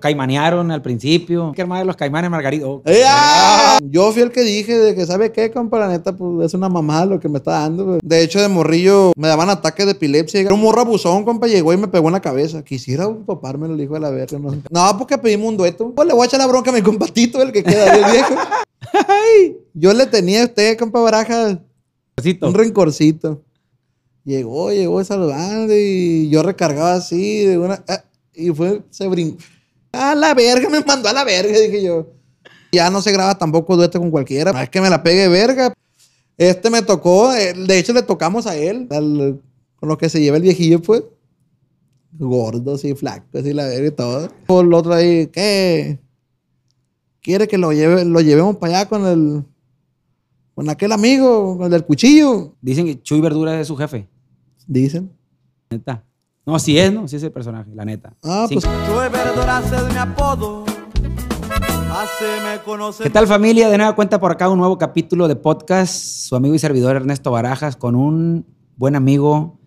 [0.00, 1.52] Caimanearon al principio.
[1.54, 2.82] ¿Qué hermano de los caimanes, Margarito?
[3.82, 5.78] Yo fui el que dije de que, ¿sabe qué, compa?
[5.78, 7.98] La neta, pues es una mamada lo que me está dando.
[8.02, 10.40] De hecho, de morrillo me daban ataques de epilepsia.
[10.40, 12.62] Era un morro abusón, compa, llegó y me pegó en la cabeza.
[12.62, 14.38] Quisiera topármelo, el hijo de la verga.
[14.38, 15.92] No, no porque pedimos un dueto.
[15.94, 18.10] Pues le voy a echar la bronca a mi compatito, el que queda ahí, el
[18.12, 18.34] viejo.
[19.08, 21.60] Ay, yo le tenía a usted, compa Baraja,
[22.40, 23.42] un rencorcito.
[24.24, 27.84] Llegó, llegó saludando y yo recargaba así de una.
[27.88, 28.02] ah,
[28.34, 29.38] y fue, se brincó.
[29.96, 32.06] A la verga, me mandó a la verga, dije yo.
[32.72, 34.52] Ya no se graba tampoco dueto con cualquiera.
[34.52, 35.72] No es que me la pegue verga.
[36.36, 39.40] Este me tocó, eh, de hecho le tocamos a él, al-
[39.76, 41.02] con lo que se lleva el viejillo, pues.
[42.18, 44.28] Gordo, así, flaco, así, la verga y todo.
[44.46, 45.98] Por el otro ahí, ¿qué?
[47.22, 49.44] ¿Quiere que lo, lleve, lo llevemos para allá con el.
[50.54, 52.54] con aquel amigo, con el del cuchillo?
[52.60, 54.06] Dicen que Chuy Verdura es su jefe.
[54.66, 55.10] Dicen.
[55.70, 56.04] Neta.
[56.46, 57.08] No, sí es, ¿no?
[57.08, 58.14] Sí es el personaje, la neta.
[58.22, 58.54] Ah, Sí.
[58.54, 58.64] pues.
[58.64, 60.64] De mi apodo.
[61.90, 63.02] Haceme conocer.
[63.04, 63.68] ¿Qué tal familia?
[63.68, 65.92] De nueva cuenta por acá un nuevo capítulo de podcast.
[65.92, 69.58] Su amigo y servidor Ernesto Barajas con un buen amigo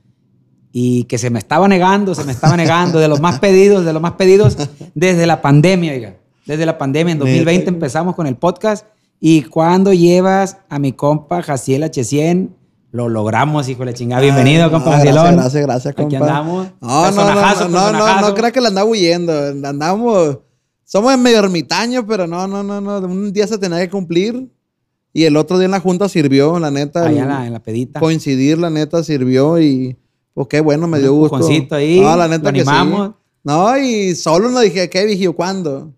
[0.71, 3.91] y que se me estaba negando, se me estaba negando de los más pedidos, de
[3.91, 4.55] los más pedidos
[4.95, 6.15] desde la pandemia, oiga.
[6.45, 7.69] Desde la pandemia en 2020 Neta.
[7.71, 8.85] empezamos con el podcast
[9.19, 12.51] y cuando llevas a mi compa Jaciel H100
[12.91, 14.21] lo logramos, hijo de la chingada.
[14.21, 15.03] Bienvenido, Ay, compa no.
[15.03, 16.17] Gracias, gracias, gracias, Aquí compa.
[16.17, 16.67] andamos.
[16.81, 18.27] No, no, no, no, no, no, personajazo.
[18.29, 19.33] no crea que la andaba huyendo.
[19.63, 20.39] Andamos,
[20.85, 22.97] somos medio ermitaños, pero no, no, no, no.
[22.99, 24.49] Un día se tenía que cumplir
[25.13, 27.05] y el otro día en la junta sirvió, la neta.
[27.05, 27.99] Allá en la, en la pedita.
[27.99, 29.95] Coincidir, la neta, sirvió y
[30.33, 31.75] pues qué bueno, me Un dio gusto.
[31.75, 32.71] ahí, No, la neta lo que sí.
[33.43, 35.35] No, y solo nos dije, ¿qué vigío?
[35.35, 35.93] ¿Cuándo?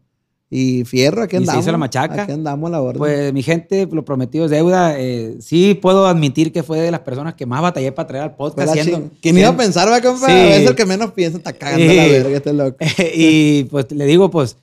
[0.54, 1.64] Y fierro, aquí Y se andamos.
[1.64, 2.24] hizo la machaca.
[2.24, 2.98] Aquí andamos a la orden.
[2.98, 5.00] Pues mi gente, lo prometido es deuda.
[5.00, 8.36] Eh, sí puedo admitir que fue de las personas que más batallé para traer al
[8.36, 8.74] podcast.
[8.74, 10.28] siendo- ¿Quién iba a pensar, va, compa?
[10.28, 10.34] Sí.
[10.34, 11.96] Veces el que menos piensa está cagando Sí.
[11.96, 12.78] la verga, este loco.
[13.16, 14.58] y pues le digo, pues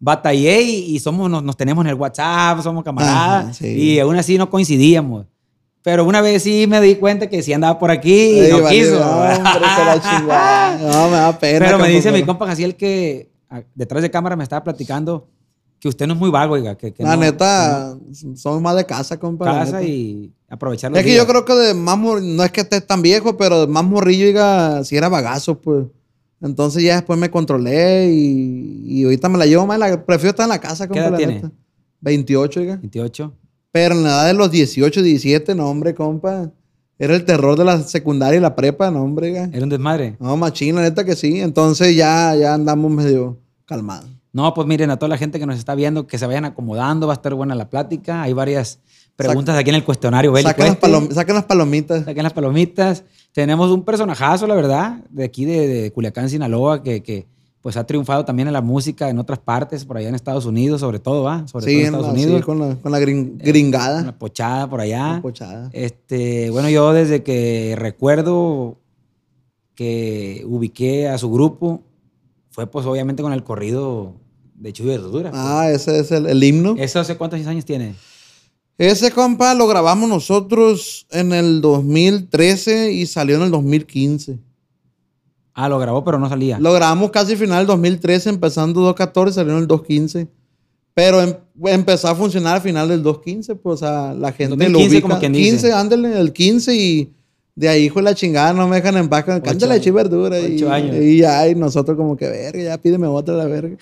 [0.00, 3.44] batallé y, y somos, nos, nos tenemos en el WhatsApp, somos camaradas.
[3.44, 3.66] Ajá, sí.
[3.68, 5.26] Y aún así no coincidíamos.
[5.82, 8.62] Pero una vez sí me di cuenta que sí andaba por aquí y Ey, no
[8.62, 8.94] vale, quiso.
[8.94, 10.78] Hombre, la.
[10.80, 11.66] No, me da pena.
[11.66, 15.28] Pero me dice mi compa Jaciel que ah, detrás de cámara me estaba platicando
[15.84, 16.76] que usted no es muy vago, oiga.
[16.76, 17.94] Que, que La no- neta,
[18.36, 19.44] somos más de casa, compa.
[19.44, 21.22] casa y aprovechar los Es que días.
[21.22, 24.82] yo creo que de más no es que estés tan viejo, pero más morrillo, diga,
[24.84, 25.86] si era bagazo, pues.
[26.40, 29.78] Entonces ya después me controlé y, y ahorita me la llevo más.
[29.78, 31.34] La, prefiero estar en la casa, compa, edad la tiene?
[31.34, 31.52] neta.
[32.00, 32.76] 28, oiga.
[32.76, 33.32] 28.
[33.70, 36.50] Pero en la edad de los 18, 17, no, hombre, compa.
[36.98, 39.50] Era el terror de la secundaria y la prepa, no, hombre, oiga.
[39.52, 40.16] Era un desmadre.
[40.20, 41.40] No, machín, la neta que sí.
[41.40, 44.08] Entonces ya, ya andamos medio calmados.
[44.34, 47.06] No, pues miren, a toda la gente que nos está viendo, que se vayan acomodando,
[47.06, 48.20] va a estar buena la plática.
[48.22, 48.80] Hay varias
[49.16, 50.32] preguntas aquí en el cuestionario.
[50.32, 50.86] bélico Saquen las, este.
[50.88, 52.04] palom- las palomitas.
[52.04, 53.04] Saquen las palomitas.
[53.32, 57.26] Tenemos un personajazo, la verdad, de aquí de, de Culiacán, Sinaloa, que, que,
[57.62, 60.80] pues ha triunfado también en la música en otras partes, por allá en Estados Unidos,
[60.80, 61.46] sobre todo, ¿va?
[61.48, 62.36] Sobre Sí, todo en Estados la- Unidos.
[62.38, 63.06] sí, con la, con la Una
[63.38, 64.18] gringada.
[64.18, 65.12] pochada por allá.
[65.12, 65.70] Una pochada.
[65.72, 68.78] Este, bueno, yo desde que recuerdo
[69.74, 71.82] que ubiqué a su grupo,
[72.50, 74.14] fue pues obviamente con el corrido
[74.54, 75.30] de Chuy Verdura.
[75.30, 75.42] pues.
[75.44, 76.74] Ah, ese es el, el himno.
[76.78, 77.94] ¿Eso hace cuántos años tiene?
[78.76, 84.38] Ese compa lo grabamos nosotros en el 2013 y salió en el 2015.
[85.54, 86.58] Ah, lo grabó, pero no salía.
[86.58, 90.26] Lo grabamos casi final del 2013, empezando 2014, salió en el 2015.
[90.94, 91.34] Pero em-
[91.66, 95.02] empezó a funcionar al final del 2015, pues o sea, la gente 2015 lo ubica.
[95.08, 95.50] como quien dice.
[95.50, 97.12] 15, ándale, el 15 y
[97.56, 99.24] de ahí, hijo de la chingada, no me dejan en paz.
[99.24, 100.40] Cántale chi verdura.
[100.40, 100.96] Y, años.
[100.96, 103.76] y ya, y nosotros como que, verga, ya pídeme otra la verga.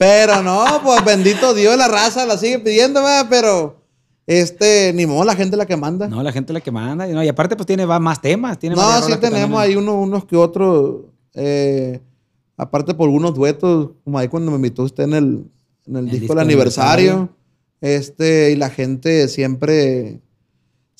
[0.00, 3.26] Pero no, pues bendito Dios, la raza la sigue pidiendo, ¿verdad?
[3.28, 3.82] pero
[4.26, 6.08] este, ni modo, la gente la que manda.
[6.08, 7.06] No, la gente la que manda.
[7.06, 8.58] Y, no, y aparte, pues tiene va más temas.
[8.58, 11.02] Tiene No, sí tenemos ahí uno- unos que otros.
[11.34, 12.00] eh,
[12.56, 15.44] aparte por unos duetos, como ahí cuando me invitó usted en el,
[15.86, 17.28] en el, disco del aniversario.
[17.82, 20.22] Este, y la gente siempre.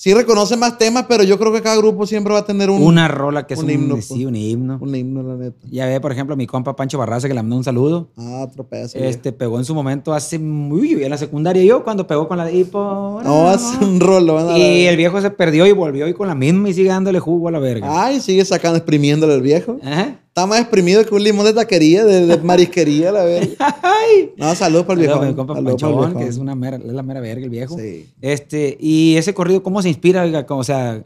[0.00, 2.80] Sí reconoce más temas, pero yo creo que cada grupo siempre va a tener un,
[2.80, 4.24] Una rola que es un un, himno, sí, pues.
[4.24, 4.78] un himno.
[4.80, 5.58] un himno, la neta.
[5.70, 8.08] Ya ve, por ejemplo, mi compa Pancho Barraza, que le mandó un saludo.
[8.16, 8.96] Ah, otro pedazo.
[8.96, 12.46] Este pegó en su momento hace muy en la secundaria yo cuando pegó con la
[12.46, 13.20] de hipo.
[13.22, 14.00] No, es un
[14.30, 17.18] a Y el viejo se perdió y volvió y con la misma y sigue dándole
[17.18, 18.02] jugo a la verga.
[18.02, 19.76] Ay, sigue sacando, exprimiéndole el viejo.
[19.84, 20.18] Ajá.
[20.30, 23.76] Está más exprimido que un limón de taquería, de, de marisquería, la verga.
[24.36, 25.14] No, salud para el viejo.
[25.20, 27.76] Saludos a mi compa Panchón, que es, una mera, es la mera verga el viejo.
[27.78, 28.08] Sí.
[28.20, 30.22] Este, y ese corrido, ¿cómo se inspira?
[30.22, 30.46] Oiga?
[30.48, 31.04] O sea,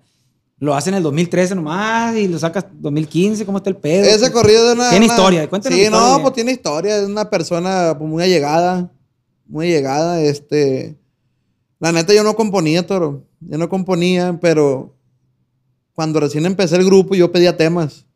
[0.58, 4.04] lo hace en el 2013 nomás y lo sacas 2015, ¿cómo está el pedo?
[4.04, 4.90] Ese corrido de una.
[4.90, 6.08] Tiene una- historia, cuéntanos Sí, historia.
[6.16, 6.98] no, pues tiene historia.
[6.98, 8.90] Es una persona pues, muy allegada.
[9.46, 10.20] Muy allegada.
[10.22, 10.96] Este.
[11.80, 13.24] La neta, yo no componía, toro.
[13.40, 14.94] Yo no componía, pero
[15.94, 18.06] cuando recién empecé el grupo, yo pedía temas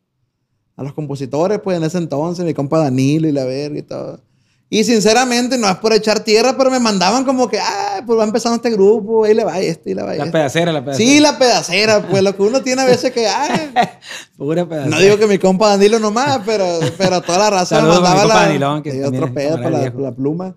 [0.79, 4.21] a los compositores, pues en ese entonces, mi compa Danilo y la verga y todo.
[4.69, 8.23] Y sinceramente, no es por echar tierra, pero me mandaban como que, ah, pues va
[8.23, 10.31] empezando este grupo, ahí le va este, y le va La este.
[10.31, 11.09] pedacera, la pedacera.
[11.09, 13.73] Sí, la pedacera, pues lo que uno tiene a veces que, ay,
[14.37, 14.95] Pura pedacera.
[14.95, 16.65] no digo que mi compa Danilo nomás, pero,
[16.97, 19.89] pero toda la raza Saludos me mandaba la, Danilón, que también otro pedo para la,
[19.89, 20.55] la pluma.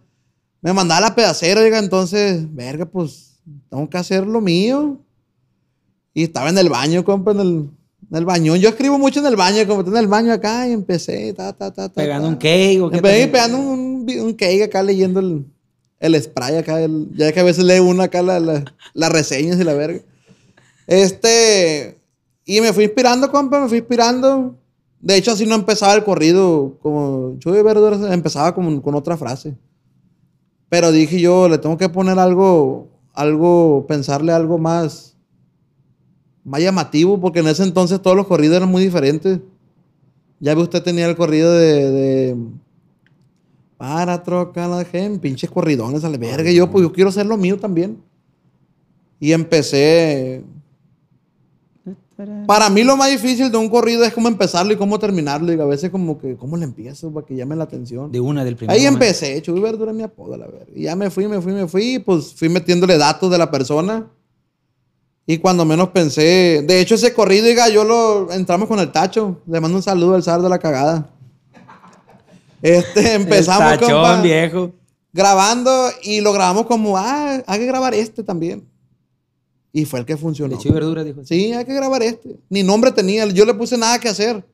[0.60, 5.00] Me mandaba la pedacera, oiga, entonces, verga, pues tengo que hacer lo mío.
[6.14, 7.70] Y estaba en el baño, compa, en el,
[8.12, 8.58] en el bañón.
[8.58, 11.72] Yo escribo mucho en el baño, como en el baño acá, y empecé, ta, ta,
[11.72, 11.94] ta, ta.
[11.94, 12.32] Pegando ta.
[12.34, 15.46] un cake o qué Empecé pegando un, un cake acá leyendo el,
[15.98, 16.80] el spray acá.
[16.80, 20.00] el- ya que a veces lee uno acá la- la- las reseñas y la verga.
[20.86, 21.98] Este.
[22.44, 24.56] Y me fui inspirando, compa, me fui inspirando.
[25.00, 29.56] De hecho, así no empezaba el corrido como Chuy Verduras, empezaba como con otra frase.
[30.68, 35.11] Pero dije yo, le tengo que poner algo, algo, pensarle algo más,
[36.44, 39.40] más llamativo, porque en ese entonces todos los corridos eran muy diferentes.
[40.40, 42.36] Ya ve usted tenía el corrido de, de
[43.82, 46.50] para trocar la gente, pinches corridones a la verga.
[46.52, 47.98] Yo, pues yo quiero hacer lo mío también.
[49.18, 50.44] Y empecé.
[52.46, 55.52] Para mí lo más difícil de un corrido es cómo empezarlo y cómo terminarlo.
[55.52, 58.12] Y a veces como que, ¿cómo le empiezo para que llame la atención?
[58.12, 59.04] De una del primer Ahí momento.
[59.04, 60.66] empecé, Chuy Verdura mi apodo, la verga.
[60.74, 64.08] Y ya me fui, me fui, me fui, pues fui metiéndole datos de la persona.
[65.26, 69.40] Y cuando menos pensé, de hecho ese corrido, diga, yo lo entramos con el tacho.
[69.46, 71.10] Le mando un saludo al zar de la cagada.
[72.60, 74.72] Este, empezamos El tachón, compa, viejo.
[75.12, 75.70] grabando
[76.02, 78.66] y lo grabamos como, ah, hay que grabar este también.
[79.72, 80.54] Y fue el que funcionó.
[80.56, 81.24] Leche y verdura, dijo.
[81.24, 82.36] Sí, hay que grabar este.
[82.50, 83.24] Ni nombre tenía.
[83.26, 84.44] Yo le puse nada que hacer.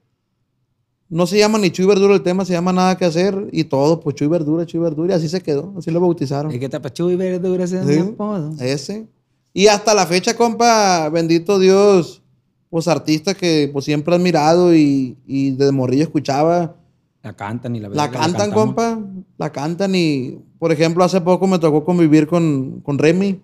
[1.08, 3.48] No se llama ni Chuy Verdura el tema, se llama nada que hacer.
[3.50, 5.14] Y todo, pues Chuy Verdura, Chuy Verdura.
[5.14, 5.74] Y así se quedó.
[5.76, 6.52] Así lo bautizaron.
[6.52, 8.00] Es que tapa Chuy verdura ese es Sí.
[8.02, 8.54] mi apodo.
[8.60, 9.08] Ese.
[9.58, 12.22] Y hasta la fecha, compa, bendito Dios,
[12.70, 16.76] pues artistas que pues siempre he admirado y, y desde morrillo escuchaba.
[17.24, 19.00] La cantan y la La cantan, compa.
[19.36, 23.42] La cantan y, por ejemplo, hace poco me tocó convivir con, con Remy.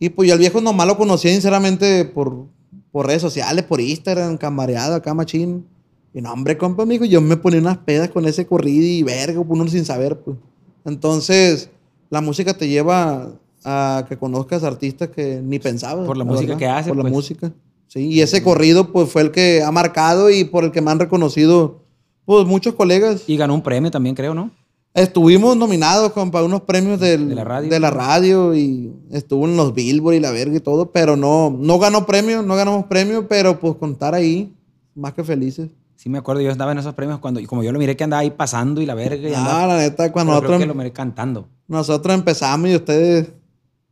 [0.00, 2.46] Y pues yo al viejo nomás lo conocía sinceramente por,
[2.90, 5.64] por redes sociales, por Instagram, camareado acá machín.
[6.12, 9.44] Y no, hombre, compa, amigo, yo me ponía unas pedas con ese corrido y verga,
[9.44, 10.36] pues, uno sin saber, pues.
[10.84, 11.70] Entonces,
[12.10, 13.38] la música te lleva
[13.70, 16.06] a que conozcas artistas que ni pensabas.
[16.06, 17.12] Por la música que hace, Por la pues.
[17.12, 17.52] música.
[17.86, 20.90] Sí, y ese corrido, pues, fue el que ha marcado y por el que me
[20.90, 21.82] han reconocido,
[22.24, 23.24] pues, muchos colegas.
[23.26, 24.50] Y ganó un premio también, creo, ¿no?
[24.94, 27.70] Estuvimos nominados, compa, unos premios del- De la radio.
[27.70, 31.54] de la radio y estuvo en los Billboard y la verga y todo, pero no,
[31.58, 34.52] no ganó premio, no ganamos premio, pero pues contar ahí,
[34.94, 35.68] más que felices.
[35.94, 38.04] Sí, me acuerdo, yo estaba en esos premios cuando, y como yo lo miré que
[38.04, 39.66] andaba ahí pasando y la verga y Ah, andaba.
[39.68, 41.48] la neta, cuando pero creo nosotros, que lo miré cantando.
[41.68, 43.32] nosotros empezamos y ustedes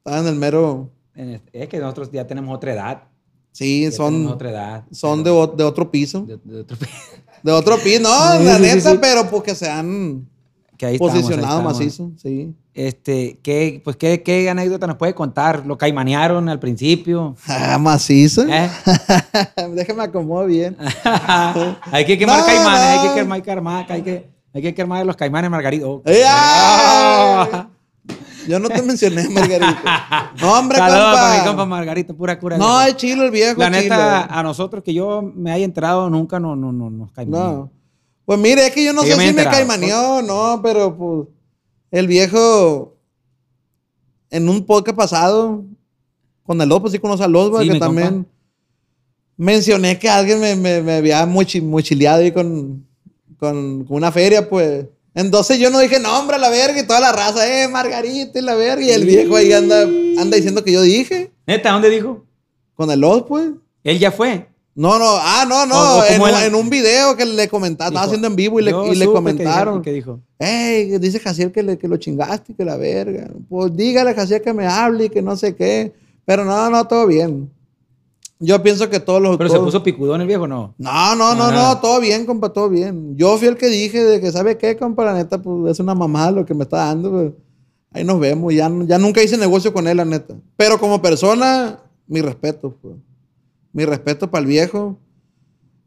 [0.06, 0.90] estaban en el mero.
[1.52, 3.02] Es que nosotros ya tenemos otra edad.
[3.52, 4.84] Sí, Ya son, otra edad.
[4.92, 6.22] son de, o- de otro piso.
[6.22, 6.76] de, de otro
[7.42, 10.26] De otro piso, no, la neta, pero pues que se han
[10.76, 11.72] que ahí estamos, ahí posicionado estamos.
[11.78, 12.54] macizo, sí.
[12.74, 15.64] Este, ¿qué, pues, ¿qué, ¿qué anécdota nos puede contar?
[15.64, 17.34] ¿Lo caimanearon al principio?
[17.48, 18.42] Ah, macizo.
[18.46, 18.68] ¿Eh?
[19.74, 20.76] Déjame acomodar bien.
[21.92, 23.14] hay que quemar No, caimanes, hay que no.
[23.14, 26.02] quemar caimanes, hay que, hay que quemar los caimanes margaritos.
[26.04, 27.48] ¡Ey, ay!
[28.48, 30.32] Yo no te mencioné, Margarita.
[30.40, 31.38] No, hombre, Saludos compa.
[31.38, 32.58] mi compa Margarito, pura cura.
[32.58, 33.58] No, es chilo el viejo.
[33.58, 34.38] La neta, chilo.
[34.38, 37.70] a nosotros que yo me haya enterado nunca no, no, no, nos cae No.
[38.24, 40.96] Pues mire, es que yo no sé yo me he si me caimaneó, no, pero
[40.96, 41.28] pues
[41.92, 42.96] el viejo
[44.30, 45.64] en un podcast pasado
[46.42, 47.86] con el López, sí conoce a López, Sí, que compa.
[47.86, 48.26] también
[49.36, 52.84] mencioné que alguien me, me, me había mochi- mochileado con,
[53.38, 54.86] con, con una feria, pues.
[55.16, 58.42] Entonces yo no dije, no, hombre, la verga, y toda la raza, eh, Margarita y
[58.42, 61.70] la verga, y el viejo ahí anda, anda diciendo que yo dije, ¿Neta?
[61.72, 62.24] ¿Dónde dijo?
[62.74, 63.48] con el López, pues.
[63.82, 64.46] Él ya fue.
[64.74, 68.26] No, no, ah, no, no, en, un- en un video que le comentaba, estaba haciendo
[68.28, 69.80] en vivo y le, y le comentaron.
[69.80, 70.20] que dijo?
[70.38, 73.26] Ey, dice Jaciel que, le- que lo chingaste, que la verga.
[73.48, 75.94] Pues dígale a Jaciel que me hable y que no sé qué.
[76.26, 77.50] Pero no, no, todo bien.
[78.38, 79.36] Yo pienso que todos los.
[79.38, 80.74] Pero se todos- puso picudón el viejo, ¿no?
[80.78, 81.52] No, no, no, Ah.
[81.52, 83.16] no, todo bien, compa, todo bien.
[83.16, 85.04] Yo fui el que dije de que, ¿sabe qué, compa?
[85.06, 87.10] La neta, pues es una mamá lo que me está dando.
[87.10, 87.32] pues,
[87.92, 88.52] ahí nos vemos.
[88.52, 90.34] Ya, ya nunca hice negocio con él, la neta.
[90.56, 92.94] Pero como persona, mi respeto, pues.
[93.72, 94.98] Mi respeto para el viejo.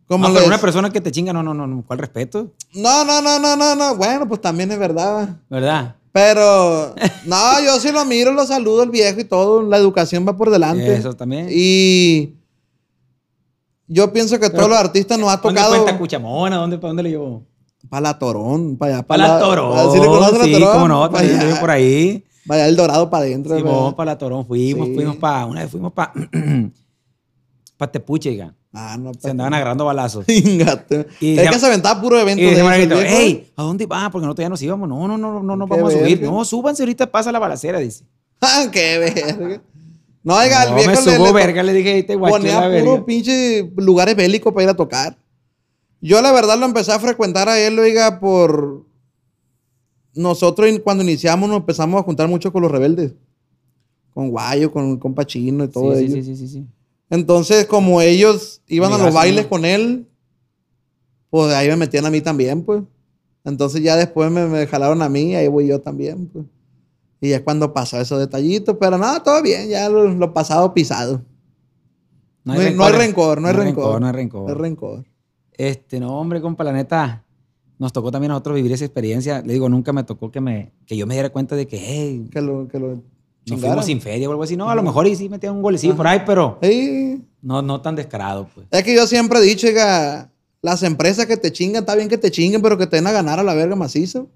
[0.07, 1.83] Como No, pero una persona que te chinga, no, no, no, no.
[1.85, 2.51] ¿Cuál respeto?
[2.73, 3.95] No, no, no, no, no, no.
[3.95, 5.37] Bueno, pues también es verdad.
[5.51, 5.97] ¿Verdad?
[6.11, 6.95] Pero,
[7.27, 9.61] no, yo sí lo miro, lo saludo al viejo y todo.
[9.61, 10.95] La educación va por delante.
[10.95, 11.47] Eso también.
[11.51, 12.33] Y
[13.89, 16.55] yo pienso que todos los artistas nos ha ¿Dónde tocado cuenta Cuchamona?
[16.57, 17.43] ¿Dónde, ¿Para dónde le llevó?
[17.89, 19.07] para la Torón, para allá.
[19.07, 19.91] Para la Torón.
[19.91, 20.73] ¿Sí le conoces sí, la Torón?
[20.73, 22.23] cómo no, Para allá, por ahí.
[22.45, 23.57] para allá el Dorado para adentro.
[23.57, 24.95] Simón, para la Torón fuimos, Sí.
[24.95, 26.13] fuimos para, una vez fuimos para,
[27.77, 28.53] para Tepuche, oiga.
[28.71, 30.25] Ah, no, Se andaban agarrando balazos.
[30.27, 30.61] Y
[31.39, 32.47] es que se aventaba puro evento Y
[33.07, 34.11] hey, ¿a dónde va?
[34.11, 34.87] Porque nosotros ya nos íbamos.
[34.87, 36.21] No, no, no, no, no vamos a subir.
[36.21, 38.05] No, súbanse, ahorita pasa la balacera, dice.
[38.41, 39.61] Ah, qué verga.
[40.29, 43.03] No, oiga, el viejo me le- subo le- verga, le dije, te ponía la puro
[43.05, 45.17] pinche lugares bélicos para ir a tocar.
[46.01, 48.85] Yo la verdad lo empecé a frecuentar a él, oiga, por...
[50.13, 53.13] Nosotros cuando iniciamos nos empezamos a juntar mucho con los rebeldes.
[54.13, 56.15] Con Guayo, con, con Pachino y todo Sí, ello.
[56.15, 56.65] sí, sí, sí, sí.
[57.09, 60.07] Entonces, como ellos iban a los bailes con él,
[61.31, 62.83] pues ahí me metían a mí también, pues.
[63.43, 66.45] Entonces ya después me, me jalaron a mí, ahí voy yo también, pues.
[67.21, 71.21] Y es cuando pasó esos detallitos, pero nada, todo bien, ya lo, lo pasado pisado.
[72.45, 73.99] No hay, no hay rencor, no hay rencor.
[73.99, 74.43] No hay rencor.
[74.43, 75.05] No hay rencor.
[75.51, 77.25] Este, no, hombre, compa, la neta,
[77.77, 79.41] nos tocó también a nosotros vivir esa experiencia.
[79.41, 82.29] Le digo, nunca me tocó que, me, que yo me diera cuenta de que, hey,
[82.31, 83.01] Que lo, que lo
[83.45, 84.55] nos fuimos sin feria o algo así.
[84.55, 87.21] No, a lo mejor y sí metían un golecillo por ahí, pero Sí.
[87.41, 88.67] no, no tan descarado, pues.
[88.71, 92.17] Es que yo siempre he dicho, oiga, las empresas que te chingan, está bien que
[92.17, 94.29] te chinguen, pero que te den a ganar a la verga macizo.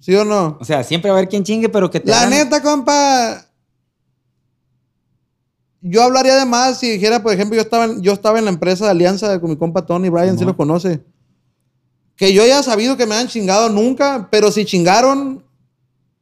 [0.00, 0.56] ¿Sí o no?
[0.60, 3.46] O sea, siempre va a haber quien chingue, pero que te La hagan- neta, compa.
[5.82, 8.50] Yo hablaría de más si dijera, por ejemplo, yo estaba, en- yo estaba en la
[8.50, 11.02] empresa de alianza con mi compa Tony Bryan, si lo conoce.
[12.16, 15.42] Que yo haya sabido que me han chingado nunca, pero si chingaron,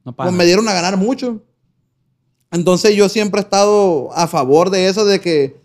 [0.05, 1.43] No pues me dieron a ganar mucho.
[2.51, 5.61] Entonces yo siempre he estado a favor de eso, de que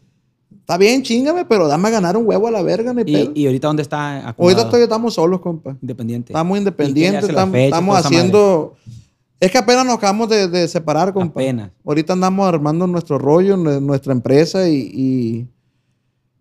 [0.64, 3.04] está bien, chingame, pero dame a ganar un huevo a la verga, ni.
[3.12, 5.76] ¿Y, y ahorita dónde está Ahorita estoy- estamos solos, compa.
[5.82, 6.32] independiente.
[6.34, 7.54] Estamos ¿Y independientes, estamos,
[7.98, 8.76] fecha haciendo...
[9.40, 11.42] Es que apenas nos acabamos de, de separar, compa.
[11.42, 11.70] Apenas.
[11.86, 15.48] Ahorita andamos armando nuestro rollo, nue- nuestra empresa y, y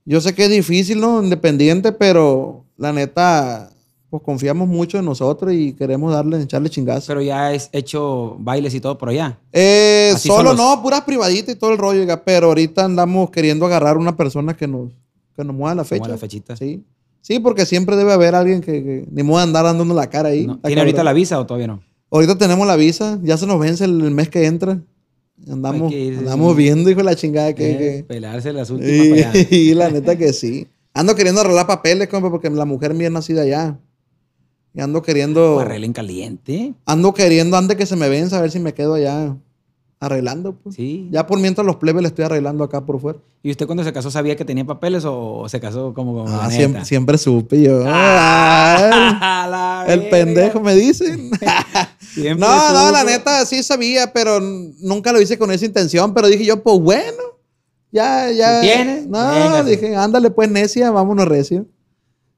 [0.04, 1.20] yo sé que es difícil, ¿no?
[1.20, 3.70] Independiente, pero la neta,
[4.12, 7.06] pues confiamos mucho en nosotros y queremos darle, echarle chingazo.
[7.06, 9.38] Pero ya es hecho bailes y todo por allá.
[9.52, 14.14] Eh, solo no, puras privaditas y todo el rollo, pero ahorita andamos queriendo agarrar una
[14.14, 14.90] persona que nos,
[15.34, 16.00] que nos mueva la fecha.
[16.00, 16.54] Mueva la fechita.
[16.56, 16.84] Sí.
[17.22, 20.28] Sí, porque siempre debe haber alguien que, que ni modo de andar dándonos la cara
[20.28, 20.46] ahí.
[20.46, 21.82] No, ¿Tiene ahorita la visa o todavía no?
[22.10, 24.78] Ahorita tenemos la visa, ya se nos vence el, el mes que entra.
[25.50, 26.58] Andamos, Hay que ir, andamos sí.
[26.58, 27.70] viendo, hijo de la chingada, que...
[27.70, 29.46] Eh, que- Pelarse las últimas y, para allá.
[29.50, 30.66] y la neta que sí.
[30.92, 33.78] Ando queriendo arreglar papeles, compa, porque la mujer mía es nacida allá.
[34.74, 35.60] Y ando queriendo...
[35.60, 36.74] Arreglen caliente.
[36.86, 39.36] Ando queriendo antes que se me venza, a ver si me quedo allá
[40.00, 40.54] arreglando.
[40.56, 40.74] Pues.
[40.76, 41.08] Sí.
[41.12, 43.18] Ya por mientras los plebes le estoy arreglando acá por fuera.
[43.42, 46.50] ¿Y usted cuando se casó sabía que tenía papeles o se casó como la Ah,
[46.50, 47.82] siempre, siempre supe yo.
[47.86, 49.46] Ah,
[49.86, 50.10] la el verga.
[50.10, 51.30] pendejo me dicen.
[52.36, 56.12] No, no, la neta sí sabía, pero nunca lo hice con esa intención.
[56.12, 57.22] Pero dije yo, pues bueno,
[57.90, 58.60] ya, ya.
[58.60, 59.06] ¿Si tienes?
[59.06, 59.70] No, Véngase.
[59.70, 61.64] dije, ándale pues necia, vámonos recio.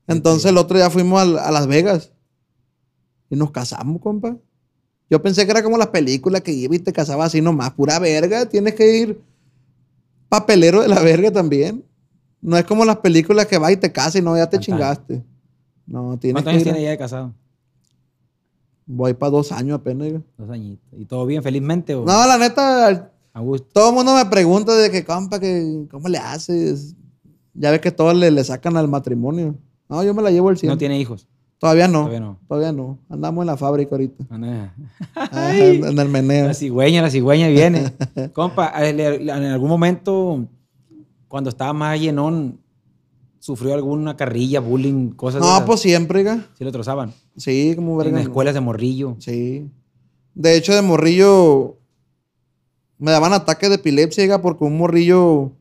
[0.07, 2.13] Entonces el otro día fuimos al- a, Las Vegas
[3.31, 4.37] y nos casamos, compa.
[5.11, 7.99] Yo pensé que era como las películas que iba y te casabas así nomás, pura
[7.99, 8.47] verga.
[8.47, 9.21] Tienes que ir
[10.29, 11.85] papelero de la verga también.
[12.41, 14.77] No es como las películas que vas y te casas y no, ya te Fantasma.
[14.77, 15.25] chingaste.
[15.87, 16.73] No, tienes ¿Cuántos que años ir.
[16.73, 17.35] tiene ya de casado?
[18.87, 20.07] Voy para dos años apenas.
[20.09, 20.23] oiga.
[20.37, 20.87] Dos añitos.
[20.99, 21.95] ¿Y todo bien, felizmente?
[21.95, 23.67] O No, la neta, A gusto.
[23.73, 26.95] todo el mundo me pregunta de que, compa, que, ¿cómo le haces?
[27.55, 29.55] Ya ves que todos le, le sacan al matrimonio.
[29.89, 30.71] No, yo me la llevo el 100.
[30.71, 31.27] No tiene hijos.
[31.59, 32.01] Todavía no.
[32.01, 32.39] Todavía no.
[32.47, 32.99] Todavía no.
[33.09, 34.25] Andamos en la fábrica ahorita.
[35.15, 36.47] Ah, en el meneo.
[36.49, 37.93] La cigüeña, la cigüeña viene.
[38.33, 40.47] Compa, eh, en algún momento,
[41.29, 42.61] cuando estaba más llenón,
[43.39, 45.63] sufrió alguna carrilla, bullying, cosas No, esas?
[45.65, 46.47] pues siempre, oiga.
[46.59, 47.13] Sí lo trozaban.
[47.37, 48.19] Sí, como verga.
[48.19, 49.17] En escuelas de morrillo.
[49.21, 49.71] Sí.
[50.35, 51.79] De hecho, de morrillo
[52.99, 55.53] me daban ataques de epilepsia, oiga, porque un morrillo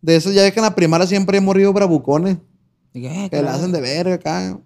[0.00, 2.38] de esos, ya ves que en la primaria siempre hay morrillos bravucones.
[2.94, 3.56] Dije, eh, Que la claro.
[3.58, 4.58] hacen de verga acá.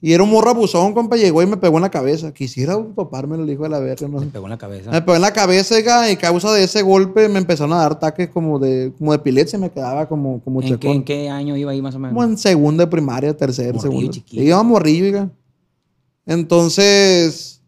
[0.00, 2.32] Y era un morro abusón, compa, llegó y me pegó en la cabeza.
[2.32, 4.92] Quisiera topármelo, el hijo de la verga, no Me pegó en la cabeza.
[4.92, 7.92] Me pegó en la cabeza, y a causa de ese golpe me empezaron a dar
[7.92, 11.56] ataques como de, como de epilepsia, me quedaba como, como ¿En qué, en qué año
[11.56, 12.14] iba ahí más o menos?
[12.14, 14.12] Como en segundo de primaria, tercero, Morrillo segundo.
[14.12, 14.42] chiquito.
[14.42, 15.30] Y yo morrillo, oiga.
[16.24, 17.60] Entonces,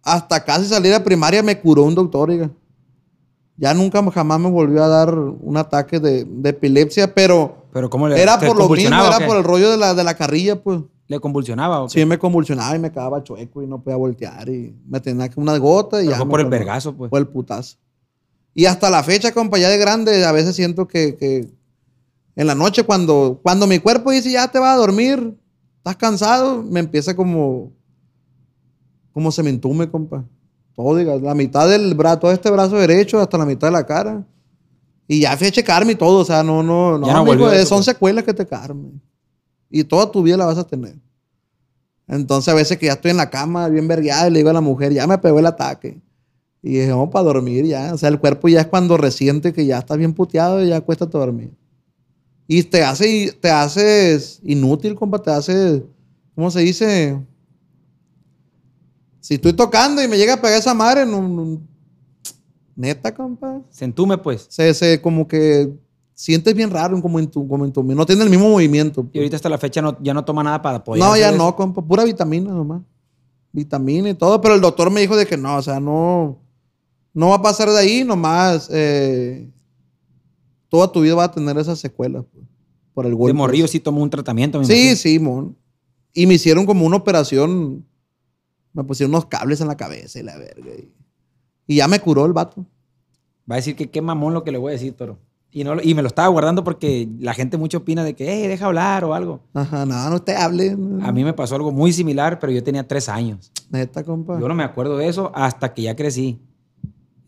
[0.00, 2.50] hasta casi salir de primaria me curó un doctor, oiga.
[3.56, 8.08] Ya nunca jamás me volvió a dar un ataque de, de epilepsia, pero Pero ¿cómo
[8.08, 10.80] le era por lo mismo, era por el rollo de la, de la carrilla, pues.
[11.06, 12.00] ¿Le convulsionaba o qué?
[12.00, 15.38] Sí, me convulsionaba y me quedaba chueco y no podía voltear y me tenía que
[15.38, 16.16] unas gotas y Pero ya.
[16.16, 17.10] fue por el vergazo, pues.
[17.10, 17.76] Fue el putazo.
[18.54, 21.48] Y hasta la fecha, compa, ya de grande, a veces siento que, que
[22.36, 25.36] en la noche cuando, cuando mi cuerpo dice ya te vas a dormir,
[25.78, 27.72] estás cansado, me empieza como,
[29.12, 30.24] como se me entume, compa.
[30.74, 33.86] Todo, diga, la mitad del brazo, todo este brazo derecho hasta la mitad de la
[33.86, 34.26] cara.
[35.06, 37.06] Y ya fui a checarme y todo, o sea, no, no, no,
[37.52, 37.84] eso, son pues.
[37.84, 39.00] secuelas que te carmen.
[39.70, 40.96] Y toda tu vida la vas a tener.
[42.06, 44.54] Entonces, a veces que ya estoy en la cama, bien vergueada, y le digo a
[44.54, 46.00] la mujer, ya me pegó el ataque.
[46.62, 47.92] Y dije, vamos para dormir ya.
[47.92, 50.80] O sea, el cuerpo ya es cuando resiente que ya estás bien puteado y ya
[50.80, 51.52] cuesta dormir.
[52.46, 55.84] Y te hace, te haces inútil, compa, te hace,
[56.34, 57.18] ¿cómo se dice?
[59.24, 61.58] Si estoy tocando y me llega a pegar esa madre, no, no-
[62.76, 63.62] neta, compa.
[63.70, 64.46] Se entume, pues.
[64.50, 65.72] Se, se como que
[66.12, 69.08] sientes bien raro como en tu, como en tu, no tiene el mismo movimiento.
[69.14, 71.02] Y ahorita hasta la fecha no, ya no toma nada para poder.
[71.02, 72.82] No, ya no, compa, pura vitamina nomás.
[73.50, 76.38] Vitamina y todo, pero el doctor me dijo de que no, o sea, no,
[77.14, 79.48] no va a pasar de ahí, nomás eh,
[80.68, 82.44] toda tu vida va a tener esas secuelas pues,
[82.92, 83.28] por el golpe.
[83.32, 84.58] De morrillo sí tomó un tratamiento.
[84.58, 84.96] me Sí, imagino.
[84.96, 85.56] sí, mon.
[86.12, 87.86] Y me hicieron como una operación,
[88.74, 90.70] me pusieron unos cables en la cabeza y la verga.
[91.66, 92.66] Y, ya me curó el vato.
[93.50, 95.18] Va a decir que qué mamón lo que le voy a decir, Toro.
[95.50, 98.48] Y, no, y me lo estaba guardando porque la gente mucho opina de que, hey,
[98.48, 99.40] deja hablar o algo.
[99.54, 100.76] Ajá, no, no te hable.
[101.02, 103.52] A mí me pasó algo muy similar, pero yo tenía tres años.
[103.70, 104.38] Neta, compa.
[104.40, 106.40] Yo no me acuerdo de eso hasta que ya crecí.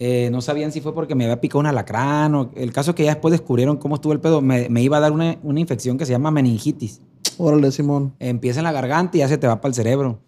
[0.00, 2.96] Eh, no sabían si fue porque me había picado un alacrán o el caso es
[2.96, 4.42] que ya después descubrieron cómo estuvo el pedo.
[4.42, 7.00] Me, me iba a dar una, una infección que se llama meningitis.
[7.38, 8.14] Órale, Simón.
[8.18, 10.18] Empieza en la garganta y ya se te va para el cerebro.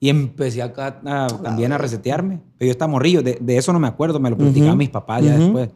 [0.00, 2.40] Y empecé acá a- también a resetearme.
[2.58, 3.22] Pero yo estaba morrillo.
[3.22, 4.18] De, de eso no me acuerdo.
[4.18, 4.78] Me lo platicaban Ujú.
[4.78, 5.42] mis papás ya Ujú.
[5.42, 5.70] después.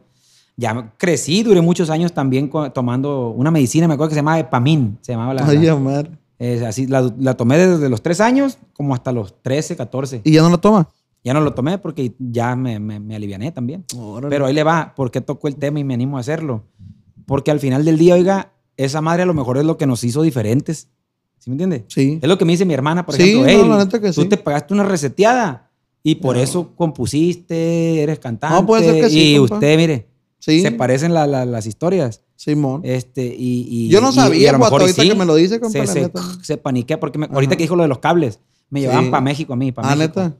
[0.57, 3.87] Ya crecí, duré muchos años también tomando una medicina.
[3.87, 4.97] Me acuerdo que se llamaba Epamin.
[5.01, 5.45] Se llamaba la...
[5.47, 6.07] Ay, la-
[6.39, 10.21] eh, así, la, la tomé desde los tres años como hasta los 13, 14.
[10.23, 10.89] ¿Y ya no lo toma?
[11.23, 13.85] Ya no lo tomé porque ya me, me, me aliviané también.
[13.97, 14.29] Órale.
[14.29, 16.63] Pero ahí le va, ¿por qué tocó el tema y me animo a hacerlo?
[17.25, 20.03] Porque al final del día, oiga, esa madre a lo mejor es lo que nos
[20.03, 20.89] hizo diferentes.
[21.39, 21.85] ¿Sí me entiende?
[21.87, 22.19] Sí.
[22.21, 23.43] Es lo que me dice mi hermana, por Sí, ejemplo.
[23.43, 24.27] no, "Ey, la neta que tú sí.
[24.27, 25.69] te pagaste una reseteada
[26.03, 28.55] y por eso compusiste, eres cantante.
[28.55, 29.55] No, puede ser que sí, Y compa.
[29.55, 30.07] usted, mire,
[30.39, 30.61] Sí.
[30.61, 32.21] se parecen la- la- las historias.
[32.35, 32.81] Simón.
[32.83, 35.15] Este, y, y- Yo no y- sabía, y a lo mejor y ahorita sí, que
[35.15, 36.11] me lo dice, compa, se, se,
[36.41, 38.39] se paniquea porque me- ahorita que dijo lo de los cables,
[38.69, 40.21] me llevaban para México a mí, para ah, México.
[40.21, 40.37] neta.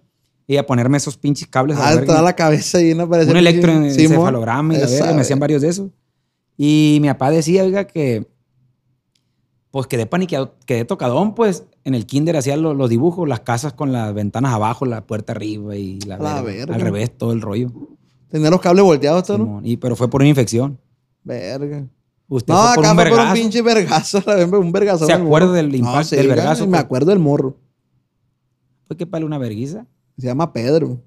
[0.48, 1.78] Y a ponerme esos pinches cables.
[1.80, 3.32] Ah, toda la cabeza llena parece.
[3.32, 5.90] un electroencefalograma y la verga, me hacían varios de esos.
[6.58, 8.28] Y mi papá decía, oiga, que
[9.76, 13.74] pues quedé paniqueado, quedé tocadón, pues en el kinder hacía lo- los, dibujos, las casas
[13.74, 16.60] con las ventanas abajo, la puerta arriba y la, La verga.
[16.60, 16.76] verga.
[16.76, 17.74] al revés, todo el rollo.
[18.30, 19.60] Tenía los cables volteados, todo, ¿no?
[19.66, 20.80] Y, pero fue por una infección.
[21.26, 21.86] Verga.
[22.30, 24.24] Usted No, fue por acá un fue por un pinche vergazo,
[24.62, 25.06] un vergazo.
[25.08, 27.58] ¿Se acuerda del impacto, del vergazo, Me acuerdo del morro.
[28.88, 29.86] Fue que pale una verguiza.
[30.18, 31.02] Se llama Pedro.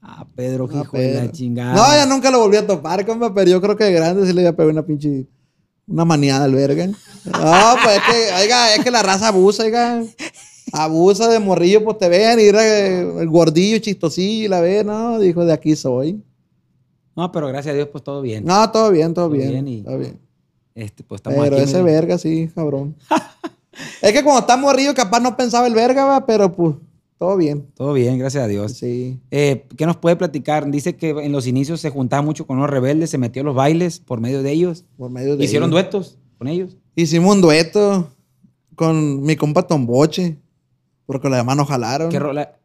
[0.00, 1.74] Ah, Pedro, Ah, hijo de la chingada.
[1.74, 4.32] No, ya nunca lo volví a topar, compa, pero yo creo que de grande sí
[4.32, 5.26] le iba a pegar una pinche.
[5.86, 6.86] Una maniada al verga.
[6.86, 6.94] No,
[7.82, 10.02] pues es que, oiga, es que la raza abusa, oiga.
[10.72, 12.64] Abusa de morrillo, pues te ven y era
[13.20, 16.22] el gordillo chistosillo y la ve, no, dijo, de aquí soy.
[17.14, 18.44] No, pero gracias a Dios, pues todo bien.
[18.44, 19.50] No, todo bien, todo, Todo bien.
[19.50, 20.18] bien y- Todo bien.
[20.74, 21.64] Este, pues estamos Pero aquí.
[21.64, 22.96] ese verga, sí, cabrón.
[24.02, 26.74] es que cuando está morrillo, capaz no pensaba el verga, va, pero pues,
[27.24, 27.66] todo bien.
[27.74, 28.72] Todo bien, gracias a Dios.
[28.72, 29.18] Sí.
[29.30, 30.70] Eh, ¿Qué nos puede platicar?
[30.70, 33.54] Dice que en los inicios se juntaba mucho con los rebeldes, se metió a los
[33.54, 34.84] bailes por medio de ellos.
[34.98, 35.82] Por medio de Hicieron ellos.
[35.82, 36.76] duetos con ellos.
[36.94, 38.10] Hicimos un dueto
[38.76, 40.36] con mi compa Tomboche,
[41.06, 42.10] porque los demás nos jalaron.
[42.10, 42.56] ¿Qué rola,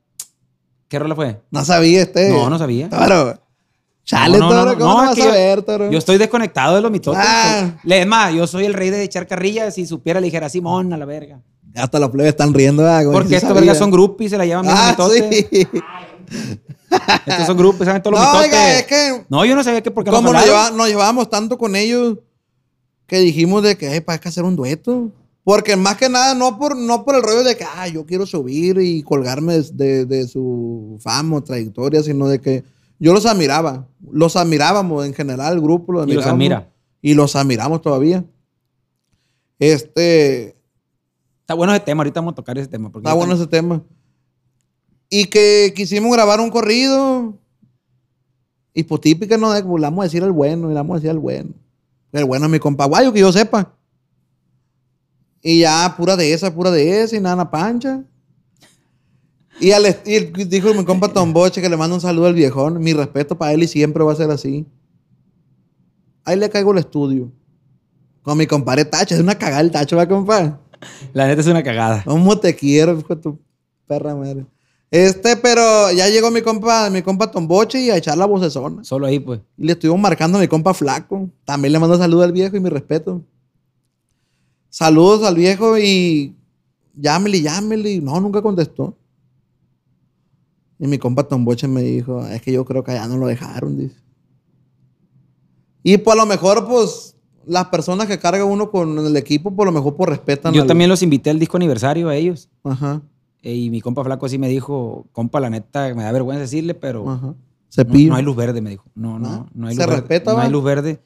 [0.89, 1.39] ¿Qué rola fue?
[1.52, 2.30] No sabía este.
[2.30, 2.89] No, no sabía.
[2.89, 3.39] Toro.
[4.04, 5.89] Chale, No, no, Toro, no, ¿cómo vas a ver, Toro?
[5.89, 7.22] Yo estoy desconectado de los mitotes.
[7.24, 7.78] Ah.
[7.86, 9.76] Es más, yo soy el rey de echar carrillas.
[9.76, 11.39] Si supiera, le dijera Simón a la verga.
[11.75, 14.45] Hasta los plebes están riendo, ah, güey, Porque sí estos vergas son groupies, se la
[14.45, 15.67] llevan bien Ah, sí.
[17.25, 18.49] Estos son groupies, saben todos los No, mitotes.
[18.51, 21.29] oiga, es que No, yo no sabía que por qué como nos, lleva- nos llevábamos
[21.29, 22.17] tanto con ellos
[23.05, 25.12] que dijimos de que "Ey, pa, hay que hacer un dueto.
[25.43, 28.25] Porque más que nada, no por, no por el rollo de que ah, yo quiero
[28.25, 32.63] subir y colgarme de, de- de su fama o trayectoria, sino de que
[32.99, 33.88] yo los admiraba.
[34.12, 35.91] Los admirábamos en general, el grupo.
[35.93, 36.65] Los Y los admirábamos.
[36.67, 36.73] admira.
[37.01, 38.23] Y los admiramos todavía.
[39.58, 40.55] Este.
[41.49, 42.91] Está bueno ese tema, ahorita vamos a tocar ese tema.
[42.91, 43.83] Porque Está bueno también- ese tema.
[45.09, 47.39] Y que quisimos grabar un corrido.
[48.71, 49.47] Y pues típica, ¿no?
[49.49, 51.55] Pues, le vamos a decir al bueno, y le vamos a decir al bueno.
[52.12, 53.73] El bueno es mi compa guayo, que yo sepa.
[55.41, 58.03] Y ya, pura de esa, pura de esa, y nada, na pancha.
[59.59, 62.79] Y, al y dijo mi compa Tomboche que le manda un saludo al viejón.
[62.79, 64.67] Mi respeto para él y siempre va a ser así.
[66.25, 67.31] Ahí le caigo el estudio.
[68.21, 69.15] Con mi compadre Tacho.
[69.15, 70.59] Es una cagada el Tacho, ¿va, compa?
[71.13, 72.04] La neta es una cagada.
[72.06, 73.39] ¿Cómo te quiero, hijo de tu
[73.88, 74.46] perra madre?
[74.92, 78.84] Este, pero ya llegó mi compa, mi compa Tomboche y a echar la vocesona.
[78.84, 79.39] Solo ahí, pues.
[79.58, 81.30] Y le estuvimos marcando a mi compa Flaco.
[81.46, 83.24] También le mando saludos al viejo y mi respeto.
[84.70, 86.36] Saludos al viejo y
[86.96, 88.02] llámele, llámele.
[88.02, 88.98] No, nunca contestó.
[90.80, 93.78] Y mi compa Tomboche me dijo, es que yo creo que allá no lo dejaron,
[93.78, 93.98] dice.
[95.84, 99.65] Y pues a lo mejor, pues, las personas que carga uno con el equipo, por
[99.65, 100.54] lo mejor, pues respetan.
[100.54, 102.49] Yo al- también los invité al disco aniversario a ellos.
[102.63, 103.02] Ajá,
[103.41, 106.73] Eh, Y mi compa flaco así me dijo, compa, la neta, me da vergüenza decirle,
[106.73, 107.34] pero ajá.
[107.71, 108.08] Cepillo.
[108.08, 108.84] No, no hay luz verde, me dijo.
[108.95, 109.47] No, no, ¿No?
[109.54, 110.02] no hay ¿Se luz verde.
[110.02, 110.99] respeta, No hay luz verde.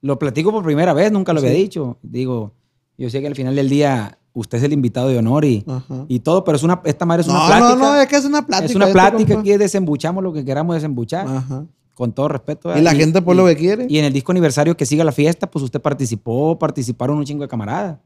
[0.00, 1.56] Lo platico por primera vez, nunca lo había Sí.
[1.58, 1.96] dicho.
[2.02, 2.52] Digo,
[2.98, 5.64] yo sé que al final del día usted es el invitado de honor y,
[6.08, 7.68] y todo, pero es una, esta madre es una no, plática.
[7.70, 8.66] no, no, es que es una plática.
[8.70, 11.64] es una plática desembuchamos lo que queramos desembuchar, Ajá.
[11.94, 12.76] Con todo respeto.
[12.76, 13.86] Y la gente por lo que quiere.
[13.88, 17.42] Y en el disco aniversario que siga la fiesta, pues usted participó, participaron un chingo
[17.42, 17.98] de camaradas.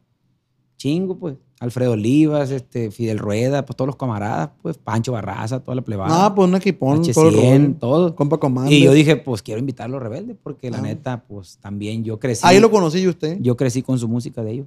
[0.77, 1.37] Chingo, pues.
[1.59, 6.29] Alfredo Olivas, este, Fidel Rueda, pues todos los camaradas, pues Pancho Barraza, toda la plebada.
[6.29, 7.03] No, pues un equipón.
[7.03, 8.14] H100, todo.
[8.14, 8.70] Compa Commander.
[8.75, 10.83] Y yo dije, pues quiero invitarlo a Rebelde, porque la Ah.
[10.83, 12.42] neta, pues también yo crecí.
[12.44, 13.38] Ahí lo conocí yo usted.
[13.40, 14.66] Yo crecí con su música de ellos.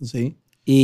[0.00, 0.34] Sí.
[0.64, 0.74] Y,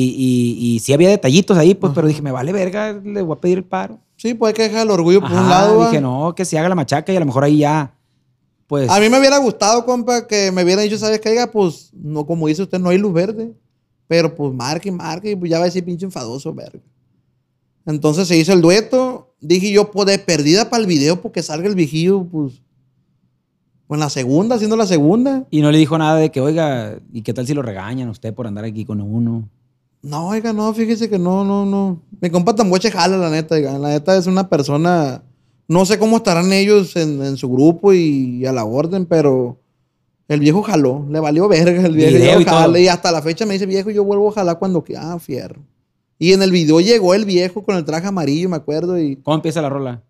[0.61, 1.95] y, y sí había detallitos ahí, pues, Ajá.
[1.95, 3.99] pero dije, me vale verga, le voy a pedir el paro.
[4.17, 5.79] Sí, pues hay que dejar el orgullo por un lado.
[5.79, 5.91] va.
[5.91, 7.95] dije, no, que se haga la machaca y a lo mejor ahí ya,
[8.67, 8.91] pues.
[8.91, 11.31] A mí me hubiera gustado, compa, que me hubiera dicho, ¿sabes qué?
[11.31, 13.55] Oiga, pues, no, como dice usted, no hay luz verde.
[14.09, 16.81] Pero pues marque marque, y pues ya va a decir pinche enfadoso, verga.
[17.85, 19.35] Entonces se hizo el dueto.
[19.41, 22.63] Dije yo, pues de perdida para el video, porque salga el viejillo, pues.
[23.87, 25.47] Pues en la segunda, haciendo la segunda.
[25.51, 28.11] Y no le dijo nada de que, oiga, ¿y qué tal si lo regañan a
[28.11, 29.49] usted por andar aquí con uno?
[30.07, 32.01] No, oiga, no, fíjese que no, no, no.
[32.21, 33.77] Mi compa Tamboche jala, la neta, oiga.
[33.77, 35.21] La neta es una persona.
[35.67, 39.59] No sé cómo estarán ellos en, en su grupo y, a la orden, pero
[40.29, 41.05] el viejo jaló.
[41.11, 42.19] Le valió verga el viejo.
[42.19, 45.13] Video y y hasta la fecha me dice, viejo, yo vuelvo a jalar cuando quiera.
[45.13, 45.61] Ah, fierro.
[46.21, 49.35] Y en el video llegó el viejo con el traje amarillo, me acuerdo, y ¿Cómo
[49.35, 50.05] empieza la rola?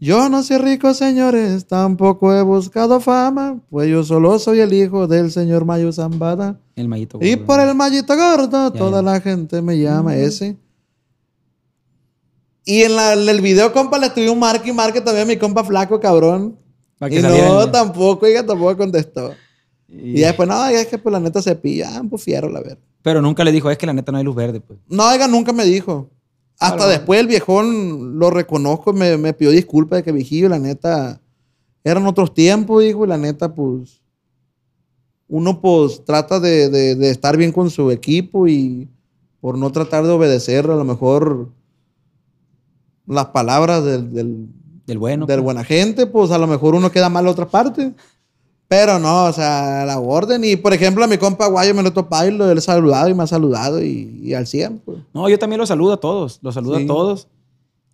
[0.00, 5.06] Yo no soy rico, señores, tampoco he buscado fama, pues yo solo soy el hijo
[5.06, 6.58] del señor Mayo Zambada.
[6.74, 7.18] El mallito.
[7.20, 7.46] Y gordo.
[7.46, 9.02] por el mallito gordo, Ya, toda ya.
[9.02, 10.56] la gente me llama ese.
[12.64, 15.28] Y en, la- en el video, compa, le estuve un marque y marque también a
[15.28, 16.56] mi compa flaco, cabrón.
[17.10, 19.32] Y no, tampoco, oiga, tampoco contestó.
[19.88, 22.60] Y- Y después, no, es que pues la neta se pilla, ah, pues fierro, la
[22.60, 22.78] verdad.
[23.02, 24.78] Pero nunca le dijo, es que la neta no hay luz verde, pues.
[24.88, 26.10] No, oiga, nunca me dijo.
[26.60, 26.90] Hasta Claro.
[26.90, 31.20] después el viejón lo reconozco, me, me pidió disculpas de que vigilio, la neta,
[31.82, 34.02] eran otros tiempos, dijo, y la neta, pues,
[35.26, 38.88] uno pues trata de, de- de estar bien con su equipo y
[39.40, 41.48] por no tratar de obedecer a lo mejor
[43.06, 44.46] las palabras del, del,
[44.86, 45.26] Del bueno.
[45.26, 45.44] del pues.
[45.44, 47.94] buena gente, pues a lo mejor uno queda mal a otra parte.
[48.70, 50.44] Pero no, o sea, la orden.
[50.44, 53.08] Y por ejemplo, a mi compa Guayo me lo he topado y lo he saludado
[53.08, 54.98] y me ha saludado y, y al 100, pues.
[55.12, 56.38] No, yo también los saludo a todos.
[56.40, 56.84] Los saludo Sí.
[56.84, 57.26] a todos.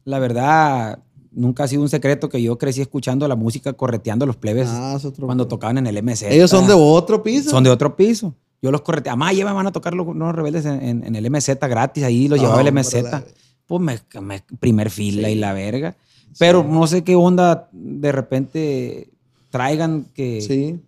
[0.05, 0.99] La verdad,
[1.33, 4.69] nunca ha sido un secreto que yo crecí escuchando la música correteando a los plebes
[4.71, 6.31] Ah, cuando tocaban en el MC.
[6.31, 7.49] Ellos son de otro piso.
[7.49, 8.35] Son de otro piso.
[8.61, 9.15] Yo los correteaba.
[9.15, 12.05] Amá, ya me van a tocar los nuevos rebeldes en, en- en el MZ gratis.
[12.05, 13.03] Ahí los llevaba el MZ.
[13.03, 13.25] la-
[13.67, 15.97] Pues me, me- primer fila y la verga.
[16.39, 19.09] Pero no sé qué onda de repente
[19.57, 20.41] traigan que...
[20.41, 20.79] Sí.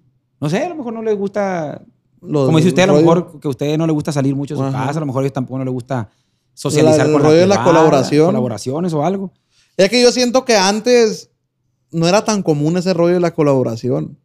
[0.41, 1.83] No sé, a lo mejor no les gusta...
[2.21, 4.35] Lo- como dice usted, a lo rollo- mejor que a usted no le gusta salir
[4.37, 4.87] mucho de su Ajá.
[4.87, 4.99] casa.
[4.99, 6.09] A lo mejor a ellos tampoco no les gusta
[6.55, 8.27] socializar el con rollo de la privada, colaboración.
[8.27, 9.33] Colaboraciones o algo.
[9.77, 11.31] Es que yo siento que antes
[11.93, 14.19] no era tan común ese rollo de la colaboración.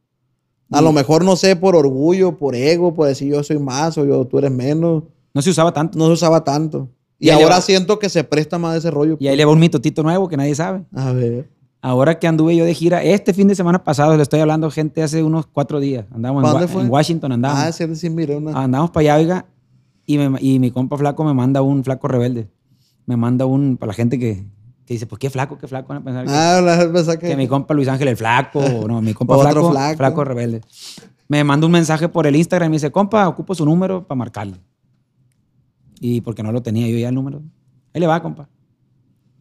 [0.72, 0.84] A Mm.
[0.86, 4.26] lo mejor, no sé, por orgullo, por ego, por decir yo soy más o yo,
[4.26, 5.04] tú eres menos.
[5.34, 5.98] No se usaba tanto.
[5.98, 6.90] No se usaba tanto.
[7.20, 9.16] Y, Y ahora siento que se presta más ese rollo.
[9.20, 10.84] Y ahí le va un mitotito nuevo que nadie sabe.
[10.94, 11.48] A ver.
[11.86, 15.04] Ahora que anduve yo de gira, este fin de semana pasado, le estoy hablando gente
[15.04, 16.06] hace unos cuatro días.
[16.14, 17.60] Andamos en, en Washington, andamos.
[17.60, 18.58] Ah, sí, sí, mira una.
[18.58, 19.46] Andamos para allá, oiga,
[20.06, 22.48] y, me- y mi compa flaco me manda un flaco rebelde.
[23.06, 24.46] Me manda un, para la gente que,
[24.86, 25.90] que dice, pues qué flaco, qué flaco.
[25.90, 28.60] Van a pensar que, Ah, la pensaba que, que mi compa Luis Ángel el flaco,
[28.60, 29.98] o no, mi compa Otro flaco, flaco.
[29.98, 30.24] flaco.
[30.24, 30.62] rebelde.
[31.28, 34.18] Me manda un mensaje por el Instagram y me dice, compa, ocupo su número para
[34.18, 34.56] marcarle.
[36.00, 37.42] Y porque no lo tenía yo ya el número.
[37.94, 38.48] Ahí le va, compa.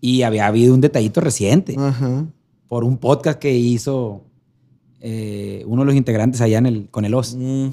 [0.05, 2.27] Y había habido un detallito reciente Ajá.
[2.67, 4.25] por un podcast que hizo
[5.01, 7.37] eh, uno de los integrantes allá en el, con el OS.
[7.39, 7.69] Mm.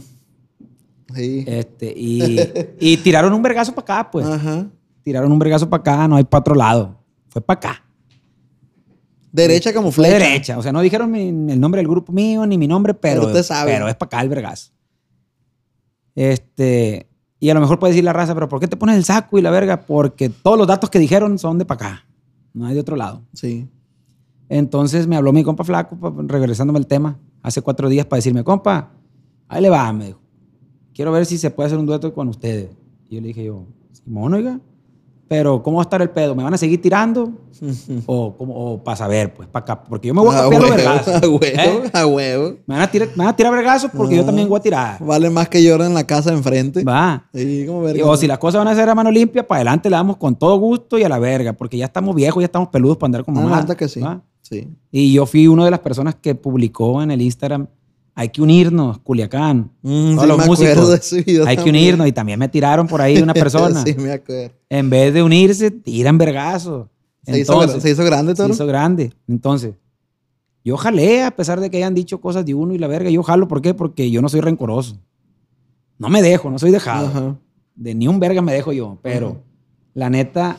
[1.15, 1.43] Sí.
[1.47, 2.39] Este, y,
[2.79, 4.27] y tiraron un vergazo para acá, pues.
[4.27, 4.67] Ajá.
[5.01, 6.95] Tiraron un vergazo para acá, no hay para otro lado.
[7.29, 7.83] Fue para acá.
[9.31, 10.17] Derecha como flecha.
[10.19, 10.57] derecha.
[10.59, 13.27] O sea, no dijeron mi- el nombre del grupo mío ni mi nombre, pero, Pero
[13.31, 13.71] usted sabe.
[13.71, 14.71] pero es para acá el vergazo.
[16.15, 17.07] Este,
[17.39, 19.37] y a lo mejor puede decir la raza, pero ¿por qué te pones el saco
[19.37, 19.81] y la verga?
[19.85, 22.05] Porque todos los datos que dijeron son de para acá.
[22.53, 23.23] No hay de otro lado.
[23.33, 23.67] Sí.
[24.49, 28.91] Entonces me habló mi compa flaco, regresándome el tema, hace cuatro días para decirme, compa,
[29.47, 30.19] ahí le va, me dijo.
[30.93, 32.71] Quiero ver si se puede hacer un dueto con ustedes.
[33.09, 34.59] Y yo le dije yo, Simón, oiga,
[35.29, 36.35] pero ¿cómo va a estar el pedo?
[36.35, 37.31] ¿Me van a seguir tirando?
[38.05, 39.83] o, o para saber, pues, para acá.
[39.83, 41.15] Porque yo me voy a A copiar los vergazos.
[41.15, 41.89] a huevo, ¿eh?
[41.93, 42.55] a huevo.
[42.65, 44.25] Me van a tirar, me van a tirar vergazos porque yo Ah.
[44.25, 45.03] también voy a tirar.
[45.05, 46.83] Vale más que llorar en la casa de enfrente.
[46.83, 47.29] Va.
[47.33, 48.05] Sí, como Y- verga.
[48.05, 50.35] O si las cosas van a ser a mano limpia, para adelante le damos con
[50.35, 53.25] todo gusto y a la verga, porque ya estamos viejos, ya estamos peludos para andar
[53.27, 53.61] Ah, la más.
[53.61, 54.01] neta que sí.
[54.41, 54.67] Sí.
[54.91, 57.67] Y yo fui una de las personas que publicó en el Instagram,
[58.15, 59.71] hay que unirnos, Culiacán.
[59.81, 60.89] Mm, Todos sí los me músicos.
[60.89, 61.75] de ese video Hay que también.
[61.85, 62.07] unirnos.
[62.07, 63.83] Y también me tiraron por ahí una persona.
[63.83, 64.53] sí, me acuerdo.
[64.69, 66.87] En vez de unirse, tiran vergazos.
[67.23, 67.39] Se se
[67.91, 68.49] hizo grande, se todo.
[68.49, 69.13] hizo grande.
[69.27, 69.73] Entonces,
[70.63, 73.09] Yo jalé, a pesar de que hayan dicho cosas de uno y la verga.
[73.09, 73.73] Yo jalo, ¿por qué?
[73.73, 74.99] Porque yo no soy rencoroso.
[75.97, 77.07] No me dejo, no soy dejado.
[77.07, 77.39] Ajá.
[77.75, 78.97] De ni un verga me dejo yo.
[79.01, 79.37] Pero, Ajá.
[79.93, 80.57] la neta,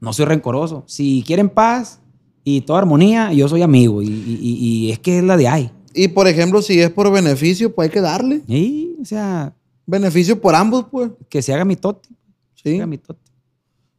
[0.00, 0.84] no soy rencoroso.
[0.86, 2.00] Si quieren paz
[2.44, 4.02] y toda armonía, yo soy amigo.
[4.02, 5.70] Y, y- y- y es que es la de ahí.
[5.94, 8.42] Y por ejemplo, si es por beneficio, pues hay que darle.
[8.46, 9.54] Y, o sea,
[9.86, 11.10] Beneficio por ambos, pues.
[11.28, 12.08] que se haga mi tote.
[12.54, 12.76] Se Sí.
[12.76, 13.20] haga mi tote.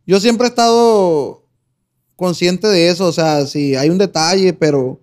[0.07, 1.43] Yo siempre he estado
[2.15, 3.07] consciente de eso.
[3.07, 5.01] O sea, si hay un detalle, pero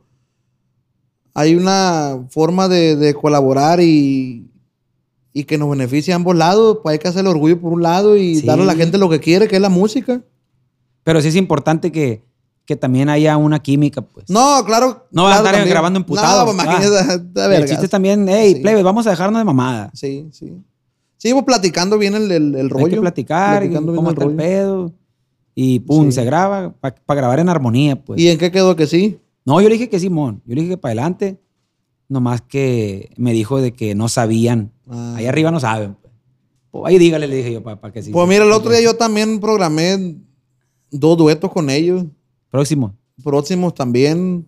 [1.35, 4.51] hay una forma de, de colaborar y,
[5.35, 7.83] y que nos beneficie a ambos lados, pues hay que hacer el orgullo por un
[7.83, 8.47] lado y Sí.
[8.47, 10.23] darle a la gente lo que quiere, que es la música.
[11.05, 12.23] Pero sí es importante que,
[12.69, 14.29] que también haya una química, pues.
[14.29, 15.07] No, claro.
[15.11, 15.71] No vas a claro, estar también.
[15.71, 18.61] grabando emputado, No, pues imagínate, de el chiste también, hey, Sí.
[18.61, 19.91] plebe, vamos a dejarnos de mamada.
[19.95, 20.53] Sí, sí.
[21.17, 22.85] Sí, pues platicando bien el, el, el rollo.
[22.85, 24.37] Hay que platicar, Platicando bien cómo está el rollo.
[24.37, 24.93] pedo.
[25.55, 26.13] Y pum, Sí.
[26.13, 28.21] se graba para grabar en armonía, pues.
[28.21, 29.19] ¿Y en qué quedó que sí?
[29.47, 30.43] No, yo le dije que Simón.
[30.45, 31.41] Yo le dije que para adelante.
[32.07, 34.73] Nomás que me dijo de que no sabían.
[34.91, 35.15] Ah.
[35.17, 35.95] Ahí arriba no saben.
[35.95, 36.13] Pues.
[36.71, 38.11] Pues ahí dígale, le dije yo, para que sí.
[38.11, 40.17] Pues mira, el otro día yo también programé
[40.91, 42.05] dos duetos con ellos.
[42.51, 42.95] Próximo.
[43.23, 44.47] Próximos también.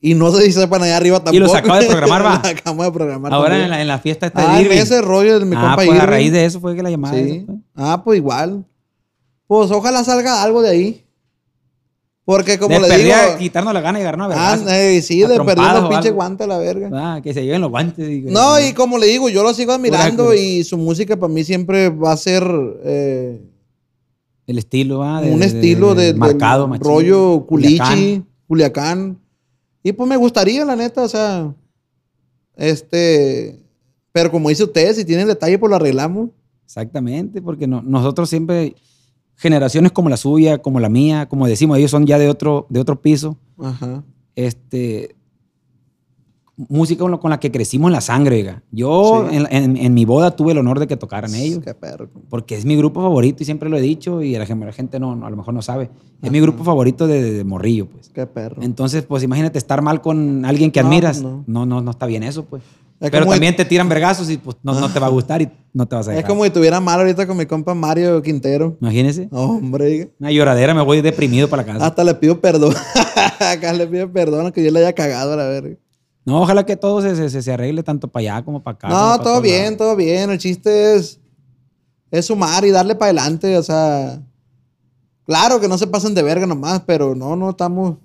[0.00, 1.36] Y no sé si sepan allá arriba tampoco.
[1.36, 2.40] Y los acaba de programar, va.
[2.42, 3.32] Los acabamos de programar.
[3.32, 4.76] Ahora en la, en la fiesta está Ah, Irving.
[4.76, 7.14] ese rollo de mi ah, compa pues a raíz de eso fue que la llamada.
[7.14, 7.44] Sí.
[7.46, 7.58] pues.
[7.74, 8.64] Ah, pues igual.
[9.46, 11.02] Pues ojalá salga algo de ahí.
[12.24, 13.14] Porque como de le digo.
[13.38, 16.16] quitarnos la gana y agarrarnos a Ah, eh, sí, de perdiendo trompadas o pinche algo.
[16.16, 16.90] guante a la verga.
[16.92, 18.24] Ah, que se lleven los guantes.
[18.24, 21.44] No, y como le digo, yo lo sigo admirando Pura- y su música para mí
[21.44, 22.42] siempre va a ser
[22.84, 23.40] eh,
[24.46, 26.84] El estilo, ah, de- un de- estilo de, marcado, machín.
[26.84, 28.26] rollo culichi, Culiacán.
[28.46, 29.18] Culiacán.
[29.82, 31.52] Y pues me gustaría, la neta, o sea,
[32.56, 33.60] este,
[34.12, 36.30] pero como dice usted, si tienen detalle, pues lo arreglamos.
[36.64, 38.74] Exactamente, porque no- nosotros siempre,
[39.36, 42.80] generaciones como la suya, como la mía, como decimos, ellos son ya de otro, de
[42.80, 44.04] otro piso, Ajá.
[44.34, 45.15] este,
[46.56, 48.62] música con, la- con la que crecimos en la sangre, oiga.
[48.72, 49.36] Yo Sí.
[49.36, 52.08] en, en- en mi boda tuve el honor de que tocaran ellos, Qué perro.
[52.30, 55.14] porque es mi grupo favorito y siempre lo he dicho y la, la gente no,
[55.16, 55.90] no, a lo mejor no sabe.
[56.22, 58.08] Es mi grupo favorito de, de morrillo, pues.
[58.08, 58.62] Qué perro.
[58.62, 61.20] Entonces, pues imagínate estar mal con alguien que No, admiras.
[61.22, 61.44] no.
[61.46, 62.62] No, no, no, está bien eso, pues.
[62.98, 65.50] Es Pero también te tiran vergazos y pues no, no te va a gustar y
[65.74, 66.30] no te vas a Es dejar.
[66.30, 68.78] como si tuviera mal ahorita con mi compa Mario Quintero.
[68.80, 69.28] Imagínese.
[69.32, 71.86] Hombre, Una lloradera, me voy deprimido para la casa.
[71.86, 72.72] hasta le pido perdón.
[73.40, 75.76] Acá le pido perdón que yo le haya cagado a la verga.
[76.26, 78.88] No, ojalá que todo se, se- se- arregle tanto para allá como para acá.
[78.88, 79.78] No, para todo bien, lados.
[79.78, 80.28] todo bien.
[80.30, 81.18] El chiste es,
[82.10, 83.56] es sumar y darle para adelante.
[83.56, 84.20] O sea,
[85.24, 87.96] claro que no se pasen de verga nomás, pero no, no, estamos,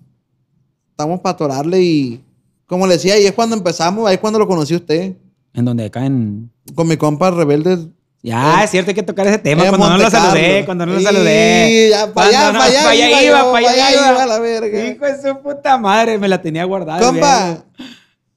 [0.91, 2.23] estamos para atorarle y,
[2.67, 5.15] como le decía, ahí es cuando empezamos, ahí es cuando lo conocí usted,
[5.53, 6.51] En donde acá en...
[6.75, 7.87] con mi compa Rebelde.
[8.23, 10.65] Ya, es cierto, hay que tocar ese tema cuando no lo Monte saludé, Carlo.
[10.67, 11.87] cuando no lo Sí, saludé.
[11.89, 14.11] ya, para allá, no- para allá, pa' allá iba, iba, yo, pa' allá iba.
[14.11, 14.85] iba la verga.
[14.91, 16.99] Hijo de su puta madre, me la tenía guardada.
[17.01, 17.65] Compa, verga.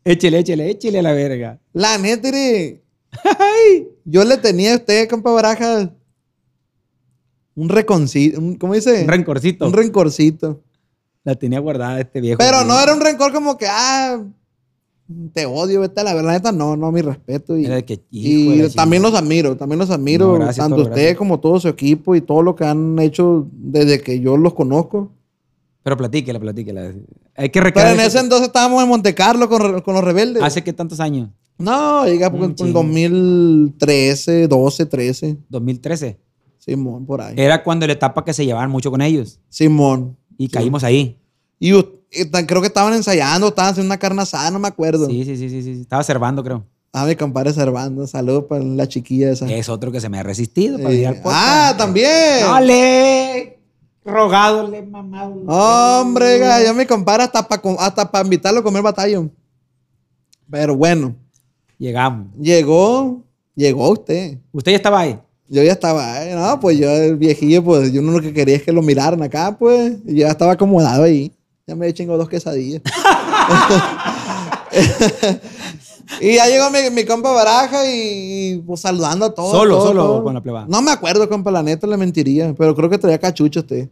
[0.05, 1.59] Échele, échele, échele a la verga.
[1.73, 2.29] la neta,
[4.05, 5.89] yo le tenía a usted, compa Barajas,
[7.55, 9.03] un reconcito, un- ¿cómo dice?
[9.03, 9.67] Un rencorcito.
[9.67, 10.61] Un rencorcito.
[11.23, 12.37] la tenía guardada este viejo.
[12.39, 14.23] Pero no era un rencor como que, ah,
[15.33, 17.57] te odio, vete a la verdad, neta, no, no, mi respeto.
[17.57, 21.01] Y, que, y la también los admiro, también los admiro, No, gracias, tanto todo, usted
[21.01, 21.17] gracias.
[21.19, 25.13] como todo su equipo y todo lo que han hecho desde que yo los conozco.
[25.83, 26.93] Pero platíquela, platíquela.
[27.37, 27.95] Hay que Pero recordar.
[27.95, 30.43] en ese entonces estábamos en Monte Carlo con, con los rebeldes.
[30.43, 31.31] ¿Hace qué tantos años?
[31.59, 32.73] No, llega en en chingo.
[32.73, 35.39] 2013, 12, 13.
[35.49, 36.19] 2013.
[36.59, 37.35] Simón, por ahí.
[37.37, 39.39] Era cuando la etapa que se llevaban mucho con ellos.
[39.49, 40.17] Simón.
[40.39, 41.19] Y caímos ahí.
[41.61, 41.73] Y,
[42.47, 45.07] creo que estaban ensayando, estaban haciendo una carne asada, no me acuerdo.
[45.07, 45.81] Sí, sí, sí, sí, sí.
[45.83, 46.65] Estaba observando, creo.
[46.93, 48.07] Ah, mi compadre Servando.
[48.07, 49.51] Saludos para la chiquilla esa.
[49.53, 52.41] Es otro que se me ha resistido para Eh, ah, también.
[52.43, 53.59] No le
[54.05, 55.43] rogado, le he mamado.
[55.47, 59.33] Hombre, ga, yo mi compadre hasta para hasta pa invitarlo a comer batallón.
[60.51, 61.15] Pero bueno,
[61.79, 62.29] Llegamos.
[62.39, 63.23] llegó,
[63.55, 64.39] llegó usted.
[64.53, 65.19] ¿Usted ya estaba ahí?
[65.49, 68.57] Yo ya estaba, ahí, no, pues yo, el viejillo, pues yo no lo que quería
[68.57, 69.95] es que lo miraran acá, pues.
[70.07, 71.33] Y yo ya estaba acomodado ahí.
[71.67, 72.83] Ya me chingo dos quesadillas.
[76.21, 79.51] y ya llegó mi, mi compa Baraja y, pues saludando a todos.
[79.51, 80.25] ¿Solo, todo, solo todo.
[80.25, 80.67] con la plebada?
[80.69, 82.55] No me acuerdo, compa, la neta le mentiría.
[82.55, 83.89] Pero creo que traía cachucho usted.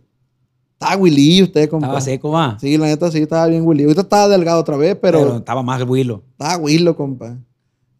[0.72, 1.86] Estaba Willy usted, compa.
[1.86, 2.58] Estaba seco, va.
[2.60, 3.84] Sí, la neta sí, estaba bien Willy.
[3.84, 6.22] Ahorita estaba delgado otra vez, pero, Pero, estaba más el Willow.
[6.32, 7.36] estaba Willo, compa.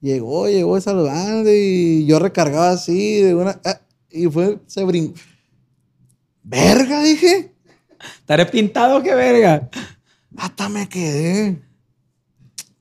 [0.01, 3.61] Llegó, llegó saludando y yo recargaba así de una...
[3.65, 5.15] ah, y fue, se brincó.
[6.43, 7.55] Verga, dije.
[8.19, 9.71] Estaré pintado, qué verga.
[10.37, 11.63] Hasta me quedé.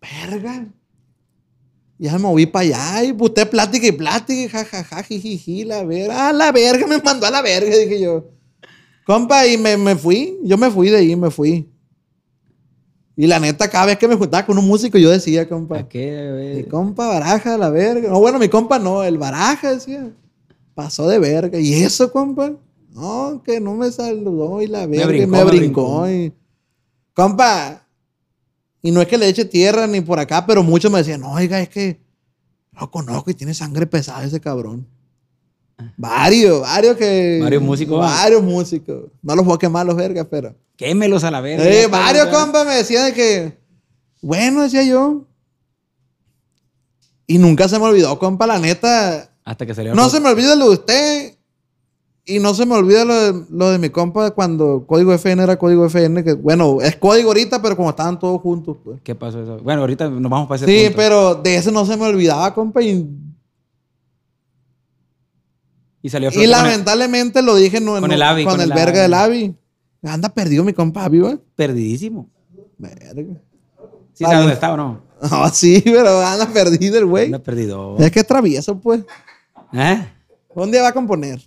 [0.02, 0.68] Verga.
[2.02, 6.30] Ya me moví para allá y usted plática y plática, jajaja, jijiji, la verga.
[6.30, 8.26] Ah, la verga, me mandó a la verga, dije yo.
[9.06, 10.40] Compa, y me, me fui.
[10.44, 11.70] Yo me fui de ahí, me fui.
[13.16, 15.78] Y la neta, cada vez que me juntaba con un músico, yo decía, compa.
[15.78, 16.56] ¿A qué?
[16.56, 18.10] Mi compa Baraja, la verga.
[18.10, 20.12] No, bueno, mi compa no, el Baraja decía.
[20.74, 21.60] Pasó de verga.
[21.60, 22.54] ¿Y eso, compa?
[22.96, 25.06] No, que no me saludó y la verga.
[25.06, 26.10] Me brincó, Me brincó.
[26.10, 26.34] y...
[27.14, 27.88] Compa,
[28.82, 31.32] y no es que le eche tierra ni por acá, pero muchos me decían, no,
[31.32, 32.00] oiga, es que
[32.80, 34.88] lo conozco y tiene sangre pesada ese cabrón.
[35.98, 37.40] Varios, varios que...
[37.42, 38.00] Varios músicos.
[38.00, 39.06] Varios músicos.
[39.22, 40.56] No los voy a quemar los vergas, pero...
[40.76, 41.64] Quémelos a la verga.
[41.64, 43.58] Eh, varios compas me decían de que,
[44.22, 45.28] bueno, decía yo.
[47.28, 49.32] Y nunca se me olvidó, compa, la neta.
[49.44, 49.94] Hasta que salió.
[49.94, 51.38] No se me olvida lo de usted.
[52.24, 55.58] Y no se me olvida lo de, lo de mi compa cuando Código FN era
[55.58, 59.00] Código FN, que bueno, es código ahorita, pero como estaban todos juntos, pues.
[59.04, 59.58] ¿Qué pasó eso?
[59.58, 60.98] Bueno, ahorita nos vamos para ese Sí, punto.
[60.98, 62.82] pero de ese no se me olvidaba, compa.
[62.84, 63.10] Y,
[66.04, 68.76] Y salió y el- lamentablemente lo dije no, con no- el con con el el
[68.76, 69.56] verga del Avi.
[70.04, 71.40] Anda perdido mi compa Avi, güey.
[71.56, 72.30] Perdidísimo.
[72.78, 73.24] Verga.
[74.14, 75.12] ¿Sí sabes dónde está o no?
[75.30, 77.26] No, sí, pero anda perdido el güey.
[77.26, 77.96] Anda perdido.
[78.00, 79.02] Es que es travieso, pues.
[79.74, 80.04] ¿Eh?
[80.72, 81.40] Día va a componer.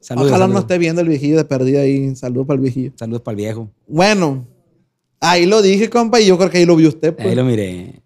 [0.00, 0.28] Saludos.
[0.28, 0.54] Ojalá saludos.
[0.54, 2.14] no esté viendo el viejillo de perdido ahí.
[2.16, 2.92] Saludos para el viejillo.
[2.96, 3.68] Saludos para el viejo.
[3.86, 4.46] Bueno,
[5.20, 7.14] ahí lo dije, compa, y yo creo que ahí lo vio usted.
[7.14, 7.28] pues.
[7.28, 8.02] Ahí lo miré.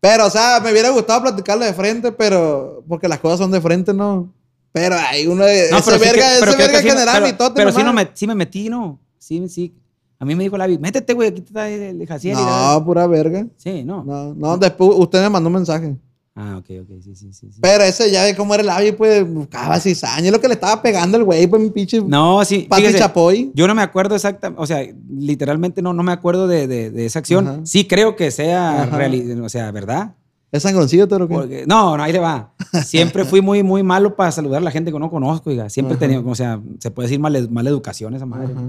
[0.00, 2.82] Pero, o sea, me hubiera gustado platicarlo de frente, pero.
[2.88, 4.32] Porque las cosas son de frente, ¿no?
[4.72, 5.70] Pero hay uno de.
[5.70, 7.82] No, ese pero sí verga, que- ese verga me- generaba pero- mi tote Pero sí,
[7.82, 8.98] no me, sí me metí, ¿no?
[9.18, 9.74] Sí, sí.
[10.18, 12.38] A mí me dijo la vi, métete, güey, aquí está el, el Jaciel.
[12.38, 13.46] y No, pura verga.
[13.56, 14.02] Sí, no.
[14.04, 15.96] No, no, después usted me mandó un mensaje.
[16.36, 17.52] Ah, ok, ok, sí, sí, sí.
[17.52, 17.58] sí.
[17.60, 20.26] Pero ese ya de cómo era el Avi, pues, buscaba cizaña.
[20.26, 22.00] Es lo que le estaba pegando el güey, pues, mi pinche.
[22.02, 22.66] No, sí.
[22.68, 23.52] Pati fíjese, Chapoy.
[23.54, 24.84] Yo no me acuerdo exactamente, o sea,
[25.16, 27.46] literalmente no, no me acuerdo de, de- de esa acción.
[27.46, 27.60] Ajá.
[27.64, 28.98] Sí creo que sea, Ajá.
[28.98, 30.14] reali- o sea, ¿verdad?
[30.50, 31.34] ¿Es sangroncillo, pero qué?
[31.34, 32.52] Porque- no, no, ahí le va.
[32.84, 35.68] Siempre fui muy, muy malo para saludar a la gente que no conozco, oiga.
[35.70, 38.52] Siempre tenido, o sea, se puede decir mala, mala educación esa madre.
[38.52, 38.62] Ajá.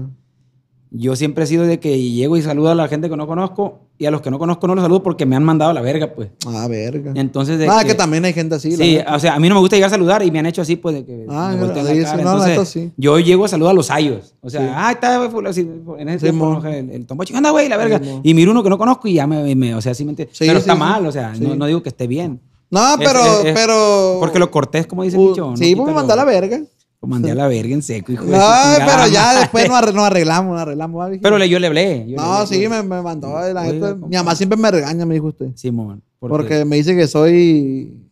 [0.92, 3.80] Yo siempre he sido de que llego y saludo a la gente que no conozco
[3.98, 5.80] y a los que no conozco no los saludo porque me han mandado a la
[5.80, 6.28] verga, pues.
[6.46, 7.12] Ah, verga.
[7.16, 8.76] Entonces, de Ah, que, que también hay gente así.
[8.76, 10.62] Sí, o sea, a mí no me gusta llegar a saludar y me han hecho
[10.62, 12.22] así, pues, de que Ah, me voltean la cara.
[12.22, 12.92] no, la Entonces, sí.
[12.96, 14.34] yo llego a saludar a los ayos.
[14.40, 14.66] O sea, Sí.
[14.72, 15.68] ah, está fulano, así,
[15.98, 16.60] en ese Sí, tiempo.
[16.62, 16.68] ¿no?
[16.68, 18.00] el, el tomboche, anda, güey, la verga.
[18.22, 20.32] y miro uno que no conozco y ya me, me- o sea, sí me entiende.
[20.34, 22.40] Sí, Pero está mal, o sea, no, no digo que esté bien.
[22.70, 24.16] No, pero, es- es- pero.
[24.20, 25.50] Porque lo cortés, como dice el Uh, dicho.
[25.50, 26.60] no sí, pues lo- mandó a la verga.
[27.02, 29.40] Lo mandé a la verga en seco, hijo de No, chingada pero ya madre.
[29.40, 31.10] después nos, arre- nos arreglamos, nos arreglamos.
[31.22, 32.06] Pero le- yo le hablé.
[32.08, 33.38] yo No, sí, yo- me, me mandó.
[33.52, 34.06] La compa.
[34.08, 35.50] Mi mamá siempre me regaña, me dijo usted.
[35.54, 36.02] Simón.
[36.18, 38.02] Porque me dice que soy.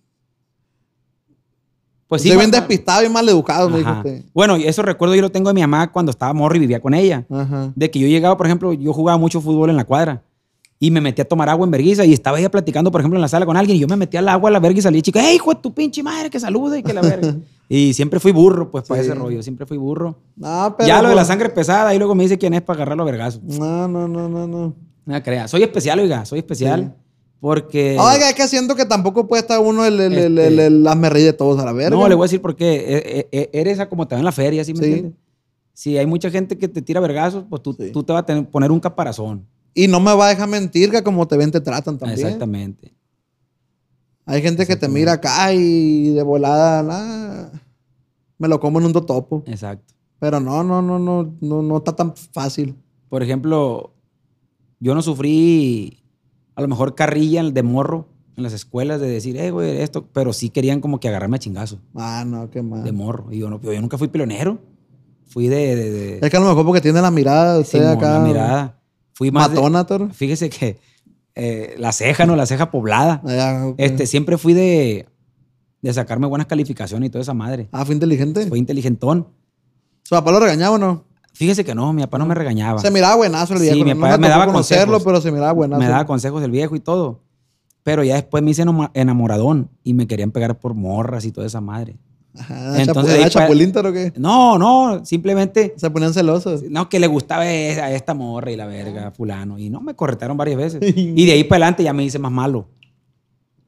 [2.07, 4.23] pues sí, soy bien despistado y mal educado, me dijo usted.
[4.35, 6.95] Bueno, eso recuerdo yo lo tengo de mi mamá cuando estaba morro y vivía con
[6.95, 7.25] ella.
[7.31, 7.73] Ajá.
[7.75, 10.23] De que yo llegaba, por ejemplo, yo jugaba mucho fútbol en la cuadra
[10.81, 13.23] y me metía a tomar agua en vergüenza y estaba ella platicando, por ejemplo, en
[13.23, 15.01] la sala con alguien y yo me metía al agua a la verga y salía
[15.03, 17.37] chica, ¡Ey, hijo de tu pinche madre, que salude y que la verga!
[17.69, 19.07] y siempre fui burro, pues, para Sí.
[19.09, 20.19] ese rollo, siempre fui burro.
[20.37, 20.87] No, pero.
[20.89, 23.07] ya lo de la sangre pesada y luego me dice quién es para agarrar los
[23.07, 23.43] vergazos.
[23.43, 24.75] No, no, no, no, no.
[25.07, 25.49] No crea.
[25.49, 26.95] Soy especial, oiga, soy especial
[27.41, 27.97] porque...
[28.01, 30.87] Oiga, es que siento que tampoco puede estar uno el, el, el, Este- el, el
[30.89, 31.97] hazme reír de todos a la verga.
[31.97, 32.75] No, le voy a decir por qué.
[32.75, 34.85] E- e- e- Eres a como te va en la feria, ¿sí me Sí.
[34.87, 35.13] entiendes?
[35.75, 37.91] Si hay mucha gente que te tira vergazos, pues tú, Sí.
[37.93, 39.47] tú te vas a tener- poner un caparazón.
[39.75, 42.21] Y no me va a dejar mentir que como te ven te tratan también.
[42.21, 42.95] Exactamente.
[44.27, 47.49] Hay gente que te mira acá y de volada, nah,
[48.39, 49.43] me lo como en un totopo.
[49.47, 49.93] Exacto.
[50.19, 52.75] Pero no, no, no, no, no, no está tan fácil.
[53.11, 53.93] Por ejemplo,
[54.81, 56.03] yo no sufrí
[56.55, 60.33] a lo mejor carrilla de morro en las escuelas de decir, eh, güey, esto, pero
[60.33, 62.83] sí querían como que agarrarme a chingazo Ah, no, qué mal.
[62.83, 63.27] de morro.
[63.31, 64.59] Y yo, no, yo nunca fui peleonero.
[65.27, 65.77] Fui de...
[65.77, 68.19] de, de- Es que a lo mejor porque tiene la mirada de usted Simón, acá.
[68.19, 68.81] la mirada.
[69.15, 70.11] Fui más Matona, toro.
[70.11, 70.79] Fíjese que
[71.35, 72.37] eh, la ceja, ¿no?
[72.37, 73.23] La ceja poblada.
[73.27, 73.73] Ah.
[73.79, 75.07] Este, siempre fui de,
[75.83, 77.69] de sacarme buenas calificaciones y toda esa madre.
[77.73, 78.47] Ah, fue inteligente.
[78.47, 79.29] Fue inteligentón.
[80.03, 81.05] ¿Su papá lo regañaba o no?
[81.33, 82.79] Fíjese que no, mi papá no me regañaba.
[82.81, 83.79] Se miraba buenazo el Sí, viejo.
[83.85, 85.05] mi no papá me tocó daba conocerlo, consejos.
[85.05, 85.81] pero se miraba buenazo.
[85.83, 87.23] me daba consejos el viejo y todo.
[87.83, 91.47] Pero ya después me hice enamo- enamoradón y me querían pegar por morras y toda
[91.47, 91.97] esa madre.
[92.39, 93.47] Ajá, Entonces, ¿era
[93.89, 94.13] o qué?
[94.17, 96.63] No, no, simplemente, Se ponían celosos.
[96.69, 99.59] no, que le gustaba a esta morra y la verga, fulano.
[99.59, 100.81] Y no, me corretaron varias veces.
[100.97, 102.67] Y de ahí para adelante ya me hice más malo.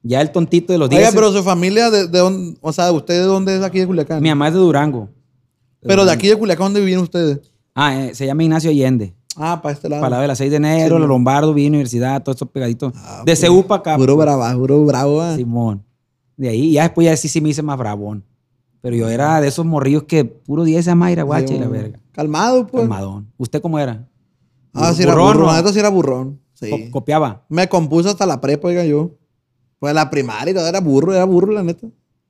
[0.03, 1.15] Ya el tontito de los Oiga, 10.
[1.15, 4.21] pero su familia, de, de dónde, o sea, ¿usted de dónde es aquí de Culiacán?
[4.21, 5.09] Mi mamá es de Durango.
[5.81, 7.39] Pero de aquí de Culiacán, ¿dónde vivían ustedes?
[7.73, 9.13] Ah, eh, se llama Ignacio Allende.
[9.35, 10.01] Ah, para este lado.
[10.01, 11.07] Para la de la 6 de enero, Sí, no.
[11.07, 12.91] Lombardo, Villa Universidad, todo esto pegadito.
[12.95, 13.97] Ah, de CU para acá.
[13.97, 14.25] Puro pues.
[14.25, 15.21] bravo, puro bravo.
[15.21, 15.35] ah.
[15.35, 15.83] Simón.
[16.35, 18.23] De ahí, ya después ya sí, sí me hice más bravón.
[18.87, 21.99] Pero yo era de esos morrillos que puro 10 a Mayra, guacha y la verga.
[22.13, 22.83] Calmado, pues.
[22.83, 23.29] Calmadón.
[23.35, 24.07] ¿Usted cómo era?
[24.73, 25.39] Ah, sí, era Burrón.
[25.39, 25.45] ¿no?
[25.47, 26.39] La neta sí era burrón.
[26.53, 26.69] Sí.
[26.69, 27.43] Co- copiaba.
[27.49, 29.11] Me compuso hasta la prepa, oiga, yo.
[29.77, 31.85] Pues la primaria y todo era burro, era burro, la neta.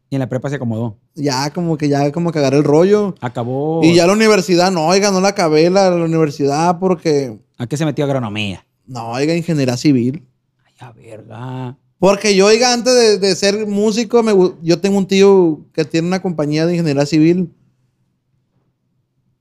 [0.10, 0.98] Y en la prepa se acomodó.
[1.14, 3.14] Ya como que ya como que agarré el rollo.
[3.22, 3.82] Acabó.
[3.84, 7.78] Y ya la universidad, no, oiga, no la acabé la, la universidad porque ¿A qué
[7.78, 8.66] se metió agronomía?
[8.88, 10.26] No, oiga, ingeniería civil.
[10.66, 11.78] Ay, a verga.
[12.00, 16.08] Porque yo, oiga, antes de, de ser músico, me yo tengo un tío que tiene
[16.08, 17.52] una compañía de ingeniería civil.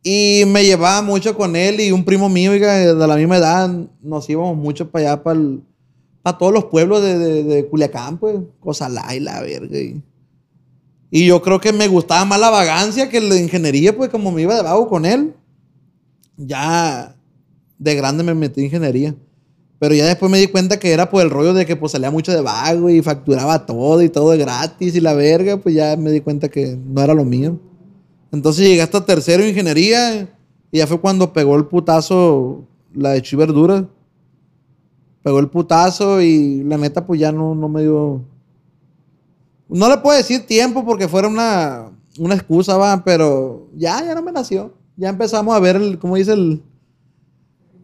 [0.02, 3.68] Y me llevaba mucho con él y un primo mío, oiga, de la misma edad,
[4.00, 5.40] nos íbamos mucho para allá, para,
[6.22, 9.78] para todos los pueblos de, de, de Culiacán, pues, Cosalá y la verga.
[9.78, 10.00] Y,
[11.10, 14.42] y yo creo que me gustaba más la vagancia que la ingeniería, pues, como me
[14.42, 15.34] iba de con él.
[16.36, 17.16] Ya
[17.78, 19.14] de grande me metí en ingeniería.
[19.78, 22.10] Pero ya después me di cuenta que era por el rollo de que pues salía
[22.10, 26.10] mucho de vago y facturaba todo y todo gratis y la verga, pues ya me
[26.10, 27.58] di cuenta que no era lo mío.
[28.32, 30.34] Entonces llegué hasta tercero en ingeniería
[30.72, 32.64] y ya fue cuando pegó el putazo
[32.94, 33.84] la de Chi Verduras.
[35.22, 38.22] Pegó el putazo y la neta pues ya no, no me dio...
[39.68, 44.22] No le puedo decir tiempo porque fuera una, una excusa, va, pero ya, ya no
[44.22, 44.72] me nació.
[44.96, 46.62] Ya empezamos a ver, el, como dice el,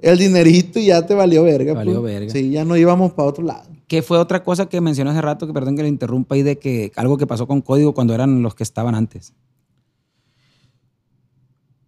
[0.02, 1.74] el dinerito y ya te valió verga.
[1.74, 2.12] Valió pues.
[2.12, 2.32] verga.
[2.32, 3.70] Sí, ya no íbamos para otro lado.
[3.86, 6.58] ¿Qué fue otra cosa que mencionó hace rato, que perdón que le interrumpa ahí, de
[6.58, 9.32] que algo que pasó con Código cuando eran los que estaban antes?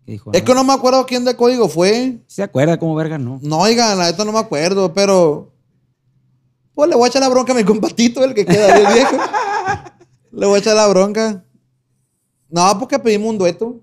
[0.07, 0.31] ¿Qué dijo?
[0.33, 2.19] Es que no me acuerdo quién de código fue.
[2.27, 3.41] ¿Se acuerda cómo verga no?
[3.43, 5.53] No, oigan, la neta no me acuerdo, pero.
[6.75, 8.93] Pues le voy a echar la bronca a mi compatito, el que queda ahí, el
[8.93, 9.17] viejo.
[10.33, 11.45] le voy a echar la bronca.
[12.51, 13.81] No, porque pedimos un dueto.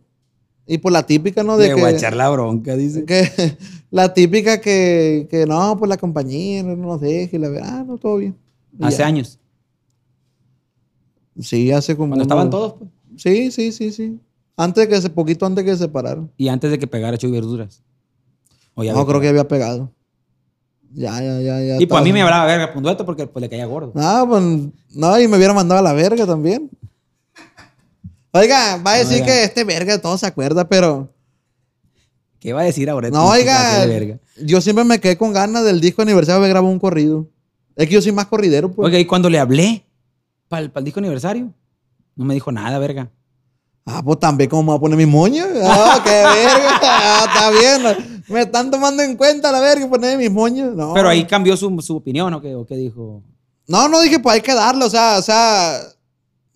[0.71, 1.57] Y por la típica, ¿no?
[1.57, 3.03] De Le que, voy a echar la bronca, dice.
[3.03, 3.57] que-
[3.91, 7.35] la típica que, que no, pues la compañía no nos deje.
[7.35, 8.37] Y la verdad, ah, no, todo bien.
[8.79, 9.07] Y Hace ya.
[9.07, 9.37] años.
[11.37, 12.11] Sí, hace como.
[12.11, 12.89] Cuando estaban todos, pues.
[13.17, 14.17] Sí, sí, sí, sí.
[14.55, 16.31] Antes de que se, poquito antes de que se separaron.
[16.37, 17.83] Y antes de que pegara Chuy Verduras.
[18.73, 19.91] O ya no, creo que había pegado.
[20.93, 21.81] Ya, ya, ya, ya.
[21.81, 23.91] Y pues a mí me hablaba verga por un dueto porque pues, le caía gordo.
[23.97, 24.41] Ah, pues
[24.95, 26.69] no, y me hubiera mandado a la verga también.
[28.33, 29.25] Oiga, va a decir Oiga.
[29.25, 31.13] que este verga todo se acuerda, pero.
[32.39, 33.09] ¿Qué va a decir ahora?
[33.09, 34.19] No, oiga, verga?
[34.41, 37.27] yo siempre me quedé con ganas del disco aniversario de grabar un corrido.
[37.75, 38.87] Es que yo soy más corridero, pues.
[38.87, 39.85] Oiga, y cuando le hablé
[40.47, 41.53] para el, disco aniversario,
[42.15, 43.11] no me dijo nada, verga.
[43.85, 45.45] Ah, pues también, ¿cómo me voy a poner mi moño?
[45.63, 46.79] Ah, qué verga.
[46.83, 48.23] Ah, está bien.
[48.29, 50.73] Me están tomando en cuenta la verga poner mis moños.
[50.75, 50.93] No.
[50.93, 53.23] Pero ahí cambió su, su opinión, ¿o qué, o qué dijo?
[53.67, 55.79] No, no dije, pues hay que darle, o sea, o sea,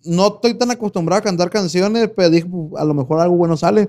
[0.06, 3.56] no estoy tan acostumbrado a cantar canciones, pero dije, pues, a lo mejor algo bueno
[3.56, 3.88] sale.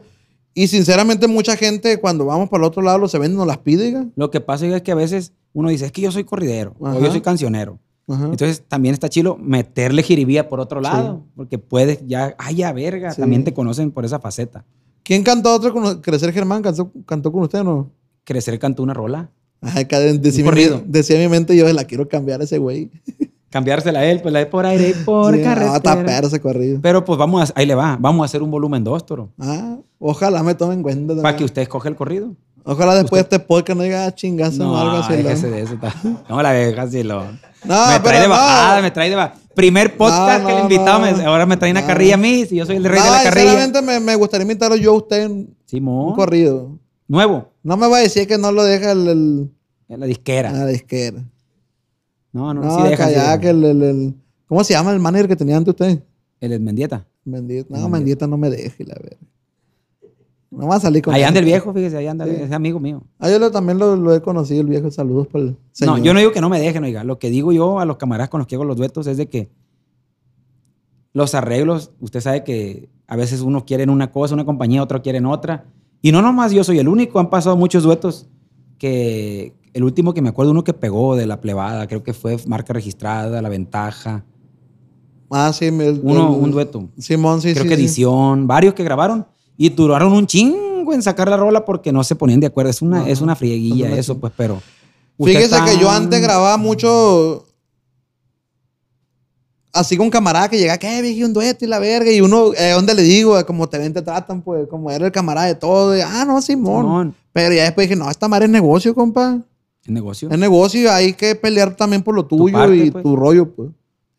[0.53, 4.07] Y sinceramente, mucha gente cuando vamos para el otro lado, los eventos nos las pide.
[4.15, 6.87] Lo que pasa es que a veces uno dice, es que yo soy corridero, o
[6.87, 6.99] Ajá.
[6.99, 7.79] yo soy cancionero.
[8.07, 8.25] Ajá.
[8.25, 13.11] Entonces también está chilo meterle jiribía por otro lado, porque puedes ya, ay, ya verga,
[13.11, 13.21] Sí.
[13.21, 14.65] también te conocen por esa faceta.
[15.03, 16.61] ¿Quién cantó otro con Crecer Germán?
[16.63, 17.91] ¿Cantó, cantó con usted o no?
[18.23, 19.29] Crecer cantó una rola,
[19.87, 22.89] ca- decía, mi- decía mi mente, yo la quiero cambiar a ese güey.
[23.57, 26.21] cambiársela a él, pues la de por aire y por Sí, carretera.
[26.21, 26.79] No, ese corrido.
[26.81, 29.77] Pero pues vamos a, ahí le va, vamos a hacer un volumen 2, toro, Ah,
[29.99, 31.21] ojalá me tomen en cuenta.
[31.21, 32.35] para que usted escoge el corrido.
[32.69, 35.13] Ojalá después de este podcast no diga "Ah, chingazo No, o algo así.
[35.13, 35.17] ¿no?
[35.23, 35.77] déjese de eso.
[36.27, 37.23] No, la deja así lo...
[37.63, 38.33] No, me trae de no.
[38.33, 39.39] bajada, me trae de bajada.
[39.55, 41.17] Primer podcast No, que le no, invitado, no.
[41.17, 41.87] me- ahora me trae una No.
[41.87, 43.51] carrilla a mí, si yo soy el rey No, de la carrilla.
[43.51, 46.09] sinceramente me, me gustaría invitarlo yo a usted en Simón.
[46.09, 46.77] un corrido.
[47.07, 49.51] Nuevo, No me va a decir que no lo deja el, el-
[49.87, 50.49] en la disquera.
[50.49, 51.23] a la disquera.
[52.33, 53.07] No, no, No, sí deja.
[53.07, 53.39] sí deja.
[53.39, 54.13] que el, el- el-
[54.47, 56.03] ¿Cómo se llama el manager que tenía antes usted?
[56.39, 57.05] El Esmendieta.
[57.25, 57.77] Mendieta.
[57.77, 58.27] No, Mendieta.
[58.27, 59.17] No me deje, la verdad.
[60.49, 62.31] No va a salir con Ahí anda el viejo, fíjese, ahí anda, Sí.
[62.31, 63.03] es amigo mío.
[63.19, 64.89] Ah, yo lo- también lo, lo he conocido, el viejo.
[64.91, 65.97] Saludos para el señor.
[65.99, 67.03] No, yo no digo que no me dejen, oiga.
[67.03, 69.27] Lo que digo yo a los camaradas con los que hago los duetos es de
[69.27, 69.49] que
[71.13, 75.01] los arreglos, usted sabe que a veces uno quiere en una cosa, una compañía, otro
[75.01, 75.65] quiere en otra.
[76.01, 78.29] Y no nomás yo soy el único, han pasado muchos duetos
[78.77, 82.37] que el último que me acuerdo, uno que pegó de la plebada, creo que fue
[82.47, 84.23] marca registrada, la ventaja.
[85.29, 85.65] Ah, sí.
[85.65, 86.89] el- Uno, el- un dueto.
[86.97, 87.69] Simón, sí, creo sí.
[87.69, 87.81] que sí.
[87.81, 89.25] edición, varios que grabaron
[89.57, 92.69] y duraron un chingo en sacar la rola porque no se ponían de acuerdo.
[92.69, 93.09] Es una, Ajá.
[93.09, 94.61] es una frieguilla Es una eso, pues, pero.
[95.19, 97.46] Fíjese está- que yo antes grababa mucho.
[99.77, 101.01] Así con camarada que llega, ¿qué?
[101.01, 102.11] Viejo, un dueto y la verga.
[102.11, 103.45] Y uno, eh, ¿dónde le digo?
[103.45, 105.95] Como te ven, te tratan, pues, como era el camarada de todo.
[105.95, 106.83] y, ah, no, Simón.
[106.83, 107.15] Simón.
[107.31, 109.39] Pero ya después dije, no, esta madre es negocio, compa.
[109.85, 110.29] El negocio.
[110.29, 113.03] Es negocio, hay que pelear también por lo tuyo parte, y pues.
[113.03, 113.69] tu rollo, pues.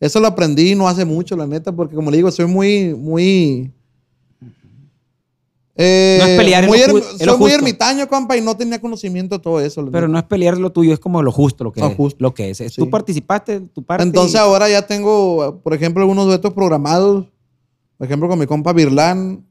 [0.00, 3.72] Eso lo aprendí no hace mucho, la neta, porque como le digo, soy muy, muy.
[5.78, 8.36] Eh, No es pelear, es muy lo erm- ju- es soy lo muy ermitaño, compa,
[8.36, 9.88] y no tenía conocimiento de todo eso.
[9.90, 12.16] Pero no es pelear lo tuyo, es como lo justo, lo que, Lo es, justo.
[12.20, 12.58] lo que es.
[12.58, 12.66] Sí.
[12.76, 14.02] Tú participaste, tu parte.
[14.02, 17.26] Entonces y- ahora ya tengo, por ejemplo, algunos duetos programados.
[17.96, 19.44] Por ejemplo, con mi compa Virlán.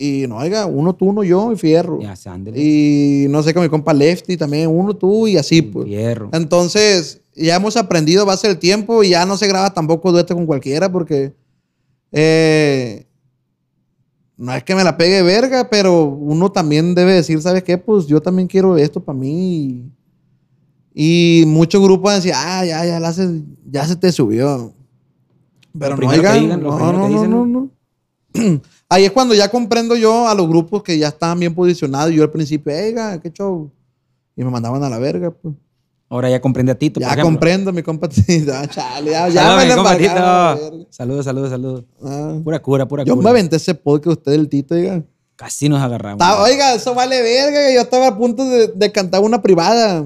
[0.00, 1.98] Y no, oiga, uno tú, uno yo y Fierro.
[2.00, 2.14] Ya.
[2.54, 5.86] Y no sé, con mi compa Lefty también, uno tú y así, pues.
[5.86, 6.30] Fierro.
[6.32, 10.36] Entonces, ya hemos aprendido a base del tiempo y ya no se graba tampoco dueto
[10.36, 11.34] con cualquiera porque
[12.12, 13.06] eh,
[14.38, 17.76] no es que me la pegue verga, pero uno también debe decir, ¿sabes qué?
[17.76, 19.90] Pues yo también quiero esto para mí
[20.94, 23.12] y, Y muchos grupos decían, ah, ya, ya, la
[23.66, 24.72] ya se te subió.
[25.76, 27.70] Pero no, oigan, digan, no, no, no, no, ¿no?
[28.32, 28.60] no.
[28.88, 32.14] Ahí es cuando ya comprendo yo a los grupos que ya estaban bien posicionados.
[32.14, 33.70] Yo al principio, oiga, qué show.
[34.36, 35.54] Y me mandaban a la verga, pues.
[36.10, 37.00] Ahora ya comprende a Tito.
[37.00, 38.08] Ya por comprendo, mi compa.
[38.70, 39.64] Chale, ya, ya me
[39.98, 40.86] Tito.
[40.90, 41.84] Saludos, saludos, saludos.
[42.02, 42.38] Ah.
[42.42, 43.24] Pura cura, pura Yo cura.
[43.24, 45.02] me aventé ese podcast usted del Tito, oiga.
[45.36, 46.18] Casi nos agarramos.
[46.18, 47.68] Ta- Oiga, eso vale verga.
[47.68, 50.04] que Yo estaba a punto de, de cantar una privada.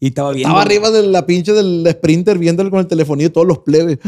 [0.00, 0.48] y estaba viendo.
[0.48, 3.98] Estaba arriba de la pinche del Sprinter viéndolo con el telefonillo y todos los plebes.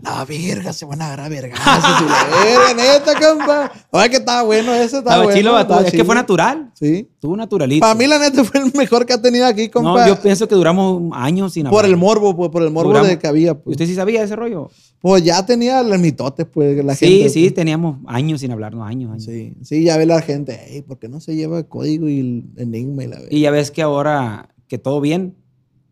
[0.00, 1.58] La verga, se van a agarrar vergas.
[1.66, 3.72] la verga, neta, compa.
[3.90, 5.36] Oye, que estaba bueno ese, estaba, bueno.
[5.36, 6.70] chilo, estaba es que fue natural.
[6.74, 7.08] Sí.
[7.12, 7.80] Estuvo naturalito.
[7.80, 10.06] Para mí, la neta, fue el mejor que ha tenido aquí, compa.
[10.06, 11.90] no, yo pienso que duramos años sin por hablar.
[11.90, 13.50] el morbo, pues, por el morbo Duramos- de que había.
[13.50, 13.74] ¿Y Pues.
[13.74, 14.70] ¿Usted sí sabía ese rollo?
[15.00, 17.30] Pues ya tenía los mitotes, pues, la sí, gente.
[17.30, 17.54] sí, pues.
[17.54, 19.24] teníamos años sin hablarnos, años, años.
[19.24, 22.20] Sí, sí, ya ve la gente, Ey, ¿por qué no se lleva el código y
[22.20, 23.28] el enigma y la verga?
[23.34, 25.34] Y ya ves que ahora que todo bien,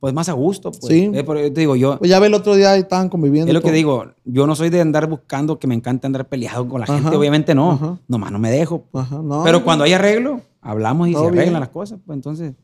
[0.01, 0.71] pues más a gusto.
[0.71, 0.87] Pues.
[0.87, 1.11] Sí.
[1.15, 3.49] Es por- yo te digo, yo, Pues ya ve el otro día estaban conviviendo.
[3.51, 3.75] es lo que todo.
[3.77, 7.09] digo, yo no soy de andar buscando que me encanta andar peleado con la gente,
[7.09, 7.73] Ajá, obviamente no.
[7.73, 7.99] ajá.
[8.09, 8.85] Nomás no me dejo.
[8.93, 9.65] Ajá, no, Pero no.
[9.65, 11.61] cuando hay arreglo, hablamos y se Todo arreglan bien.
[11.61, 11.99] las cosas.
[12.05, 12.55] Pues entonces,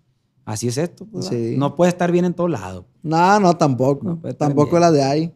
[0.44, 1.06] así es esto.
[1.06, 1.54] pues, Sí.
[1.56, 2.84] No puede estar bien en todos lados.
[3.02, 4.04] No, no, tampoco.
[4.22, 5.32] No, tampoco la de ahí.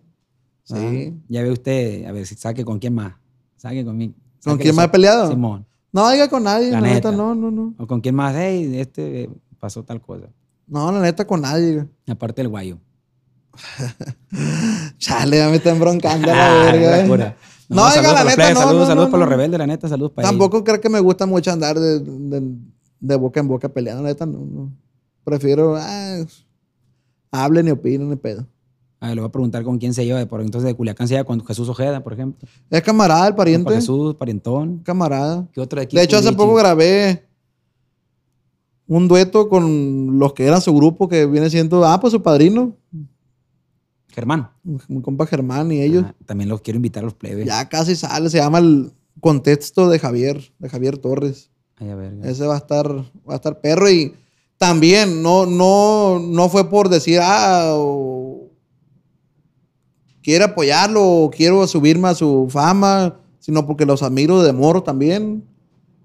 [0.65, 0.75] Sí.
[1.15, 3.15] Ah, Ya ve usted, a ver si saque con quién más.
[3.57, 4.09] Saque con mí.
[4.45, 4.93] ¿Con saque quién más otros.
[4.93, 5.31] peleado?
[5.31, 5.65] Simón.
[5.93, 6.71] No, diga con nadie.
[6.71, 7.11] La neta.
[7.11, 7.75] no, no, no.
[7.79, 10.27] O con quién más, hey, este eh, pasó tal cosa.
[10.67, 11.87] No, la neta, con nadie.
[12.09, 12.79] Aparte del guayo.
[14.99, 17.37] Chale, ya me está embroncando Ah, la verga.
[17.69, 19.37] No, saludos oiga, la neta, no, Saludos, no, saludos no, para los no.
[19.37, 22.55] rebeldes, la neta, saludos para Tampoco creo que me gusta mucho andar de, de-
[23.01, 24.39] de boca en boca peleando, la neta, no.
[24.39, 24.73] no.
[25.25, 26.19] Prefiero, ah,
[27.33, 28.47] hablen y opinen, ni pedo.
[29.01, 30.19] A ver, le voy a preguntar con quién se lleva.
[30.19, 32.49] de Por entonces, de Culiacán se lleva con Jesús Ojeda, por ejemplo.
[32.71, 33.75] Es camarada el pariente.
[33.75, 34.79] Jesús, parientón.
[34.79, 35.47] Camarada.
[35.53, 35.97] ¿Qué otro de aquí?
[35.97, 37.26] De hecho, hace poco grabé
[38.89, 42.77] un dueto con los que eran su grupo, que viene siendo, ah, pues su padrino,
[44.17, 44.49] Germán.
[44.89, 46.05] mi compa Germán y ellos.
[46.07, 47.45] Ah, también los quiero invitar a los plebes.
[47.45, 51.51] Ya casi sale, se llama el contexto de Javier, de Javier Torres.
[51.77, 52.15] Ay, a ver.
[52.25, 54.15] Ese va a estar, va a estar perro y
[54.57, 58.49] también no, no, no fue por decir, ah, o
[60.23, 65.45] quiero apoyarlo o quiero subirme a su fama, sino porque los admiro de moro también.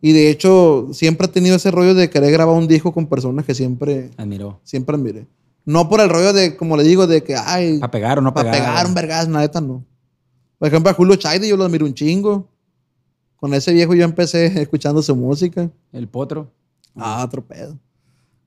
[0.02, 3.45] Y de hecho, siempre he tenido ese rollo de querer grabar un disco con personas
[3.45, 4.60] que siempre, Admiró.
[4.64, 5.28] siempre admiré.
[5.64, 8.34] No por el rollo de, como le digo, de que, ay, ¿Para pegar o no
[8.34, 8.68] para pegar?
[8.68, 9.86] pegar un vergas, neta no.
[10.58, 12.47] Por ejemplo, a Julio Chaide yo lo admiro un chingo.
[13.36, 15.70] Con ese viejo yo empecé escuchando su música.
[15.93, 16.52] El potro.
[16.95, 17.78] Ah, otro pedo.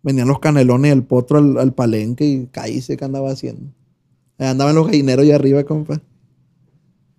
[0.02, 3.70] Venían los canelones y el potro al, al palenque y caíse que andaba haciendo.
[4.38, 6.00] Eh, Andaban los gallineros allá arriba, compa.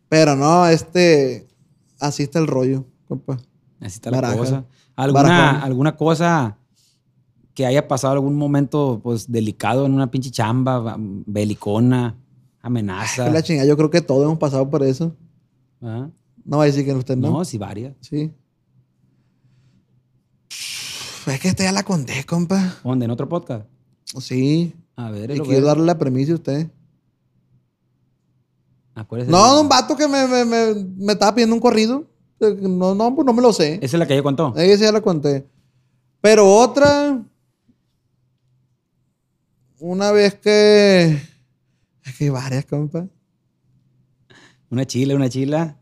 [0.09, 1.47] Pero no, este.
[1.99, 3.37] Así está el rollo, compa.
[3.81, 4.65] Así está la cosa.
[4.95, 5.63] ¿Alguna, Barajón.
[5.63, 6.57] ¿Alguna cosa
[7.53, 12.15] que haya pasado algún momento pues delicado en una pinche chamba, belicona,
[12.61, 13.25] amenaza?
[13.25, 15.15] Que La chingada, yo creo que todos hemos pasado por eso.
[15.81, 16.09] ¿Ah?
[16.43, 17.31] No va a decir que usted no.
[17.31, 17.95] No, sí, varias.
[18.01, 18.31] Sí.
[21.27, 22.75] Es que esta ya la conté, compa.
[22.83, 23.05] ¿Dónde?
[23.05, 23.65] ¿En otro podcast?
[24.19, 24.75] Sí.
[24.95, 26.69] A ver, Y quiero darle la premisa a usted.
[28.93, 29.31] Acuérdese.
[29.31, 32.07] No, de un vato que me, me, me, me estaba pidiendo un corrido.
[32.39, 33.75] Eh, No, no, pues no me lo sé.
[33.75, 34.53] Esa es la que yo contó.
[34.55, 35.45] Esa ya la conté.
[36.21, 37.21] Pero otra.
[39.79, 41.21] Una vez que.
[42.03, 43.07] Es que hay varias, compa.
[44.69, 45.77] Una chila, una chila.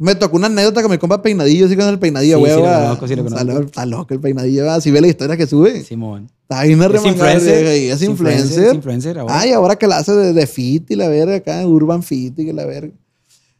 [0.00, 2.62] Me tocó una anécdota con mi compa Peinadillo, así con el Peinadillo, Sí, sí lo
[2.62, 3.60] conozco, sí lo conozco.
[3.60, 4.80] Está loco el Peinadillo, ¿verdad?
[4.80, 5.84] Si ve la historia que sube.
[5.84, 6.30] Simón.
[6.40, 7.76] Está bien Es influencer.
[7.76, 8.64] y Es influencer.
[8.68, 9.38] Es influencer ahora.
[9.38, 12.50] Ay, ahora que la hace de, de fit y la verga acá, Urban Fit y
[12.50, 12.94] la verga.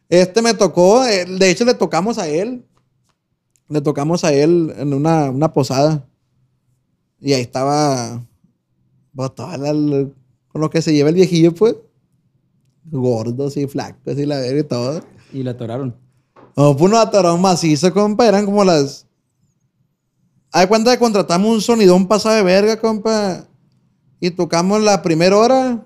[0.09, 2.65] Este me tocó, eh, de hecho le tocamos a él.
[3.69, 6.03] Le tocamos a él en una, una posada.
[7.19, 8.25] Y ahí estaba.
[9.13, 11.75] pues, con lo que se lleva el viejillo, pues.
[12.85, 15.01] Gordo, así, flaco, así la verga y todo.
[15.31, 15.95] Y la atoraron.
[16.55, 18.27] No, pues nos atoraron macizo, compa.
[18.27, 19.05] Eran como las.
[20.51, 23.47] Hay cuenta que contratamos un sonidón pasado de verga, compa.
[24.19, 25.83] Y tocamos la primera hora.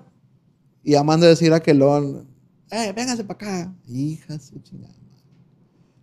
[0.82, 2.26] Y ya mando a decir a Quelón.
[2.70, 3.74] Eh, véngase para acá.
[3.86, 4.94] Hija su chingada.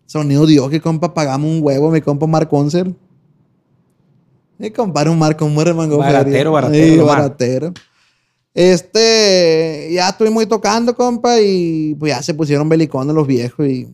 [0.05, 2.95] Sonido dio que, compa, pagamos un huevo, mi compa Mark Concert.
[4.59, 7.73] Y compadre, un Marco muy remango Baratero, baratero, Sí, baratero.
[8.53, 13.89] Este, ya estuvimos tocando, compa, y pues ya se pusieron belicones los viejos y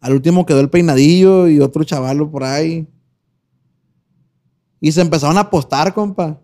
[0.00, 2.86] al último quedó el peinadillo y otro chavalo por ahí.
[4.80, 6.40] Y se empezaron a apostar, compa.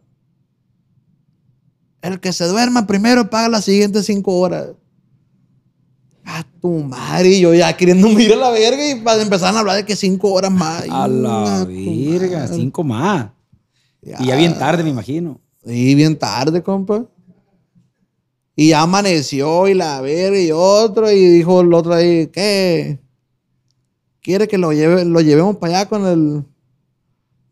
[2.03, 4.69] El que se duerma primero paga las siguientes cinco horas.
[6.23, 9.61] A tu madre, y yo ya queriendo mirar a la verga y para empezar a
[9.61, 10.85] hablar de que cinco horas más.
[10.91, 12.57] A la verga, madre.
[12.57, 13.31] cinco más.
[14.03, 15.41] Y ya bien tarde, me imagino.
[15.65, 17.07] Y bien tarde, compa.
[18.55, 21.11] Y ya amaneció y la verga y otro.
[21.11, 23.01] Y dijo el otro ahí, ¿qué?
[24.27, 26.45] ¿Quiere que lo, lleve, lo llevemos para allá con el...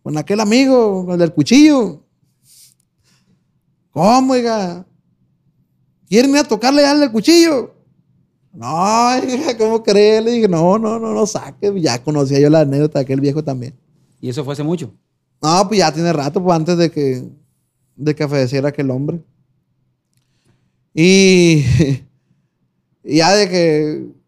[0.02, 2.02] Con aquel amigo, con el del cuchillo?
[3.92, 4.84] ¿Cómo, oiga?
[6.08, 7.72] ¿Quieren ir a tocarle ya al del cuchillo?
[8.52, 10.20] No, oiga, ¿cómo cree?
[10.20, 11.80] Le dije, no, no, no, no saque.
[11.80, 13.72] Ya conocía yo la anécdota de aquel viejo también.
[14.20, 14.92] Y eso fue hace mucho.
[15.40, 17.22] No, pues ya tiene rato, pues antes de que,
[17.94, 19.22] de que falleciera aquel hombre.
[20.92, 21.64] Y,
[23.04, 24.23] y ya de que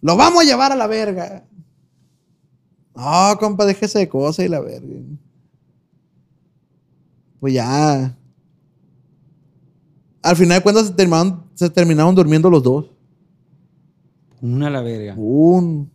[0.00, 1.44] lo vamos a llevar a la verga.
[2.94, 4.96] No, compa, déjese de cosas y la verga.
[7.40, 8.16] Pues ya.
[10.22, 12.90] Al final de cuentas se terminaron, se terminaron durmiendo los dos.
[14.40, 15.14] Una a la verga.
[15.16, 15.90] Un.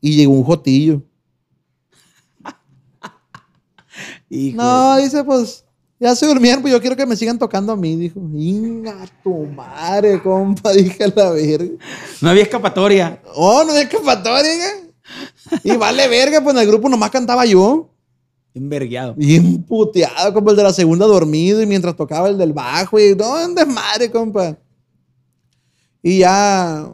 [0.00, 1.02] Y llegó un jotillo.
[4.30, 5.64] Hijo No, dice, pues,
[6.00, 8.18] ya se durmieron, pues yo quiero que me sigan tocando a mí, dijo.
[8.34, 11.70] Inga tu madre, compa, dije a la verga.
[12.22, 13.20] No había escapatoria.
[13.34, 15.60] Oh, no hay escapatoria, oiga.
[15.62, 17.90] Y vale verga, pues en el grupo nomás cantaba yo.
[18.54, 19.14] Envergueado.
[19.14, 22.98] Bien puteado, como el de la segunda dormido y mientras tocaba el del bajo.
[22.98, 24.56] Y no, un desmadre, compa.
[26.02, 26.90] Y ya,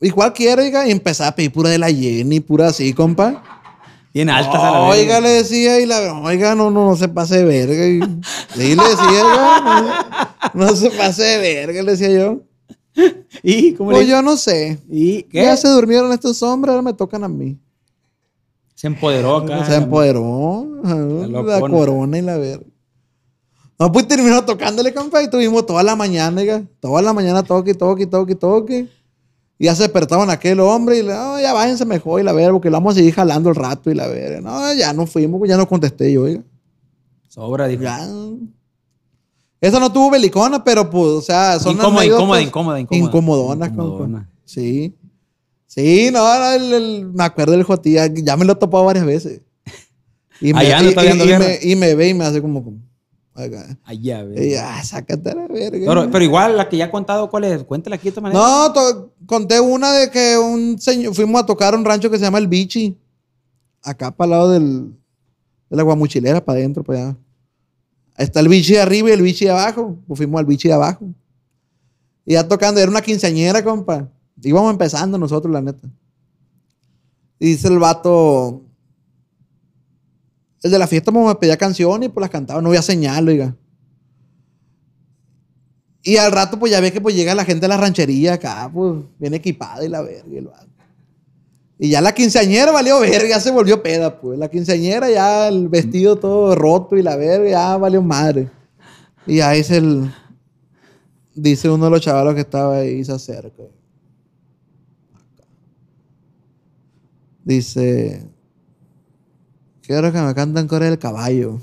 [0.00, 3.57] y cualquiera, y empezaba a pedir pura de la Jenny, pura así, compa.
[4.14, 4.88] Bien altas a la verga.
[4.88, 7.86] Oiga, le decía, y la oiga, no, no, no se pase de verga.
[7.86, 8.00] Y,
[8.54, 12.40] sí, le decía, oiga, no, no se pase de verga, le decía yo.
[13.42, 14.78] ¿Y cómo Pues le yo no sé.
[14.88, 15.42] ¿Y qué?
[15.42, 17.58] Ya se durmieron estos hombres, ahora me tocan a mí.
[18.74, 19.64] Se empoderó acá.
[19.64, 20.66] se empoderó.
[20.82, 22.66] La, corona y la verga.
[23.78, 26.62] No, pues terminó tocándole, compa, y tuvimos toda la mañana, oiga.
[26.80, 28.88] Toda la mañana toque, toque, toque, toque.
[29.58, 32.52] Y ya se despertaban aquel hombre y le, no, ya váyanse mejor y la verga,
[32.52, 34.40] porque lo vamos a seguir jalando el rato y la verga.
[34.40, 36.42] No, ya no fuimos, ya no contesté yo, oiga.
[37.28, 37.82] Sobra, dijo.
[37.82, 38.06] Ya.
[39.60, 43.06] Esa no tuvo belicona, pero pues, o sea, son Incómoda, incómoda, incómoda, incómoda.
[43.08, 43.68] Incomodonas.
[43.70, 44.30] Incomodona.
[44.44, 44.94] Sí.
[45.66, 49.04] Sí, no, no, el- el- me acuerdo del Jotía, ya me lo he topado varias
[49.04, 49.40] veces.
[50.40, 52.78] Y me, y- y- ando y me, y me ve y me hace como, como
[53.44, 53.78] acá.
[53.84, 54.44] Allá, Y verga.
[54.44, 55.86] ya, sácate a la verga.
[55.86, 57.62] Pero, pero igual, la que ya he contado, ¿cuál es?
[57.64, 58.40] Cuéntala aquí de esta manera.
[58.40, 62.38] no, conté una de que un señor, fuimos a tocar un rancho que se llama
[62.38, 62.96] El Bichi.
[63.82, 64.92] Acá para el lado del,
[65.70, 67.16] de la guamuchilera, para adentro, para allá.
[68.16, 69.96] Está el bichi de arriba y el bichi de abajo.
[70.08, 71.06] Pues fuimos al bichi de abajo.
[72.26, 74.08] Y ya tocando, era una quinceañera, compa.
[74.42, 75.88] Íbamos empezando nosotros, la neta.
[77.38, 78.62] Y dice el vato.
[80.62, 82.60] El de la fiesta me pedía canciones y pues las cantaba.
[82.60, 83.54] No había señal, oiga.
[86.02, 88.70] Y al rato, pues ya ve que pues llega la gente de la ranchería acá,
[88.72, 90.24] pues bien equipada y la verga.
[90.30, 90.66] Y, vato.
[91.78, 94.38] Y ya la quinceañera valió verga, ya se volvió peda, pues.
[94.38, 98.50] La quinceañera ya el vestido todo roto y la verga ya valió madre.
[99.26, 100.10] Y ahí es el.
[101.34, 103.62] Dice uno de los chavalos que estaba ahí, se acerca.
[107.44, 108.37] Dice.
[109.88, 111.62] Quiero que me canten Corea del caballo.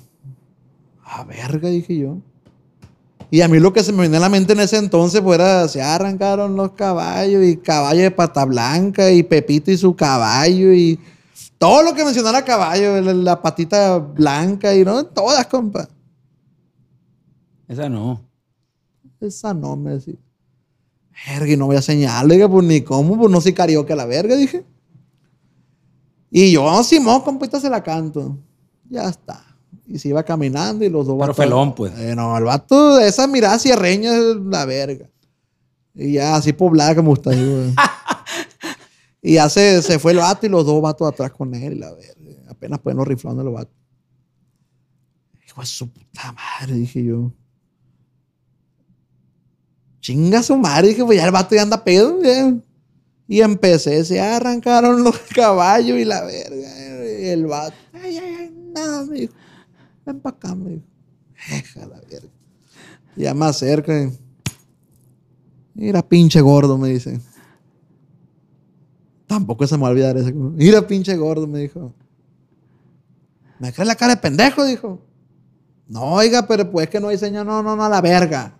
[1.03, 2.17] A verga, dije yo.
[3.29, 5.35] Y a mí lo que se me venía a la mente en ese entonces pues
[5.39, 10.73] era, se arrancaron los caballos y caballo de pata blanca y Pepito y su caballo
[10.73, 10.99] y
[11.59, 15.87] todo lo que mencionara caballo, la, la patita blanca y no, todas, compa.
[17.67, 18.21] Esa no.
[19.21, 20.15] Esa no me decía.
[21.27, 24.05] Verga, y no voy a señalar, pues ni cómo, pues no soy carioca a la
[24.05, 24.65] verga, dije.
[26.37, 28.37] Y yo, oh, Simón, compita, se la canto.
[28.89, 29.41] Ya está.
[29.87, 31.97] Y se iba caminando y los dos Pero vatos- felón, pues.
[31.97, 35.09] Eh, no, el vato, esa mirada cierreña es la verga.
[35.93, 37.31] Y ya así poblada como usted.
[37.31, 37.73] güey.
[39.21, 41.79] y ya se, se fue el vato y los dos vatos atrás con él y
[41.79, 42.11] la verga.
[42.49, 43.73] Apenas pueden los riflones los vatos.
[45.47, 47.31] Hijo de su puta madre, dije yo.
[50.01, 52.53] Chinga su madre, dije, pues ya el vato ya anda pedo, ya.
[53.27, 57.19] Y empecé, se arrancaron los caballos y la verga.
[57.19, 59.33] Y el vato, ay, ay, ay, nada, me dijo.
[60.05, 60.85] Ven para acá, me dijo.
[61.49, 62.29] Deja la verga.
[63.15, 64.03] Ya más cerca.
[64.03, 64.11] y,
[65.73, 67.19] Mira, pinche gordo, me dice.
[69.27, 70.15] Tampoco se me va a olvidar.
[70.33, 71.93] Mira, pinche gordo, me dijo.
[73.59, 74.63] ¿Me crees la cara de pendejo?
[74.65, 75.01] Dijo.
[75.87, 77.45] No, oiga, pero pues que no hay señal.
[77.45, 78.57] No, no, no, la verga.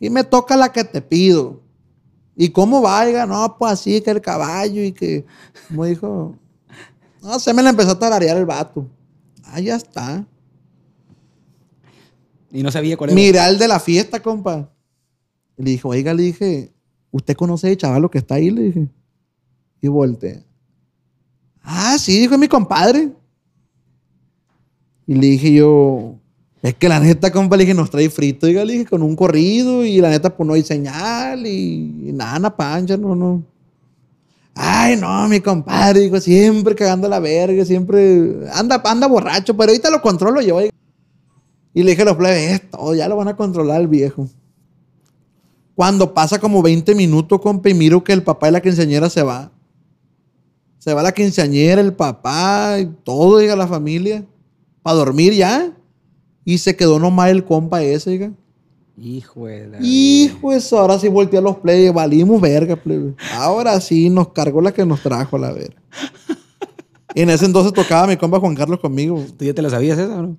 [0.00, 1.62] Y me toca la que te pido.
[2.40, 3.26] ¿Y cómo vaya?
[3.26, 5.26] No, pues así que el caballo y que.
[5.66, 6.36] Como dijo.
[7.20, 8.88] No, se me le empezó a tararear el vato.
[9.42, 10.24] Ah, ya está.
[12.52, 13.16] Y no sabía cuál era.
[13.16, 14.70] Mira el de la fiesta, compa.
[15.56, 16.72] Y le dijo, oiga, le dije,
[17.10, 18.50] ¿usted conoce el chaval que está ahí?
[18.50, 18.88] Le dije.
[19.80, 20.44] Y volteé.
[21.60, 23.12] Ah, sí, dijo es mi compadre.
[25.08, 26.17] Y le dije yo,
[26.62, 29.14] es que la neta, compa, le dije, nos trae frito, diga, le dije, con un
[29.14, 33.42] corrido, y la neta, pues no hay señal, y, y nada, na pancha, no, no.
[34.60, 39.88] Ay, no, mi compadre, dijo, siempre cagando la verga, siempre anda, anda borracho, pero ahorita
[39.88, 40.56] lo controlo yo.
[40.56, 40.70] oiga.
[41.72, 44.28] Y le dije a los plebes, esto, ya lo van a controlar el viejo.
[45.76, 49.22] Cuando pasa como 20 minutos, compa, y miro que el papá y la quinceañera se
[49.22, 49.52] va.
[50.78, 54.24] Se va la quinceañera, el papá, y todo, diga, la familia,
[54.82, 55.72] para dormir ya.
[56.48, 58.32] Y se quedó nomás el compa ese, diga.
[58.96, 63.14] Hijo de la Hijo eso, ahora sí volteé a los plebes, valimos verga, plebe.
[63.34, 65.82] Ahora sí nos cargó la que nos trajo la verga.
[67.14, 69.22] Y en ese entonces tocaba mi compa Juan Carlos conmigo.
[69.36, 70.38] ¿Tú ya te lo sabías esa, no?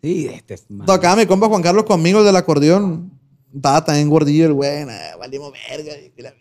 [0.00, 0.86] Sí, este es mal.
[0.86, 3.10] Tocaba mi compa Juan Carlos conmigo, el del acordeón.
[3.52, 6.36] Estaba también gordillo el güey, nah, valimos la verga.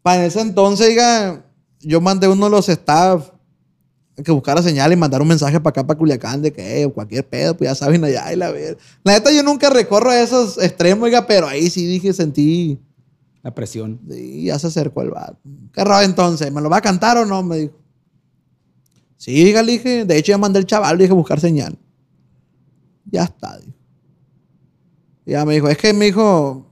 [0.00, 1.44] Para ese entonces, diga,
[1.80, 3.32] yo mandé uno de los staff
[4.16, 7.26] que buscara señal y mandar un mensaje para acá, para Culiacán, de que eh, cualquier
[7.26, 8.76] pedo, pues ya saben allá y la ver.
[9.04, 12.78] La neta, yo nunca recorro a esos extremos, oiga, pero ahí sí dije, sentí.
[13.42, 14.00] La presión.
[14.08, 15.38] Y ya se acercó el vato.
[15.72, 16.52] ¿Qué raro entonces?
[16.52, 17.42] ¿Me lo va a cantar o no?
[17.42, 17.74] Me dijo.
[19.16, 20.04] Sí, diga, le dije.
[20.04, 21.76] De hecho, ya mandé el chaval, le dije buscar señal.
[23.10, 23.72] Ya está, dijo.
[25.26, 26.66] Y ya me dijo, es que me dijo,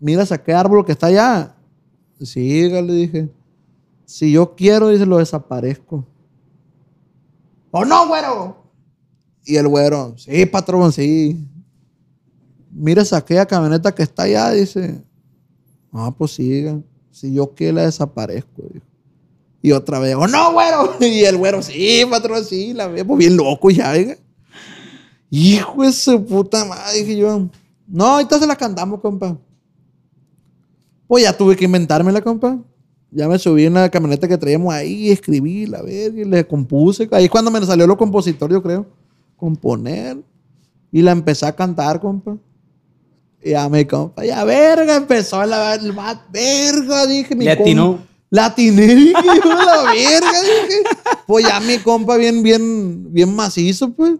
[0.00, 1.54] mira, saqué árbol que está allá.
[2.20, 3.28] Sí, le dije.
[4.12, 6.06] Si yo quiero, dice, lo desaparezco.
[7.70, 8.62] ¡Oh, no, güero!
[9.42, 11.48] Y el güero, sí, patrón, sí.
[12.70, 15.02] Mira, saqué a camioneta que está allá, dice.
[15.90, 16.78] Ah, pues siga.
[17.10, 18.62] Si yo quiero, la desaparezco.
[18.70, 18.84] dijo.
[19.62, 20.92] Y otra vez, ¡oh, no, güero!
[21.00, 22.74] Y el güero, sí, patrón, sí.
[22.74, 24.18] La veo, pues bien loco ya, venga.
[25.30, 27.48] Hijo de su puta madre, dije yo.
[27.88, 29.38] No, ahorita se la cantamos, compa.
[31.06, 32.58] Pues ya tuve que inventármela, compa.
[33.14, 37.06] Ya me subí en la camioneta que traíamos ahí, escribí, la verga, y le compuse.
[37.12, 38.86] Ahí es cuando me salió lo compositor, yo creo.
[39.36, 40.16] Componer.
[40.90, 42.36] Y la empecé a cantar, compa.
[43.44, 47.34] Y ya me compa, ya verga, empezó la, el más verga, dije.
[47.34, 47.96] Mi Le atinó.
[47.98, 49.12] compa- La atiné, dije,
[49.44, 50.82] yo, la verga, dije.
[51.26, 54.14] Pues ya mi compa bien, bien, bien macizo, pues.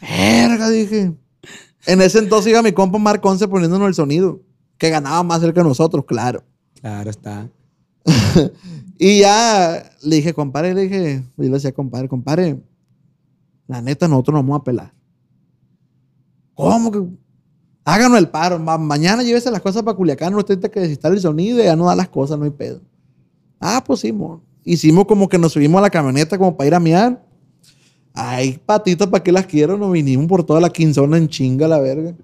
[0.00, 1.12] Verga, dije.
[1.86, 4.40] En ese entonces iba mi compa Marc Once poniéndonos el sonido.
[4.78, 6.42] Que ganaba más cerca de nosotros, claro.
[6.80, 7.48] Claro está.
[9.02, 12.60] Y ya le dije, compadre, le dije, yo le decía, compadre, compadre,
[13.66, 14.92] la neta, nosotros nos vamos a pelar.
[16.54, 17.02] ¿Cómo que?
[17.84, 18.58] Háganos el paro.
[18.58, 21.76] ma- mañana llévese las cosas para Culiacán, no tiene que necesitar el sonido y ya
[21.76, 22.82] no da las cosas, no hay pedo.
[23.58, 24.42] Ah, pues sí, mo.
[24.64, 27.24] Hicimos como que nos subimos a la camioneta como para ir a miar.
[28.12, 29.78] Ay, patitas, ¿para qué las quiero?
[29.78, 32.14] Nos vinimos por toda la quinzona en chinga la verga.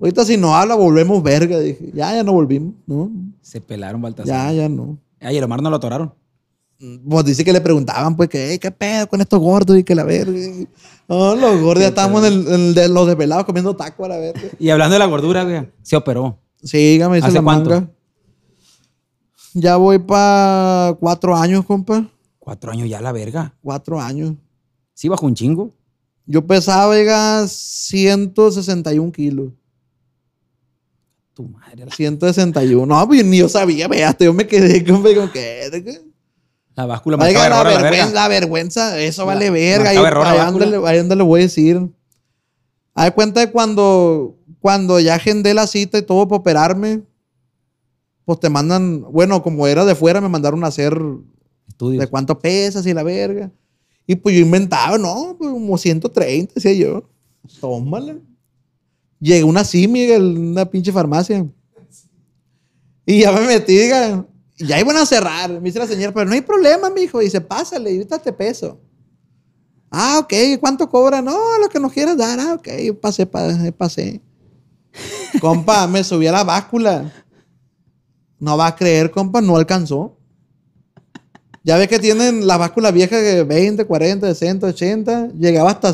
[0.00, 1.60] Ahorita si no habla, volvemos verga.
[1.60, 2.74] Dije, ya, ya no volvimos.
[2.86, 3.10] No,
[3.42, 4.54] Se pelaron ya, Baltasar.
[4.54, 4.98] ya no.
[5.26, 6.14] Ay, el Omar no lo atoraron.
[7.08, 9.78] Pues dice que le preguntaban, pues, que, "Ey, ¿qué pedo con estos gordos?
[9.78, 10.32] Y que la verga.
[11.08, 14.08] No, los gordos ya estábamos en el, en el de los desvelados comiendo taco a
[14.08, 14.42] la verga.
[14.58, 16.38] Y hablando de la gordura, güey, se operó.
[16.62, 17.70] Sí, dígame, ¿Hace la cuánto?
[17.70, 17.90] manga.
[19.54, 22.06] Ya voy para cuatro años, compa.
[22.38, 23.54] Cuatro años ya la verga.
[23.62, 24.34] Cuatro años.
[24.92, 25.74] Sí, bajó un chingo.
[26.26, 29.52] Yo pesaba, oiga, 161 kilos.
[31.36, 31.84] Tu madre.
[31.84, 32.86] La, 161.
[32.86, 36.02] No, pues ni yo sabía, vea, hasta yo me quedé como que...
[36.74, 39.90] la báscula Oiga, marcaba la, error a la vergüenza, la vergüenza, eso La- vale verga.
[39.90, 41.90] Ahí, donde le- voy a decir.
[42.94, 47.02] Haz cuenta de cuando, cuando ya agendé la cita y todo para operarme,
[48.24, 50.98] pues te mandan, bueno, como era de fuera, me mandaron a hacer
[51.68, 52.00] Estudios.
[52.00, 53.52] de cuánto pesas y la verga.
[54.06, 57.10] Y pues yo inventaba, no, pues como 130, decía yo.
[57.60, 58.16] Tómala.
[59.20, 61.46] Llegué a una simia en una pinche farmacia.
[63.04, 64.26] Y ya me metí, diga,
[64.58, 65.50] y ya iban a cerrar.
[65.50, 67.20] Me dice la señora, pero no hay problema, mijo.
[67.22, 68.80] Y dice, pásale, y ahorita te peso.
[69.90, 71.22] Ah, ok, ¿cuánto cobra?
[71.22, 72.38] No, lo que nos quieras dar.
[72.40, 74.20] Ah, ok, yo pasé, pa- pasé.
[75.40, 77.12] compa, me subí a la báscula.
[78.38, 80.18] No va a creer, compa, no alcanzó.
[81.62, 85.28] Ya ves que tienen la báscula vieja de 20, 40, 60, 80.
[85.38, 85.88] Llegaba hasta,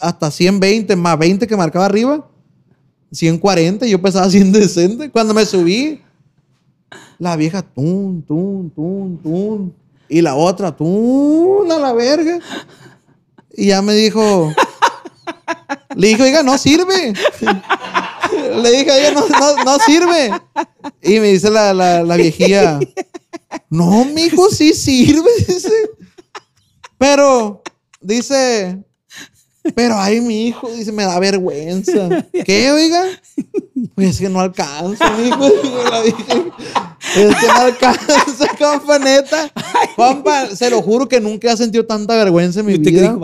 [0.00, 2.28] hasta 120 más 20 que marcaba arriba.
[3.12, 5.10] 140 y yo pesaba 160.
[5.10, 6.00] Cuando me subí,
[7.18, 9.74] la vieja, tun, tun, tun, tun.
[10.08, 12.38] Y la otra, tun, a la verga.
[13.54, 14.52] Y ya me dijo,
[15.94, 17.12] le dije, oiga, no sirve.
[18.32, 20.30] Le dije, oiga, no, no, no sirve.
[21.02, 22.80] Y me dice la, la, la viejilla,
[23.68, 25.30] no, mijo, sí sirve.
[26.98, 27.62] Pero,
[28.00, 28.82] dice,
[29.74, 32.26] Pero ay, mi hijo, dice, me da vergüenza.
[32.44, 33.04] ¿Qué, oiga?
[33.94, 35.48] Pues es que no alcanza, mi hijo.
[35.90, 36.22] La dije,
[37.16, 39.52] es que no alcanza, compa, neta.
[39.96, 43.00] Compa, se lo juro que nunca he sentido tanta vergüenza en mi ¿Y usted qué
[43.00, 43.18] vida.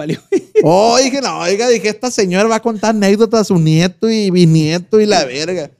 [0.62, 4.30] Oh, dije, no, oiga, dije, esta señora va a contar anécdotas a su nieto y
[4.30, 5.70] bisnieto y la verga.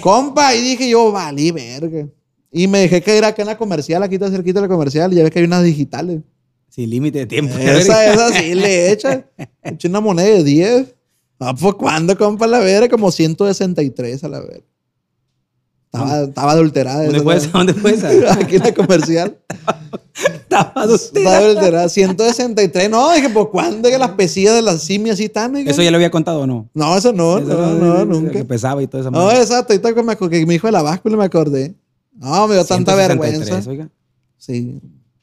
[0.00, 2.06] Compa, y dije yo, valí verga.
[2.50, 5.16] Y me dejé caer acá en la comercial, aquí está cerquita de la comercial, y
[5.16, 6.20] ya ves que hay unas digitales.
[6.76, 7.56] Sin límite de tiempo.
[7.56, 9.24] Esa, esa sí le echa.
[9.62, 10.94] Echa una moneda de 10.
[11.40, 12.90] Ah, pues ¿cuándo, compa, la verga?
[12.90, 14.66] Como 163 a la verga.
[15.86, 17.04] Estaba, estaba adulterada.
[17.04, 17.50] ¿Dónde esa, fue esa?
[17.50, 18.08] ¿Dónde fue esa?
[18.38, 19.38] Aquí en la comercial.
[20.14, 21.20] Estaba usted.
[21.20, 21.88] Estaba adulterada.
[21.88, 22.90] 163.
[22.90, 25.56] No, dije, pues ¿cuándo que las pesillas de las simias así están?
[25.56, 26.68] ¿Eso ya lo había contado o no?
[26.74, 28.44] No, eso no, Eso no, no, Que nunca.
[28.44, 29.10] pesaba y todo eso.
[29.10, 29.72] No, exacto.
[29.72, 31.74] Ahorita que me, que me dijo de la báscula me acordé.
[32.12, 33.62] No, me dio tanta vergüenza.
[33.66, 33.88] Oiga.
[34.36, 34.78] Sí.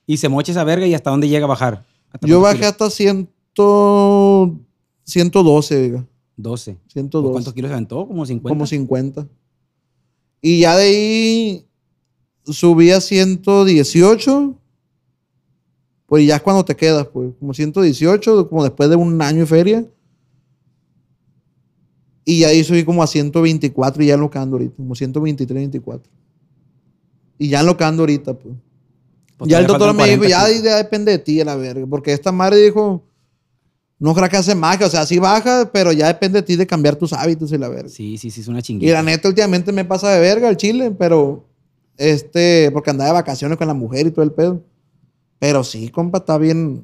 [0.05, 1.85] Y se mocha esa verga y hasta dónde llega a bajar.
[2.11, 2.71] ¿Hasta Yo bajé kilos?
[2.71, 6.05] hasta 100, 112, oiga.
[6.35, 6.77] 12.
[6.87, 7.31] 112.
[7.31, 8.07] ¿Cuántos kilos se aventó?
[8.07, 8.49] Como 50.
[8.49, 9.27] Como 50.
[10.41, 11.65] Y ya de ahí
[12.45, 14.55] subí a 118.
[16.05, 17.31] Pues ya es cuando te quedas, pues.
[17.39, 19.85] Como 118, como después de un año de feria.
[22.25, 24.75] Y ahí subí como a 124 y ya en lo que ando ahorita.
[24.75, 26.11] Como 123, 24.
[27.37, 28.55] Y ya en lo que ando ahorita, pues.
[29.37, 31.85] Pues ya el doctor me dijo, 40 ya, depende de ti, a la verga.
[31.87, 33.03] Porque esta madre dijo,
[33.99, 34.87] no creo que hace magia.
[34.87, 37.69] O sea, sí baja, pero ya depende de ti de cambiar tus hábitos y la
[37.69, 37.89] verga.
[37.89, 38.93] Sí, sí, sí, es una Y chinguita.
[38.93, 41.45] la neta, últimamente me pasa de verga el chile, pero
[41.97, 44.63] este, porque andaba de vacaciones con la mujer y todo el pedo.
[45.39, 46.83] Pero sí, compa, está bien,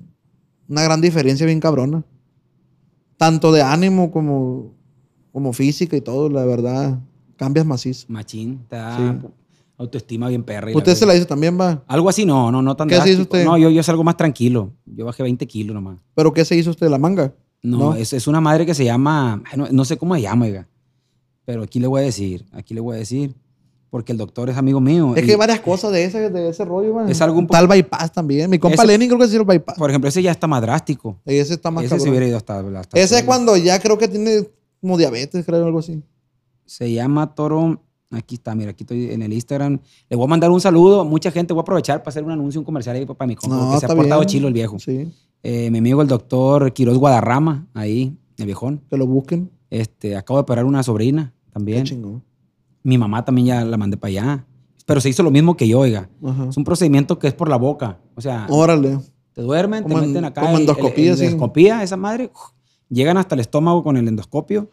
[0.68, 2.04] una gran diferencia bien cabrona.
[3.18, 4.74] Tanto de ánimo como,
[5.32, 7.00] como física y todo, la verdad,
[7.36, 8.06] cambias macizo.
[8.10, 9.28] Machín, da Sí.
[9.80, 10.70] Autoestima bien perra.
[10.70, 11.84] y la ¿Usted se la hizo también, va?
[11.88, 13.44] Algo así, no, no, no tan ¿Qué se hizo usted?
[13.46, 14.74] No, yo, yo salgo más tranquilo.
[14.86, 15.98] Yo bajé 20 kilos nomás.
[16.14, 17.34] ¿Pero qué se hizo usted, la manga?
[17.64, 17.96] No, No.
[17.96, 20.68] Es, es una madre que se llama, no, no sé cómo se llama, oiga.
[21.46, 23.34] Pero aquí le voy a decir, aquí le voy a decir,
[23.90, 25.16] porque el doctor es amigo mío.
[25.16, 27.10] Es que hay varias cosas de ese, de ese rollo, va.
[27.10, 28.50] Es algo un Tal bypass también.
[28.50, 29.78] Mi compa Ese- Lenin creo que sí el bypass.
[29.78, 31.20] Por ejemplo, ese ya está más drástico.
[31.26, 32.60] Y ese está más Ese se hubiera ido hasta...
[32.60, 34.48] hasta Ese es cuando ya creo que tiene
[34.80, 36.04] como diabetes, creo, algo así.
[36.66, 37.82] Se llama Toro.
[38.12, 39.80] Aquí está, mira, aquí estoy en el Instagram.
[40.10, 41.06] Le voy a mandar un saludo.
[41.06, 43.56] Mucha gente, voy a aprovechar para hacer un anuncio, un comercial ahí para mi compa,
[43.56, 44.30] No, porque se ha portado bien.
[44.30, 44.80] chilo el viejo.
[44.80, 45.12] Sí,
[45.44, 48.82] Eh, mi amigo el doctor Quiroz Guadarrama, ahí, el viejón.
[48.90, 49.52] que lo busquen.
[49.70, 51.84] Este, acabo de operar una sobrina Qué también.
[51.86, 52.24] chingón.
[52.84, 54.46] Mi mamá también ya la mandé para allá.
[54.88, 56.10] Pero se hizo lo mismo que yo, oiga.
[56.26, 56.48] Ajá.
[56.50, 58.00] Es un procedimiento que es por la boca.
[58.16, 58.98] O sea, Órale.
[59.34, 60.42] te duermen, te en- meten acá.
[60.42, 61.26] como el- el- endoscopía, el- sí.
[61.26, 62.32] endoscopía, esa madre.
[62.34, 62.52] uf,
[62.90, 64.72] Llegan hasta el estómago con el endoscopio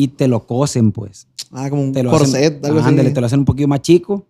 [0.00, 1.26] y te lo cosen, pues.
[1.50, 2.88] Ah, como un Te lo corset, hacen, algo así.
[2.88, 4.26] ándale, te lo hacen un poquito más chico.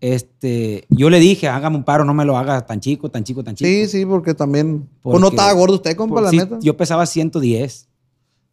[0.00, 3.44] Este, yo le dije, hágame un paro, no me lo hagas tan chico, tan chico,
[3.44, 3.68] tan chico.
[3.68, 4.88] Sí, sí, porque también.
[5.02, 6.58] Pues Porque- no estaba gordo usted, compa, Por- la sí, neta.
[6.62, 7.88] Yo pesaba 110,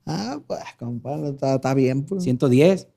[0.06, 2.24] Ah, pues, compa, está, está bien, pues.
[2.24, 2.88] 110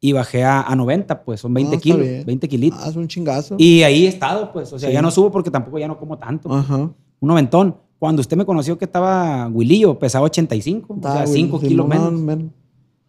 [0.00, 2.24] y bajé a, a 90, pues son 20 No, está kilos, bien.
[2.26, 2.80] 20 kilitos.
[2.82, 3.56] Ah, es un chingazo.
[3.58, 4.92] Y ahí he estado, pues, o sea, Sí.
[4.92, 6.52] ya no subo porque tampoco ya no como tanto.
[6.52, 6.76] Ajá.
[6.76, 7.76] Un noventón.
[7.98, 11.86] Cuando usted me conoció que estaba Wilillo, pesaba 85, o sea, Está, 5 güey, kilos
[11.90, 12.50] Simón, menos.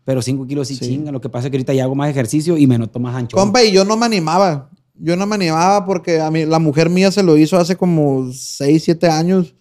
[0.07, 0.85] Pero 5 kilos sí, Sí.
[0.87, 1.11] chinga.
[1.11, 3.35] Lo que pasa es que ahorita ya hago más ejercicio y me noto más ancho.
[3.35, 4.69] Compa, y yo no me animaba.
[4.95, 8.31] Yo no me animaba porque a mí, la mujer mía se lo hizo hace como
[8.31, 9.53] 6, 7 años.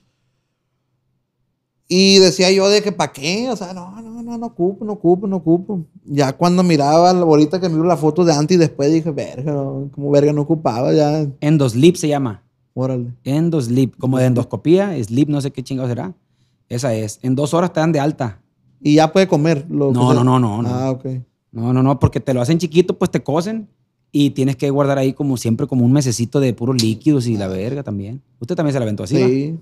[1.89, 3.51] Y decía yo de que ¿para qué?
[3.51, 5.85] O sea, no, no, no, no ocupo, no ocupo, no ocupo.
[6.05, 9.89] Ya cuando miraba, ahorita que miro la foto de antes y después dije, verga, no,
[9.93, 12.45] como verga no ocupaba, ya, Endoslip se llama.
[12.73, 13.13] órale.
[13.25, 16.15] Endoslip, como de endoscopía, slip, no sé qué chingado será.
[16.69, 17.19] Esa es.
[17.23, 18.41] En dos horas te dan de alta.
[18.81, 19.67] Y ya puede comer.
[19.71, 20.69] Lo No, que no, no, no, no.
[20.69, 21.07] Ah, ok.
[21.53, 23.69] No, no, no, porque te lo hacen chiquito, pues te cosen
[24.13, 27.49] y tienes que guardar ahí como siempre, como un mesecito de puros líquidos y la
[27.49, 28.23] verga también.
[28.41, 29.17] Usted también se la aventó así.
[29.17, 29.55] Sí.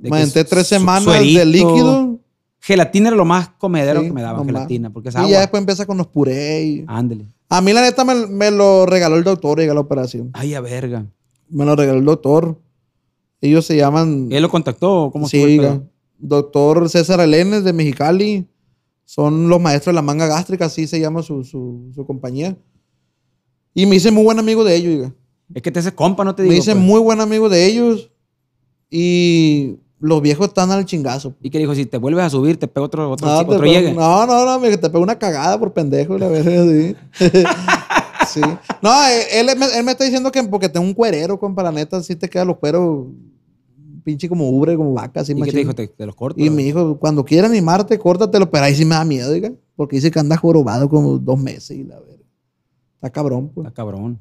[0.00, 1.38] Me aventé tres semanas suerito.
[1.38, 2.18] de líquido.
[2.60, 5.60] Gelatina era lo más comedero Sí, que me daban, gelatina, porque es Y ya después
[5.60, 6.64] empieza con los purés.
[6.64, 7.26] y- Ándele.
[7.48, 10.30] A mí, la neta, me, me lo regaló el doctor y a la operación.
[10.32, 11.04] Ay, a verga.
[11.50, 12.58] Me lo regaló el doctor.
[13.40, 14.28] Ellos se llaman.
[14.30, 15.10] ¿Él lo contactó?
[15.12, 15.62] ¿Cómo sí, el oiga.
[15.72, 15.82] pedo?
[16.18, 18.46] Doctor César Elenes de Mexicali.
[19.04, 22.56] Son los maestros de la manga gástrica, así se llama su, su, su compañía.
[23.74, 25.14] Y me hice muy buen amigo de ellos, oiga.
[25.54, 26.60] Es que te hace compa, no te Me digo.
[26.62, 26.84] hice pues.
[26.84, 28.10] muy buen amigo de ellos.
[28.90, 31.34] Y los viejos están al chingazo.
[31.42, 33.64] Y que dijo, si te vuelves a subir, te pego otro, otro, No, otro pego-
[33.72, 33.92] llegue.
[33.92, 36.96] no, no, no, me, te pegó una cagada por pendejo, la verdad, sí.
[38.34, 38.40] sí.
[38.82, 41.62] No, eh, él, él me, él me está diciendo que porque tengo un cuerero, compa,
[41.62, 43.06] la neta, sí te quedan los cueros
[44.02, 45.52] pinche como ubre, como vaca, así ¿Y qué machín.
[45.54, 45.74] te dijo?
[45.74, 46.40] Te, te los corto.
[46.42, 49.96] Y me dijo, cuando quiera animarte, córtatelo, pero ahí sí me da miedo, oiga, porque
[49.96, 52.16] dice que anda jorobado como dos meses y la verdad.
[52.96, 53.66] Está cabrón, pues.
[53.66, 54.18] Está cabrón.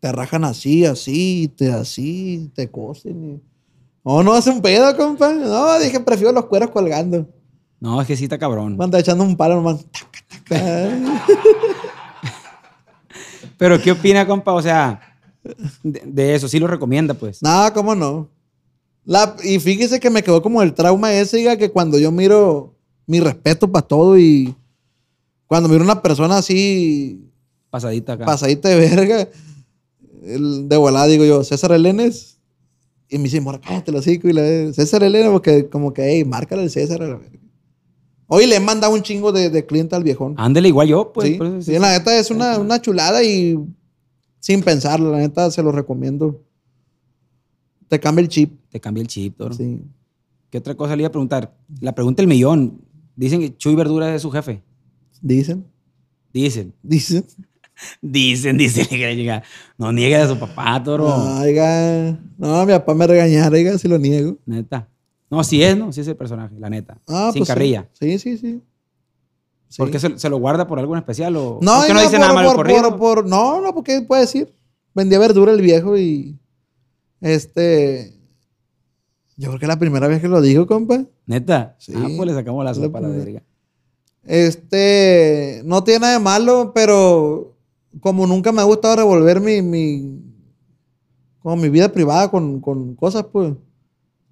[0.00, 3.24] Te rajan así, así, te así, te cosen.
[3.34, 3.40] y-
[4.04, 5.32] No, no hace un pedo, compa.
[5.32, 7.26] No, dije, prefiero los cueros colgando.
[7.80, 8.76] No, es que sí está cabrón.
[8.80, 9.84] Anda echando un palo, nomás.
[9.90, 11.22] Taca, taca.
[13.56, 14.52] Pero ¿qué opina, compa?
[14.54, 15.00] O sea,
[15.82, 17.42] de, de eso, sí lo recomienda, pues.
[17.42, 18.28] No, cómo no.
[19.08, 22.74] La, y fíjese que me quedó como el trauma ese, diga, que cuando yo miro
[23.06, 24.54] mi respeto para todo y
[25.46, 27.24] cuando miro una persona así
[27.70, 28.26] Pasadita acá.
[28.26, 29.26] pasadita de verga,
[30.24, 32.36] el- de volada digo yo, César Elenes.
[33.08, 36.26] Y me dice, mora, cállate los hocico", Y le César Elenes, porque como que, hey,
[36.26, 37.38] márcale el César a la verga.
[38.26, 40.34] Hoy le he mandado un chingo de, de cliente al viejón.
[40.36, 41.28] Ándele igual yo, pues.
[41.28, 43.58] sí, por eso sí, la neta es una, una chulada y
[44.38, 46.42] sin pensarlo, la neta se lo recomiendo.
[47.88, 48.58] Te cambia el chip.
[48.70, 49.54] Te cambia el chip, toro.
[49.54, 49.82] Sí.
[50.50, 51.54] ¿Qué otra cosa le iba a preguntar?
[51.80, 52.80] La pregunta del millón.
[53.16, 54.62] Dicen que Chuy Verdura es su jefe.
[55.20, 55.64] Dicen,
[56.32, 56.72] Dicen.
[56.82, 57.24] dicen.
[58.02, 58.86] Dicen, dicen.
[59.78, 61.08] No niegue a su papá, toro.
[61.08, 62.18] No, oiga.
[62.36, 64.36] No, mi papá me regañará, oiga, si lo niego.
[64.46, 64.88] Neta.
[65.30, 65.92] No, sí es, ¿no?
[65.92, 66.98] Sí es el personaje, la neta.
[67.06, 67.52] Ah, Sin pues sí.
[67.54, 67.88] carrilla.
[67.92, 68.62] Sí, sí, sí.
[69.68, 69.76] Sí.
[69.78, 71.36] ¿Por qué se, se lo guarda por algo en especial?
[71.36, 72.82] O, No, ¿por qué no oiga, dice por, nada malo por, corrido?
[72.96, 74.52] por- por- no, no, porque puede decir.
[74.94, 76.36] Vendía verdura el viejo y.
[77.20, 78.14] Este.
[79.36, 81.04] Yo creo que es la primera vez que lo digo, compa.
[81.26, 81.76] Neta.
[81.78, 81.92] Sí.
[81.96, 83.42] Ah, pues le sacamos la sopa a la verga.
[84.24, 85.62] Este.
[85.64, 87.54] No tiene nada de malo, pero.
[88.00, 89.62] Como nunca me ha gustado revolver mi.
[89.62, 90.24] mi
[91.40, 93.52] como mi vida privada con, con cosas, pues.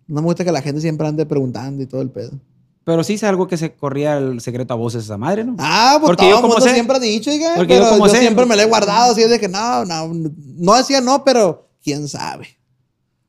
[0.09, 2.39] No me gusta que la gente siempre ande preguntando y todo el pedo.
[2.85, 5.57] Pero sí es algo que se corría el secreto a voces esa madre, ¿no?
[5.59, 6.75] Ah, pues Porque todo yo como mundo sé.
[6.75, 8.21] siempre ha dicho, oiga, Porque yo pero yo, como sé.
[8.21, 12.07] siempre me lo he guardado, así de que no, no, no decía no, pero quién
[12.07, 12.47] sabe.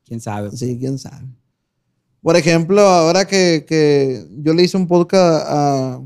[0.08, 0.50] ¿Quién sabe?
[0.56, 1.26] Sí, quién sabe.
[2.22, 6.00] Por ejemplo, ahora que, que yo le hice un podcast a,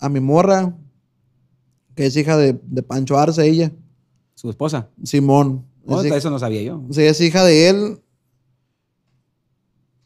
[0.00, 0.74] a mi morra,
[1.94, 3.70] que es hija de, de Pancho Arce, ella,
[4.34, 4.88] Su esposa.
[5.04, 5.64] Simón.
[5.86, 6.82] Oh, es, hija- eso no sabía yo.
[6.90, 8.00] sí, es hija de él.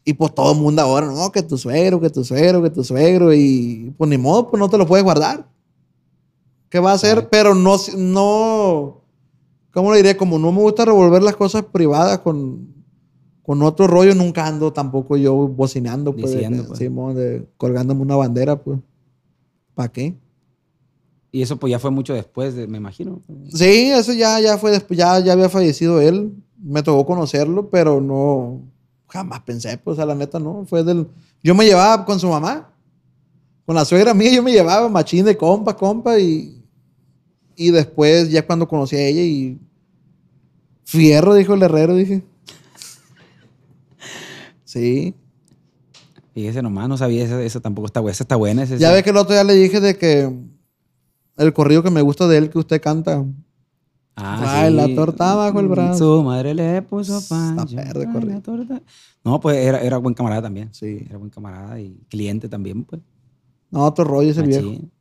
[0.05, 2.83] Y pues todo el mundo ahora, no, que tu suegro, que tu suegro, que tu
[2.83, 3.33] suegro.
[3.33, 5.47] Y pues ni modo, pues no te lo puedes guardar.
[6.69, 7.29] ¿Qué va a hacer?
[7.29, 9.01] Pero no, no,
[9.71, 10.17] ¿cómo le diré?
[10.17, 12.78] Como no me gusta revolver las cosas privadas con,
[13.49, 16.77] con otro rollo, nunca ando tampoco yo bocinando, pues, de Diciendo, que- pues.
[16.77, 18.77] Simón, de- colgándome una bandera, pues.
[19.73, 20.13] ¿Para qué?
[21.31, 23.19] Y eso pues ya fue mucho después, de- me imagino.
[23.51, 26.31] Sí, eso ya, ya fue después, ya, ya había fallecido él.
[26.63, 28.61] Me tocó conocerlo, pero no,
[29.07, 30.63] jamás pensé, pues a la neta no.
[30.67, 31.07] Fue del,
[31.41, 32.71] yo me llevaba con su mamá,
[33.65, 36.63] con la suegra mía, yo me llevaba machín de compa, compa, y,
[37.55, 39.57] y después ya cuando conocí a ella y
[40.83, 42.21] fierro, dijo el herrero, dije.
[44.69, 45.15] Sí.
[46.35, 48.13] Fíjese nomás, no sabía eso, eso tampoco está buena.
[48.13, 48.65] Esa está buena.
[48.65, 50.31] Ya ve que el otro día le dije de que
[51.37, 53.25] el corrido que me gusta de él que usted canta.
[54.15, 56.17] Ah, Ay, la torta bajo el brazo.
[56.17, 57.75] Su madre le puso Está pancho.
[57.77, 58.33] verde, Ay, corrido.
[58.35, 58.81] la torta.
[59.23, 60.69] No, pues era, era buen camarada también.
[60.71, 60.99] Sí.
[61.09, 63.01] Era buen camarada y cliente también, pues.
[63.71, 64.67] No, otro rollo ese viejo.
[64.67, 64.91] Machín.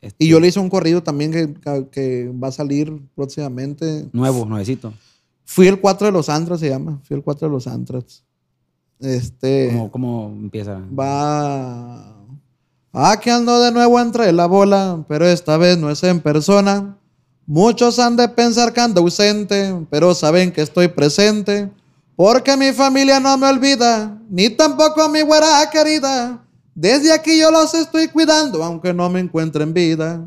[0.00, 4.08] Este, Y yo le hice un corrido también que, que- que va a salir próximamente.
[4.12, 4.94] Nuevo, nuevecito.
[5.44, 6.98] Fui el 4 de los Antras, se llama.
[7.04, 8.24] Fui el 4 de los Antras.
[9.02, 9.70] Este.
[9.72, 10.80] ¿Cómo, cómo empieza?
[10.98, 12.16] Va.
[12.92, 16.96] Aquí ando de nuevo entre la bola, pero esta vez no es en persona.
[17.46, 21.70] Muchos han de pensar que ando ausente, pero saben que estoy presente.
[22.14, 26.44] Porque mi familia no me olvida, ni tampoco mi güera querida.
[26.74, 30.24] Desde aquí yo los estoy cuidando, aunque no me encuentre en vida.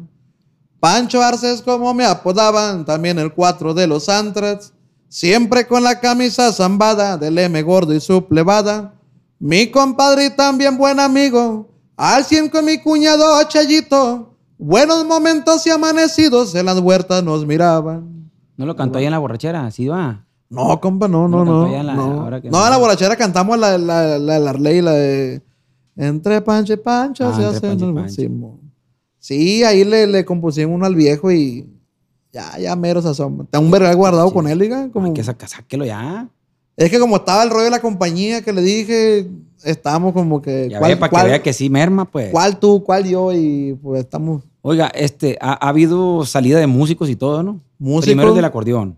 [0.79, 4.73] Pancho Arce es como me apodaban, también el 4 de los Antrax.
[5.19, 8.95] Siempre con la camisa zambada del M gordo y su plebada.
[9.39, 14.35] Mi compadre y también buen amigo, al 100 con mi cuñado Chayito.
[14.57, 18.29] Buenos momentos y amanecidos en las huertas nos miraban.
[18.57, 19.71] ¿No lo cantó ahí en la borrachera?
[19.71, 20.25] Sí, va.
[20.49, 21.73] No, compa, no, No no, no.
[21.73, 22.29] en la- no.
[22.51, 25.41] No, la borrachera cantamos la, la, la, la Arley, la de
[25.95, 27.59] Entre Pancho y Pancho Ah, se hace.
[29.19, 31.69] Sí, ahí le, le compusimos uno al viejo y
[32.35, 33.45] ya, ya mero se asoma.
[33.49, 34.33] Tengo un vergal guardado Sí.
[34.33, 34.89] con él, diga.
[34.91, 35.07] Como...
[35.07, 36.27] Hay que saca- sáquelo ya.
[36.77, 39.27] Es que como estaba el rollo de la compañía que le dije,
[39.63, 40.67] estamos como que...
[40.69, 42.29] Ya ve, para que vea que sí merma, pues.
[42.31, 43.31] ¿Cuál tú, cuál yo?
[43.33, 47.61] Y pues estamos Oiga, este, ha, ha habido salida de músicos y todo, ¿no?
[47.77, 48.05] músicos.
[48.07, 48.97] Primero el del acordeón.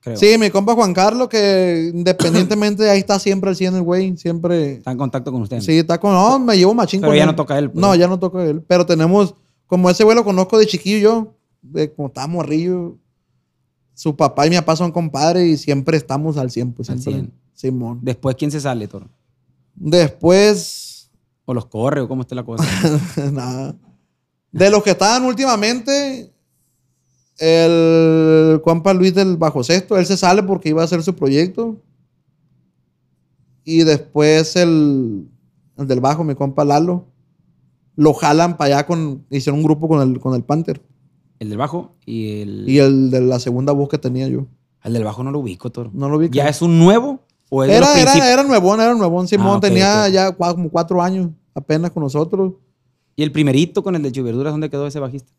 [0.00, 0.16] Creo.
[0.16, 4.74] Sí, mi compa Juan Carlos, que independientemente ahí está siempre al 100 el güey, siempre...
[4.74, 5.60] Está en contacto con usted.
[5.60, 6.12] Sí, está con...
[6.12, 7.26] No, me llevo machín Pero con ya él.
[7.28, 7.80] no toca él, pues.
[7.80, 8.62] No, ya no toca él.
[8.66, 9.34] Pero tenemos...
[9.66, 12.98] Como ese güey lo conozco de chiquillo yo, de como estaba morrillo.
[13.94, 17.30] Su papá y mi papá son compadres y siempre estamos al 100, pues Al siempre.
[17.30, 17.42] 100.
[17.54, 18.00] Simón.
[18.02, 19.08] Después, ¿quién se sale, Toro?
[19.74, 21.10] Después...
[21.44, 22.64] ¿O los corre o cómo está la cosa?
[23.32, 23.74] Nada.
[24.52, 26.32] De los que estaban últimamente,
[27.38, 31.80] el compa Luis del Bajo Sexto, él se sale porque iba a hacer su proyecto.
[33.64, 35.28] Y después el,
[35.76, 37.06] el del bajo, mi compa Lalo,
[37.96, 39.24] lo jalan para allá con.
[39.30, 40.80] Hicieron un grupo con el, con el Panther.
[41.42, 42.68] El del bajo y el.
[42.68, 44.46] Y el de la segunda voz que tenía yo.
[44.84, 45.90] El del bajo no lo ubico, Toro.
[45.92, 46.28] No lo vi.
[46.30, 47.18] ¿Ya es un nuevo?
[47.50, 49.26] ¿O es de los Era, era, era nuevón, era nuevón.
[49.26, 52.52] Simón Ah, tenía ya como cuatro años apenas con nosotros.
[53.16, 55.32] ¿Y el primerito con el de Chuverduras, dónde quedó ese bajista?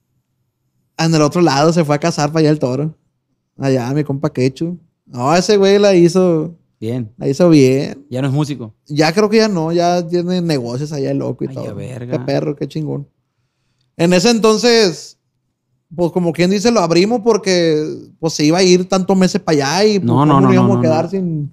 [0.97, 2.93] En el otro lado se fue a cazar para allá el toro.
[3.57, 4.77] Allá, mi compa Quechu.
[5.05, 7.13] No, ese güey la hizo, Bien.
[7.17, 8.05] la hizo bien.
[8.09, 8.73] Ya no es músico.
[8.87, 11.73] Ya creo que ya no, ya tiene negocios allá el loco y Ay, todo.
[11.75, 12.11] verga.
[12.19, 13.07] Qué perro, qué chingón.
[13.95, 15.17] En ese entonces,
[15.95, 17.83] pues como quien dice, lo abrimos porque
[18.19, 20.47] pues se iba a ir tantos meses para allá y pues, No, no, ¿cómo no,
[20.47, 21.09] nos íbamos no, a quedar no.
[21.11, 21.51] sin.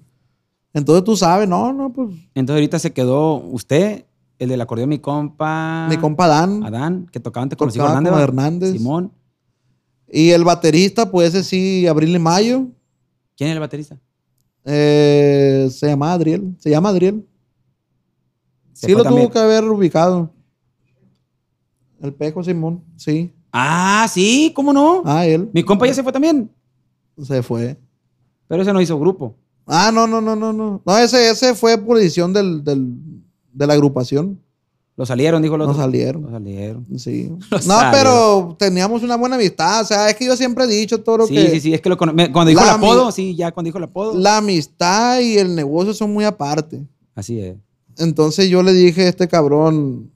[0.73, 4.05] Entonces tú sabes, no, no, pues Entonces ahorita se quedó usted,
[4.39, 5.87] el del acordeón, mi compa.
[5.89, 8.13] mi compa Dan Adán, que tocaba antes con los Hernández.
[8.13, 8.71] Hernández.
[8.71, 9.11] Simón.
[10.09, 12.67] Y el baterista, pues ese sí, abril y mayo.
[13.37, 13.97] ¿Quién es el baterista?
[14.65, 16.55] eh, se llama Adriel.
[16.59, 17.25] Se llama Adriel.
[18.73, 20.31] Se Sí lo tuvo que haber ubicado.
[22.01, 23.31] El Pejo Simón, sí.
[23.51, 25.01] Ah, sí, ¿cómo no?
[25.05, 26.49] Ah, él Mi compa ya se fue también.
[27.21, 27.77] se fue.
[28.47, 29.35] Pero ese no hizo grupo.
[29.67, 30.81] Ah, no, no, no, no, no.
[30.85, 32.93] No, ese, ese fue por decisión del, del-
[33.53, 34.39] de la agrupación.
[34.97, 35.77] Lo salieron, dijo el No otro.
[35.81, 36.23] salieron.
[36.23, 36.85] Lo salieron.
[36.97, 37.29] Sí.
[37.51, 37.91] Lo No, salieron.
[37.91, 39.81] pero teníamos una buena amistad.
[39.81, 41.89] O sea, es que yo siempre he dicho, Toro, Sí, que sí, sí, es que
[41.89, 44.17] lo cuando dijo el apodo, sí, ya cuando dijo el apodo.
[44.17, 46.85] la amistad y el negocio son muy aparte.
[47.15, 47.55] Así es.
[47.97, 50.11] Entonces yo le dije a este cabrón,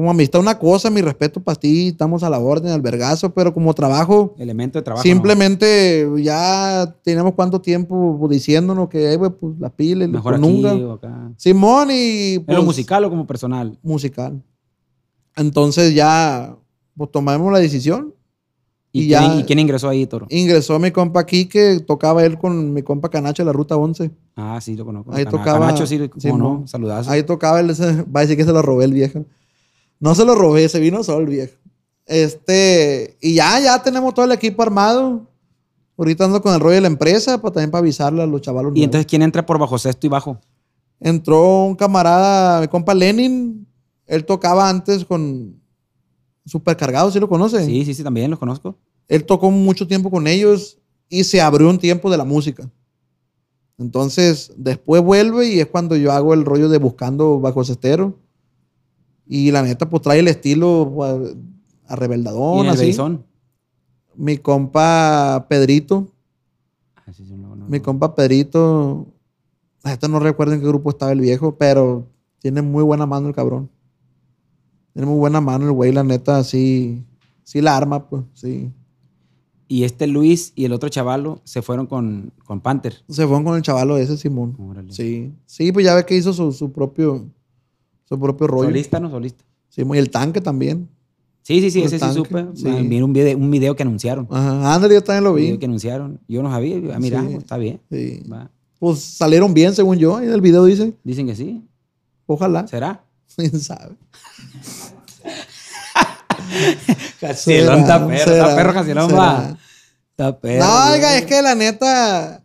[0.00, 3.52] como amistad una cosa, mi respeto para ti, estamos a la orden, al vergazo, pero
[3.52, 5.02] como trabajo, Elemento de trabajo.
[5.02, 10.14] simplemente ya tenemos cuánto tiempo diciéndonos que, güey, pues la pila, ¿no?
[10.14, 10.74] Mejor pues, aquí nunca.
[10.86, 11.32] o acá.
[11.36, 12.36] Simón y...
[12.36, 13.78] ¿En Pues, lo musical o como personal?
[13.82, 14.42] Musical.
[15.36, 16.56] Entonces ya,
[16.96, 18.14] pues tomamos la decisión.
[18.92, 20.26] ¿Y, Y quién, ya- y quién ingresó ahí, Toro?
[20.30, 24.10] Ingresó mi compa aquí que tocaba él con mi compa Canacho de la Ruta 11.
[24.34, 25.12] Ah, sí, lo conozco.
[25.12, 26.38] Ahí Cana- tocaba- Canacho, sí, Simón.
[26.40, 27.10] no, saludazo.
[27.10, 27.70] Ahí tocaba él,
[28.16, 29.26] va a decir que se lo robé el viejo.
[30.00, 31.54] No se lo robé, se vino solo el viejo.
[32.06, 35.28] Este, y ya, ya tenemos todo el equipo armado.
[35.96, 38.70] Ahorita ando con el rollo de la empresa, para también para avisarle a los chavalos.
[38.70, 38.84] ¿Y nuevos.
[38.84, 40.40] entonces quién entra por bajo sexto y bajo?
[40.98, 43.66] Entró un camarada, mi compa Lenin.
[44.06, 45.60] Él tocaba antes con
[46.44, 47.64] Supercargado, ¿sí lo conoce?
[47.64, 48.76] Sí, sí, sí, también los conozco.
[49.06, 50.78] Él tocó mucho tiempo con ellos
[51.08, 52.68] y se abrió un tiempo de la música.
[53.78, 58.18] Entonces, después vuelve y es cuando yo hago el rollo de buscando bajo cestero.
[59.32, 61.36] Y la neta, pues trae el estilo pues, ¿Y
[61.86, 62.82] a rebeldadón, en el así.
[62.86, 63.24] Beizón?
[64.16, 66.08] Mi compa Pedrito,
[67.06, 67.84] Ah, sí, sí, no, no, mi no.
[67.84, 69.06] compa Pedrito,
[69.84, 72.08] neta no recuerdo en qué grupo estaba el viejo, pero
[72.40, 73.70] tiene muy buena mano el cabrón.
[74.94, 77.04] Tiene muy buena mano el güey, la neta, sí,
[77.44, 78.72] sí la arma, pues, sí.
[79.68, 82.94] Y este Luis y el otro chavalo se fueron con, con Panther.
[83.08, 84.56] Se fueron con el chavalo ese, Simón.
[84.58, 84.92] Órale.
[84.92, 85.32] Sí.
[85.46, 87.30] Sí, pues ya ve que hizo su, su propio
[88.10, 88.68] su propio rollo.
[88.68, 89.42] ¿Solista no solista?
[89.70, 90.88] Sí, y el tanque también.
[91.42, 92.46] Sí, sí, sí, El ese sí supe.
[92.54, 92.64] sí.
[92.68, 94.26] Ah, Vi un video, un video que anunciaron.
[94.30, 94.74] Ajá.
[94.74, 95.58] Ándale, yo también lo Un video vi.
[95.58, 96.20] que anunciaron.
[96.28, 96.76] Yo no sabía.
[96.94, 97.26] Ah, mira, Sí.
[97.26, 97.80] pues, está bien.
[97.90, 98.22] Sí.
[98.30, 98.50] Va.
[98.78, 100.20] Pues salieron bien, según yo.
[100.20, 100.92] En el video dice.
[101.04, 101.66] Dicen que sí.
[102.26, 102.66] Ojalá.
[102.66, 103.02] ¿Será?
[103.36, 103.94] ¿Quién sabe?
[107.20, 108.24] Castelón está perro.
[108.24, 109.58] será, Está perro, va.
[110.10, 110.64] Está perro.
[110.64, 112.42] No, oiga, es que la neta.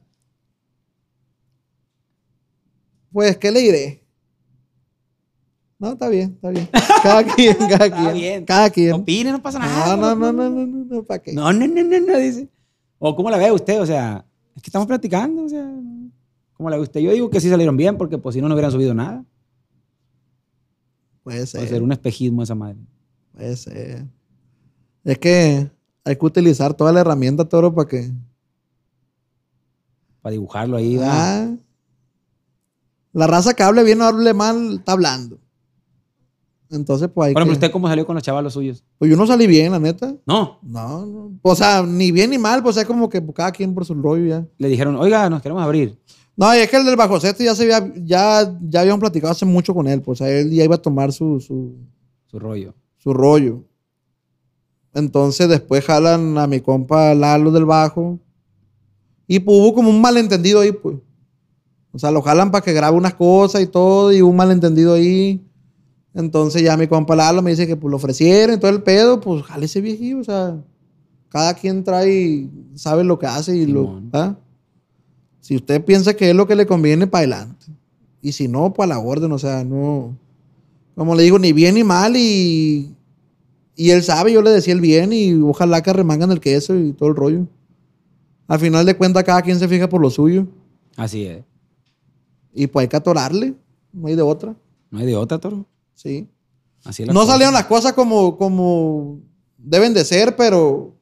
[3.12, 4.05] Pues, ¿qué le diré?
[5.78, 6.70] No, está bien, está bien.
[7.04, 8.14] Cada quien, cada quien.
[8.14, 8.46] bien.
[8.46, 8.94] Cada quien.
[8.94, 9.96] Opine, no pasa nada.
[9.98, 11.34] No, no, no, no, no, no, no, ¿para qué?
[11.34, 12.50] No, no, no, no, no, dice.
[12.98, 14.26] O cómo la ve usted, o sea,
[14.56, 15.70] es que estamos platicando, o sea,
[16.54, 17.02] ¿cómo la ve usted?
[17.02, 19.24] Yo digo que sí salieron bien, porque pues si no, no hubieran subido nada.
[21.24, 21.68] Puede Puede ser.
[21.68, 22.78] ser un espejismo esa madre.
[23.34, 24.06] Puede ser.
[25.04, 25.70] Es que
[26.06, 28.12] hay que utilizar toda la herramienta, toro, para que.
[30.22, 30.98] Para dibujarlo ahí.
[31.02, 31.54] Ah.
[33.12, 35.40] La raza que hable bien o hable mal está hablando.
[36.72, 38.84] Entonces, pues hay ejemplo, que- ¿usted cómo salió con los chavalos suyos?
[38.98, 40.16] Pues yo no salí bien, la neta.
[40.26, 41.32] No, No, no.
[41.44, 44.26] O sea, ni bien ni mal, pues es como que cada quien por su rollo
[44.26, 44.46] ya.
[44.58, 45.98] le dijeron, oiga, nos queremos abrir.
[46.38, 49.32] No, y es que el del bajo sexto ya se había, ya, ya habíamos platicado
[49.32, 51.76] hace mucho con él, pues él ya iba a tomar su, su,
[52.26, 52.74] Su rollo.
[52.98, 53.64] su rollo.
[54.94, 58.20] Entonces después jalan a mi compa Lalo del bajo.
[59.28, 60.98] Y pues, hubo como un malentendido ahí, pues.
[61.92, 64.94] O sea, lo jalan para que grabe unas cosas y todo, y hubo un malentendido
[64.94, 65.42] ahí.
[66.16, 69.20] Entonces ya mi compa Lalo me dice que pues lo ofrecieron y todo el pedo,
[69.20, 70.58] pues jale ese viejillo, o sea,
[71.28, 74.02] cada quien trae, sabe lo que hace y lo...
[74.14, 74.38] ¿ah?
[75.42, 77.66] Si usted piensa que es lo que le conviene, para adelante.
[78.22, 80.18] Y si no, pues a la orden, o sea, no...
[80.96, 82.96] Como le digo, ni bien ni mal y...
[83.76, 86.94] Y él sabe, yo le decía el bien y ojalá que remangan el queso y
[86.94, 87.46] todo el rollo.
[88.48, 90.48] Al final de cuentas, cada quien se fija por lo suyo.
[90.96, 91.44] Así es.
[92.54, 93.54] Y pues hay que atorarle.
[93.92, 94.56] No hay de otra.
[94.90, 95.66] No hay de otra, toro.
[95.96, 96.30] Sí.
[96.84, 97.32] Así es la No cosa.
[97.34, 99.20] salieron las cosas como, como
[99.58, 100.96] deben de ser, pero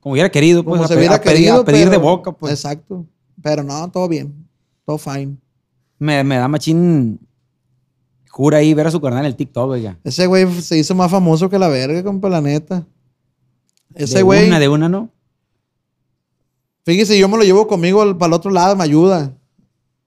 [0.00, 0.74] Como hubiera querido, pues.
[0.74, 1.60] como a se hubiera a pedir, querido.
[1.60, 2.52] a pedir de boca, pues.
[2.52, 3.04] Exacto.
[3.42, 4.46] Pero no, todo bien.
[4.86, 5.36] Todo fine.
[5.98, 7.18] Me, me da machín.
[8.30, 9.98] Jura ahí ver a su carnal en el TikTok, oiga.
[10.04, 12.86] Ese güey se hizo más famoso que la verga, compa, la neta.
[13.94, 15.10] Ese de güey, Una, de una, ¿no?
[16.84, 19.36] fíjese, yo me lo llevo conmigo para el otro lado, me ayuda.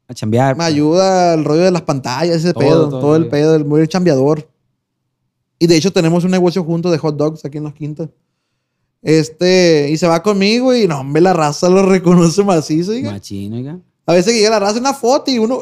[0.08, 0.56] A chambear.
[0.56, 0.68] Me pues.
[0.68, 3.88] ayuda el rollo de las pantallas, ese Todo, pedo, todo todo, el pedo, el muy
[3.88, 4.48] chambeador.
[5.60, 8.10] Y de hecho tenemos un negocio juntos de hot dogs aquí en las quintas.
[9.02, 13.12] Este, y se va conmigo y no, hombre, la raza lo reconoce macizo, oiga.
[13.12, 13.80] Machín, oiga.
[14.06, 15.62] A veces llega la raza una foto y uno,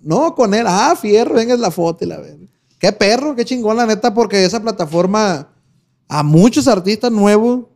[0.00, 2.46] no, con él, ah, fierro, venga es la foto y la verga.
[2.78, 5.48] Qué perro, qué chingón, la neta, porque esa plataforma
[6.08, 7.66] a muchos artistas nuevos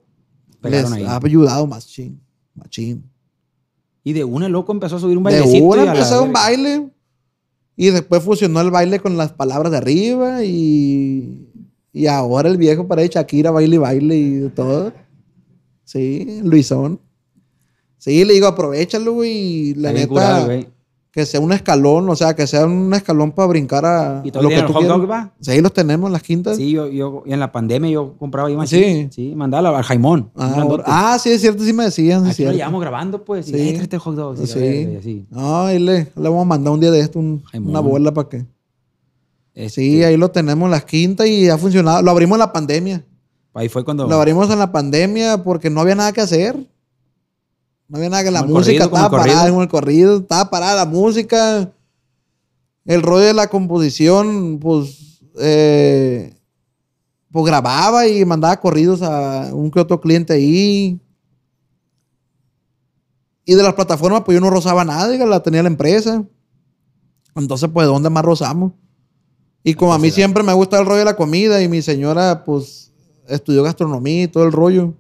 [0.63, 1.05] les Pegaron ahí.
[1.05, 2.21] ha ayudado machín,
[2.55, 3.05] machín.
[4.05, 5.65] Y de una, loco, empezó a subir un De bailecito.
[5.65, 6.89] una y a la empezó un baile
[7.77, 11.49] y después fusionó el baile con las palabras de arriba y,
[11.93, 14.93] y ahora el viejo para de Shakira baile y baile y de todo.
[15.85, 17.01] Sí, Luisón.
[17.99, 19.33] Sí, le digo, aprovechalo, güey.
[19.71, 20.69] y La Está neta, curado, güey.
[21.15, 24.33] Que sea un escalón, o sea, que sea un escalón para brincar a, ¿Y a
[24.33, 25.33] todavía tienen el hot dog, va?
[25.41, 26.57] Sí, los tenemos en las quintas.
[26.57, 29.13] Sí, yo, yo, y en la pandemia yo compraba ahí machín.
[29.13, 29.29] Sí.
[29.31, 30.33] Sí, mandaba al Jaimón.
[30.35, 32.25] Ah, ah, sí, es cierto, sí me decían.
[32.25, 33.47] sí, Aquí lo llevamos grabando, pues.
[33.47, 33.53] Sí.
[33.53, 33.59] Sí.
[33.59, 34.37] Y, este hot dog.
[34.39, 34.47] Sí.
[34.49, 34.59] Sí.
[34.93, 35.27] y así.
[35.31, 38.29] No, ahí le, le vamos a mandar un día de esto un- una bola para
[38.29, 38.47] que.
[39.55, 42.03] Este, Sí, ahí lo tenemos en las quintas y ha funcionado.
[42.03, 43.05] Lo abrimos en la pandemia.
[43.55, 44.09] Ahí fue cuando.
[44.09, 46.57] Lo abrimos en la pandemia porque no había nada que hacer.
[47.95, 50.85] No había nada que la Como música corrido, estaba parada, como el corrido, estaba parada
[50.85, 51.73] la música.
[52.85, 56.35] El rollo de la composición, pues, eh,
[57.31, 60.99] pues grababa y mandaba corridos a un que otro cliente ahí.
[63.45, 66.25] Y de las plataformas, pues yo no rozaba nada, la tenía la empresa.
[67.37, 68.73] Entonces, pues, ¿dónde más rozamos?
[69.63, 72.43] Y como a mí siempre me gusta el rollo de la comida y mi señora,
[72.43, 72.93] pues,
[73.29, 74.95] estudió gastronomía y todo el rollo.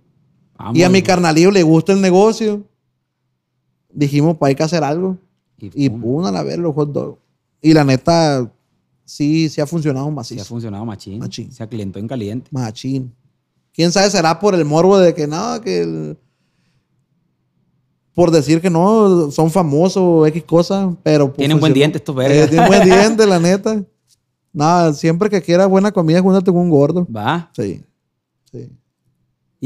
[0.57, 1.03] Vamos, y a mi güey.
[1.03, 2.69] carnalillo le gusta el negocio.
[3.95, 5.17] Dijimos, pues hay que hacer algo.
[5.59, 7.19] Y pum, pum, a la ver los hot dogs.
[7.63, 8.51] Y la neta,
[9.05, 10.45] sí, sí ha funcionado Sí, ha macizo.
[10.45, 11.19] funcionado machín.
[11.21, 11.51] Machín.
[11.53, 12.49] Se acalentó en caliente.
[12.51, 13.15] Machín.
[13.73, 14.11] ¿Quién sabe?
[14.11, 15.81] Será por el morbo de que no, que...
[15.83, 16.19] el-
[18.15, 21.27] por decir que no, son famosos, X cosas, pero...
[21.29, 22.47] pues, Tienen buen diente estos vergas.
[22.47, 23.83] Eh, tienen buen diente, la neta.
[24.53, 27.07] Nada, siempre que quieras buena comida, júntate con un gordo.
[27.11, 27.51] Va.
[27.57, 27.83] Sí.
[28.53, 28.69] Sí.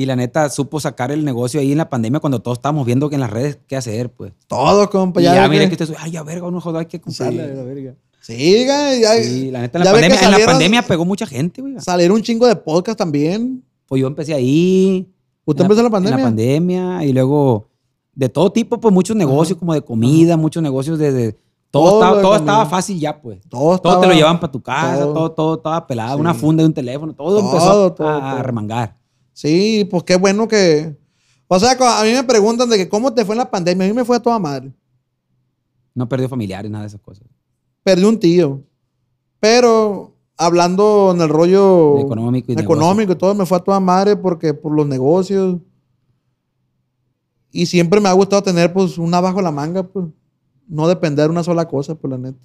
[0.00, 3.08] Y la neta supo sacar el negocio ahí en la pandemia cuando todos estábamos viendo
[3.08, 4.32] que en las redes qué hacer, pues.
[4.46, 5.20] Todo, compa.
[5.20, 7.48] y ya ya, mire que- usted, ay, ya verga, uno joder, hay que comprarle.
[7.48, 7.54] Sí.
[7.56, 7.94] la verga.
[8.20, 11.74] Sí, ya, Sí, la neta, en la, pandemia, en la pandemia pegó mucha gente, güey.
[11.80, 13.64] Salieron un chingo de podcast también.
[13.86, 15.10] Pues yo empecé ahí.
[15.44, 16.14] ¿Usted empezó en la pandemia?
[16.16, 17.66] En la pandemia y luego
[18.14, 21.10] de todo tipo, pues muchos negocios como de comida, muchos negocios de...
[21.12, 21.32] de-
[21.70, 23.40] todo Todo estaba, todo estaba fácil ya, pues.
[23.48, 25.12] Todo, Todo te estaba- lo llevaban para tu casa, todo.
[25.14, 26.20] todo, todo, estaba pelado, Sí.
[26.20, 28.96] una funda de un teléfono, todo, empezó a- remangar.
[29.38, 30.98] Sí, pues qué bueno que...
[31.46, 33.86] O sea, a mí me preguntan de que cómo te fue en la pandemia.
[33.86, 34.72] A mí me fue a toda madre.
[35.94, 37.24] No perdió familiares, nada de esas cosas.
[37.84, 38.64] Perdí un tío.
[39.38, 43.78] Pero hablando en el rollo De económico y económico y todo, me fue a toda
[43.78, 45.60] madre porque por los negocios.
[47.52, 50.06] Y siempre me ha gustado tener pues una bajo la manga, pues.
[50.66, 52.44] No depender de una sola cosa, pues la neta.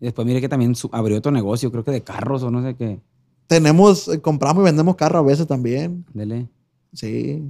[0.00, 2.76] Y después mire que también abrió otro negocio, creo que de carros o no sé
[2.76, 3.00] qué.
[3.46, 6.04] Tenemos, eh, compramos y vendemos carros a veces también.
[6.12, 6.48] Dele.
[6.92, 7.42] Sí.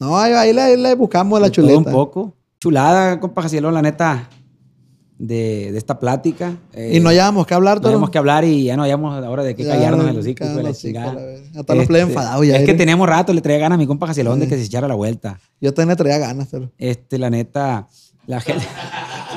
[0.00, 1.78] No, ahí, ahí le, ahí le buscamos la De chuleta.
[1.78, 2.34] un poco.
[2.60, 4.28] Chulada, compa Jacielo, la neta,
[5.18, 6.56] de, de esta plática.
[6.72, 9.44] Eh, Y no hayamos que hablar, no hayamos que hablar y ya no hayamos ahora
[9.44, 10.38] de qué callarnos en los hocico.
[10.40, 11.14] callarnos hijo de la los hocicos, chingada.
[11.14, 11.60] la verga.
[11.60, 12.54] Hasta los Este, enfadados ya.
[12.54, 12.78] Es que mire.
[12.78, 15.38] teníamos rato, le traía ganas a mi compa Jacielón de que se echara la vuelta.
[15.60, 16.72] Yo también le traía ganas, Toro.
[16.78, 17.86] Este, la neta,
[18.26, 18.64] la gente.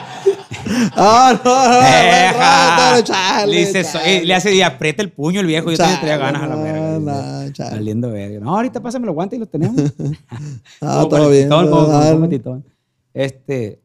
[0.95, 4.26] Ah, no, no, no, chale, le, dice, so- chale.
[4.26, 5.69] le hace y aprieta el puño el viejo.
[5.72, 6.99] Yo Chale, ganas a la no, verga.
[6.99, 7.69] no, chale.
[7.72, 8.40] Saliendo verga.
[8.40, 9.76] No, ahorita pásame los guantes y los tenemos.
[10.82, 11.44] Ah, con todo bien.
[11.49, 12.65] titón, el titón.
[13.14, 13.82] Este.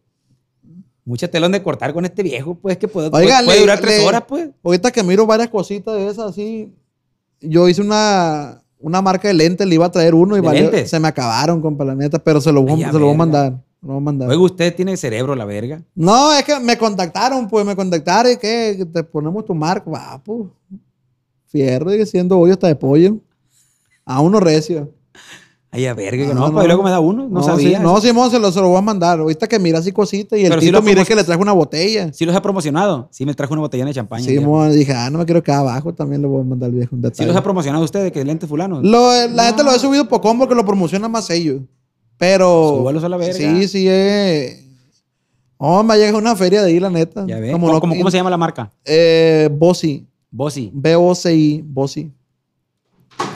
[1.05, 3.99] Mucha telón de cortar con este viejo, pues, que puede, Oiga, puede, le- durar tres
[3.99, 4.51] le- horas, pues.
[4.63, 6.73] Ahorita que miro varias cositas de esas así,
[7.41, 10.87] yo hice una, una marca de lentes, le iba a traer uno y ¿De valió-
[10.87, 13.07] se me acabaron, compa, la neta, pero se lo voy, Ay, a- ya, se lo
[13.07, 13.55] voy a mandar.
[13.83, 14.29] Mandar.
[14.31, 15.83] Oiga, usted tiene cerebro, la verga.
[15.95, 19.91] No, es que me contactaron, pues me contactaron y que que te ponemos tu marca,
[19.91, 20.49] va, pues.
[21.49, 23.17] Fierro, y siendo hoyo hasta de pollo.
[24.05, 24.91] A uno recio.
[25.75, 26.67] Ay, a verga, que Ah, no, no, pues no.
[26.67, 27.29] luego me da uno.
[27.29, 27.79] No, sabía.
[27.79, 29.19] sí, no, Simón, se lo, se lo voy a mandar.
[29.21, 32.13] Ahorita que mira así cositas y el Pero sí tito que le traje una botella.
[32.13, 33.09] Sí los he promocionado.
[33.11, 34.25] Sí me trajo una botella de champaña.
[34.25, 34.41] Sí, ya.
[34.43, 36.95] mo, dije, ah, no me quiero quedar abajo, también le voy a mandar al viejo
[36.95, 37.27] un Sí detalle.
[37.29, 38.81] los ha promocionado usted de que lentes fulano.
[38.83, 41.63] Lo- la gente lo he subido poco porque lo promocionan más ellos.
[42.23, 42.77] Pero.
[42.79, 43.35] Súbalos a la verga.
[43.35, 44.65] Sí, sí, eh.
[45.57, 47.25] Oh, me llega una feria de ahí, la neta.
[47.27, 47.51] Ya ves.
[47.51, 48.71] ¿Cómo, no- cómo- cómo se llama la marca?
[48.85, 50.07] Eh, Bossy.
[50.31, 50.71] Bossy.
[50.73, 51.65] B-O-C-I.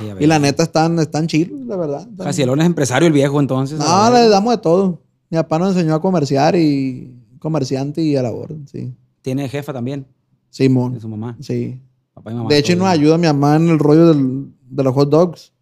[0.07, 0.23] Ya ves.
[0.23, 2.09] Y la neta están, están chilos, la verdad.
[2.19, 3.79] Jacielón es empresario el viejo, entonces.
[3.81, 5.01] No, le damos de todo.
[5.31, 8.93] Mi papá nos enseñó a comerciar y comerciante y a la orden, sí.
[9.23, 10.07] Tiene jefa también, de
[10.51, 11.37] Simón, su mamá.
[11.41, 11.81] sí.
[12.15, 12.49] Papá y mamá.
[12.49, 13.01] De hecho, nos bien.
[13.01, 15.53] ayuda mi mamá en el rollo del- de los hot dogs.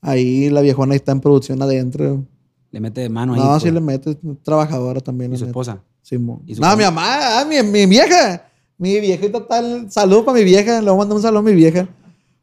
[0.00, 2.24] Ahí la viejona está en producción adentro.
[2.72, 3.40] Le mete mano ahí.
[3.40, 4.18] No, pues, sí le mete.
[4.42, 5.32] Trabajadora también.
[5.32, 5.80] Y su esposa.
[6.02, 6.42] Simón.
[6.46, 7.04] ¿Y su No, mi mamá,
[7.40, 8.44] ah, mi, mi vieja.
[8.78, 9.88] Mi viejita tal.
[9.92, 10.80] Salud para mi vieja.
[10.80, 11.88] Le voy a mandar un saludo a mi vieja.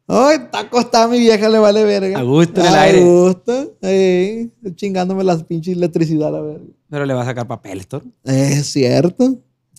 [0.08, 2.18] Ay, está acostada mi vieja, le vale verga.
[2.18, 3.04] A gusto en el A aire.
[3.04, 3.76] gusto.
[3.82, 6.66] eh, chingándome las pinches electricidad, la verga.
[6.90, 8.04] Pero le va a sacar papel, Thor.
[8.24, 9.38] Es cierto.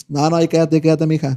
[0.08, 1.36] No, no, ahí quédate, quédate, mija.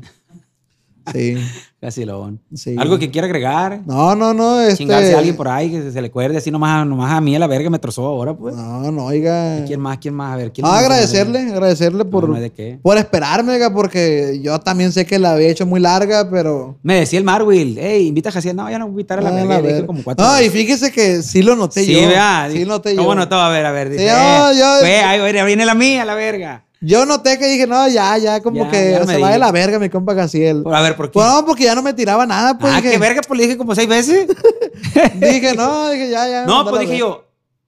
[1.11, 1.35] Sí,
[1.81, 2.39] Jacielón.
[2.53, 2.75] sí.
[2.77, 3.81] Algo que quiera agregar.
[3.85, 4.61] No, no, no.
[4.61, 4.77] Este...
[4.77, 7.39] Chingarse a alguien por ahí que se le acuerde así nomás, nomás a mí a
[7.39, 8.55] la verga me trozó ahora, pues.
[8.55, 9.65] No, no, oiga.
[9.67, 9.97] ¿Quién más?
[9.97, 10.33] ¿Quién más?
[10.33, 10.81] A ver, ¿quién No, más?
[10.81, 12.79] agradecerle, agradecerle por, No, no de qué.
[12.81, 16.77] por esperarme, oiga, porque yo también sé que la había hecho muy larga, pero.
[16.83, 18.55] Me decía el Marwill, hey, invita a Jaciel.
[18.55, 19.55] No, ya no invitar a la Ah, verga.
[19.57, 19.87] Le verga.
[19.87, 20.53] como cuatro No, y veces.
[20.53, 22.07] fíjese que sí lo noté Sí, yo.
[22.07, 22.47] vea.
[22.49, 23.15] Sí lo noté ¿Cómo yo.
[23.15, 23.35] notó?
[23.35, 23.89] A ver, a ver.
[23.89, 24.11] Dice, yo-
[24.51, 26.63] eh, yo- ahí ahí viene la mía, la verga.
[26.85, 29.53] Yo noté que dije, no, ya, ya, como Ya, que ya se va de la
[29.53, 30.63] verga mi compa Gaciel.
[30.65, 31.13] A ver, ¿por qué?
[31.13, 33.45] Pues no, porque ya no me tiraba nada, pues ah, dije, qué verga, pues le
[33.45, 34.27] dije como seis veces.
[35.15, 36.45] dije, no, dije, ya, ya.
[36.45, 37.25] no, pues dije yo,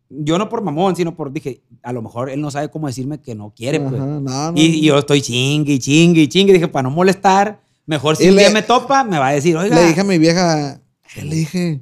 [0.10, 3.22] yo no por mamón, sino por, dije, a lo mejor él no sabe cómo decirme
[3.22, 3.94] que no quiere, pues.
[3.94, 4.52] No, no.
[4.54, 6.52] Y, y yo estoy chingue, chingue, chingue.
[6.52, 9.76] Dije, para no molestar, mejor si le- día me topa, me va a decir, oiga.
[9.78, 10.82] Le dije a mi vieja,
[11.24, 11.82] le dije,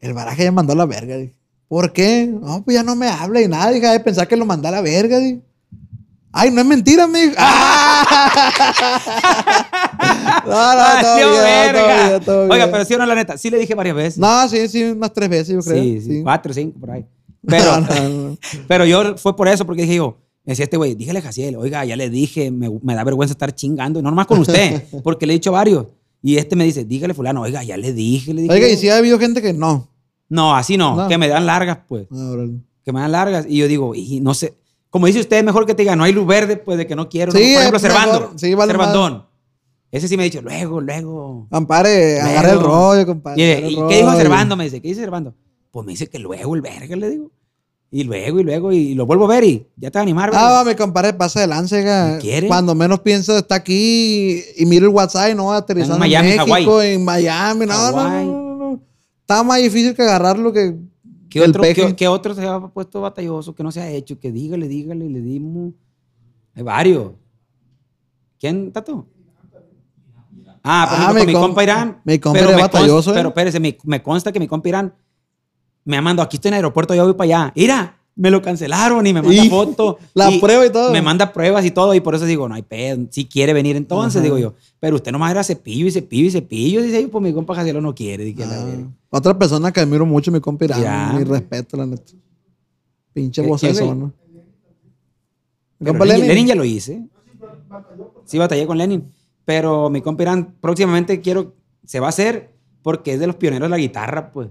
[0.00, 1.16] el baraje ya mandó a la verga.
[1.16, 1.34] Dije,
[1.66, 2.26] ¿por qué?
[2.30, 3.70] No, pues ya no me habla y nada.
[3.70, 5.18] Dije, de pensar que lo mandó a la verga.
[5.18, 5.40] Dije.
[6.36, 7.34] Ay, no es mentira, me dijo.
[10.46, 12.70] no, no, todo bien, todo bien, todo Oiga, bien.
[12.72, 14.18] pero sí o no, la neta, sí le dije varias veces.
[14.18, 15.82] No, sí, sí, unas tres veces, yo creo.
[15.82, 17.04] sí, sí, cuatro, cinco, por ahí.
[17.46, 18.38] Pero, No, no, no.
[18.66, 20.16] pero yo fue por eso, porque dije yo,
[20.46, 23.32] me decía este güey, dígale a Jaciel, oiga, ya le dije, me, me da vergüenza
[23.32, 25.86] estar chingando, y no nomás con usted, porque le he dicho varios.
[26.22, 28.54] Y este me dice, dígale fulano, oiga, ya le dije, le dije.
[28.54, 29.90] Oiga, y si ha habido gente que no.
[30.30, 31.06] No, así no, No.
[31.06, 32.34] que me dan largas, pues, Ah,
[32.82, 33.44] que me dan largas.
[33.46, 34.54] Y yo digo, y no sé,
[34.94, 37.08] como dice usted, mejor que te diga, no hay luz verde, pues, de que no
[37.08, 37.32] quiero.
[37.32, 37.38] ¿no?
[37.40, 38.30] Sí, Por ejemplo, mejor.
[38.36, 38.74] Sí, vale.
[39.90, 41.48] Ese sí me ha dicho, luego, luego.
[41.50, 42.68] Ampare, agarra el Luego.
[42.68, 43.42] rollo, compadre.
[43.42, 44.18] Y, agarra el ¿y qué dijo rollo.
[44.20, 44.56] Servando?
[44.56, 45.34] Me dice, ¿qué dice Servando?
[45.72, 47.32] Pues me dice que luego el verga, le digo.
[47.90, 50.30] Y luego, y luego, y lo vuelvo a ver y ya te va a animar,
[50.32, 50.54] Ah, ¿verdad?
[50.60, 51.48] va, mi compadre pasa de.
[51.48, 52.46] ¿Me quiere?
[52.46, 56.28] Cuando menos piensa, está aquí y, mira el WhatsApp y no va aterrizando en, Miami,
[56.28, 56.94] México, Hawái.
[56.94, 57.66] en Miami.
[57.66, 58.80] No, no, no, no, no.
[59.22, 60.76] Está más difícil que agarrarlo que
[61.34, 64.18] ¿Qué otro, qué- qué otro se ha puesto batalloso que no se ha hecho?
[64.20, 65.72] Que dígale, dígale, le dimos.
[66.54, 67.12] Hay varios.
[68.38, 69.06] ¿Quién, Tato?
[70.62, 72.00] Ah, por Ah, ejemplo, con mi mi com- compa Irán.
[72.04, 73.14] mi compa pero era batalloso, consta- ¿eh?
[73.14, 74.94] Pero espérese, me, me consta que mi compa Irán
[75.84, 77.52] me ha mandado, aquí estoy en el aeropuerto, yo voy para allá.
[77.54, 79.98] Mira, me lo cancelaron y me manda Y foto.
[80.14, 80.92] la prueba y todo.
[80.92, 83.74] Me manda pruebas y todo, y por eso digo, no hay pedo, si quiere venir
[83.76, 84.24] entonces, Ajá.
[84.24, 84.54] digo yo.
[84.78, 87.80] Pero usted nomás era cepillo y cepillo y cepillo, dice yo, pues mi compa Jacielo
[87.80, 88.24] no quiere.
[88.24, 88.66] Dije, Ah,
[89.10, 91.18] otra persona que admiro mucho, mi compa Irán.
[91.18, 92.12] Mi respeto, la neta.
[93.12, 93.98] Pinche ¿Qué- vocesón.
[94.00, 94.12] ¿no?
[95.78, 96.28] Mi compa Lenin, Lenin.
[96.34, 97.02] Lenin ya lo hice.
[98.24, 99.04] Sí, batallé con Lenin.
[99.44, 101.54] Pero mi compa Irán próximamente quiero,
[101.84, 104.48] se va a hacer porque es de los pioneros de la guitarra, pues.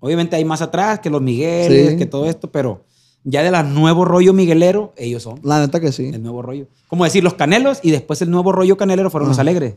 [0.00, 1.96] Obviamente hay más atrás que los Migueles, Sí.
[1.96, 2.84] que todo esto, pero
[3.24, 6.06] ya de la nuevo rollo miguelero, ellos son La neta que sí.
[6.12, 6.66] el nuevo rollo.
[6.88, 9.42] Como decir, los canelos y después el nuevo rollo canelero fueron los Ah.
[9.42, 9.76] alegres.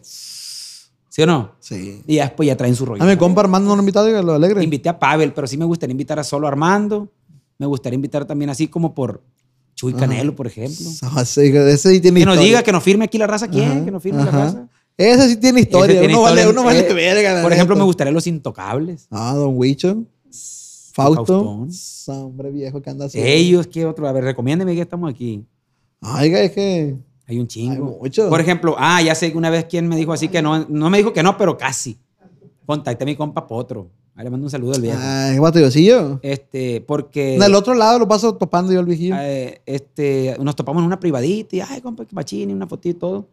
[1.10, 1.52] ¿Sí o no?
[1.60, 2.02] Sí.
[2.06, 3.02] Y ya después ya traen su rollo.
[3.04, 4.64] A mi compa Armando no lo invitado, diga, lo alegre.
[4.64, 7.10] Invité a Pavel, pero sí me gustaría invitar a solo Armando.
[7.58, 9.22] Me gustaría invitar también así como por
[9.76, 10.02] Chuy Ajá.
[10.02, 10.86] Canelo, por ejemplo.
[11.02, 12.48] Ah, sí, ese sí tiene Que nos historia.
[12.48, 13.48] diga, que nos firme aquí la raza.
[13.48, 13.72] ¿Quién?
[13.72, 14.68] Ajá, que nos firme la raza.
[15.00, 16.00] Ese sí tiene historia.
[16.00, 16.44] Tiene uno, historia.
[16.46, 17.36] Vale, uno vale Eh, verga.
[17.36, 19.08] la Por ejemplo, me gustaría Los Intocables.
[19.10, 20.04] Ah, Don Huicho.
[20.94, 21.66] Fausto.
[22.08, 23.20] Hombre viejo que anda así.
[23.22, 24.08] Ellos, ¿qué otro?
[24.08, 25.46] A ver, recomiéndeme que estamos aquí.
[26.02, 26.96] Oiga, es que.
[27.28, 27.72] Hay un chingo.
[27.74, 28.28] Hay muchos.
[28.28, 30.90] Por ejemplo, ah, ya sé que una vez quien me dijo así que no, no
[30.90, 31.98] me dijo que no, pero casi.
[32.66, 33.88] Contacté a mi compa Potro.
[34.16, 35.00] Ahí le mando un saludo al viejo.
[35.02, 36.20] Ay, batallosillo.
[36.24, 39.16] Este, porque En el otro lado lo paso topando yo al viejillo.
[39.18, 43.00] eh, este, nos topamos en una privadita y, ay, compa, que machín, una fotito y
[43.00, 43.28] todo.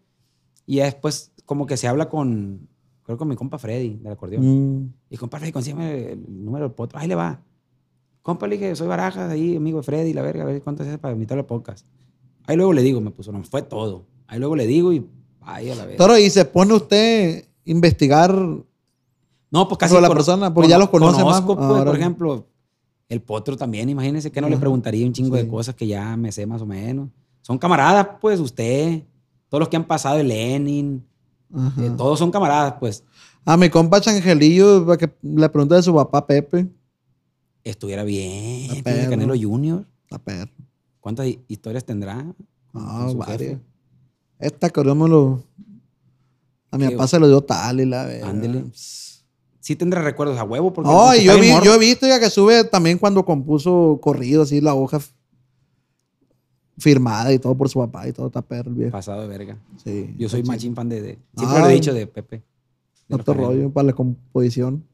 [0.67, 2.69] Y después, como que se habla con,
[3.05, 4.83] creo con mi compa Freddy, del acordeón.
[4.83, 4.93] Mm.
[5.11, 6.99] Y compa Freddy, consígueme el número del potro.
[6.99, 7.41] Ahí le va.
[8.21, 10.99] Compa, le dije, soy Barajas, ahí, amigo de Freddy, la verga, a ver cuánto es
[10.99, 11.87] para invitarlo al podcast.
[12.47, 14.05] Ahí luego le digo, me puso, no, fue todo.
[14.27, 15.07] Ahí luego le digo y,
[15.43, 15.97] ay, a la verga.
[15.97, 18.35] Toro, y se pone usted a investigar.
[18.35, 19.95] No, pues casi.
[19.95, 21.41] Sobre la persona, porque ya los conoce más.
[21.41, 21.85] conozco, pues, Ahora.
[21.85, 22.47] por ejemplo,
[23.09, 26.33] el potro también, imagínense que no le preguntaría un chingo de cosas que ya me
[26.33, 27.09] sé más o menos.
[27.43, 29.05] Son camaradas, pues, usted,
[29.49, 31.07] todos los que han pasado, el Lenin.
[31.57, 33.05] Eh, todos son camaradas, pues.
[33.45, 36.69] A mi compa Changelillo, para que le pregunte de su papá Pepe.
[37.65, 38.71] Estuviera bien.
[38.71, 39.11] A pues, perro.
[39.11, 39.85] Canelo Junior.
[40.25, 40.51] Perro.
[41.01, 42.25] ¿Cuántas hi- historias tendrá?
[42.75, 43.39] Ah, su varias.
[43.39, 43.61] jefe.
[44.39, 45.43] Esta lo.
[46.71, 48.29] A mi papá se lo dio tal y la verga.
[48.29, 48.65] Ándele.
[48.73, 50.73] Sí tendrá recuerdos a huevo.
[50.73, 54.61] Porque y yo, vi, yo he visto ya que sube también cuando compuso corrido, así
[54.61, 55.01] la hoja
[56.79, 58.93] firmada y todo por su papá y todo está perro el viejo.
[58.93, 59.57] Pasado de verga.
[59.83, 60.15] Sí.
[60.19, 61.01] Yo soy machín fan de...
[61.03, 61.39] de- Ah.
[61.41, 62.43] siempre lo he dicho de Pepe.
[63.09, 63.47] De los Canelo.
[63.49, 64.85] rollo para la composición.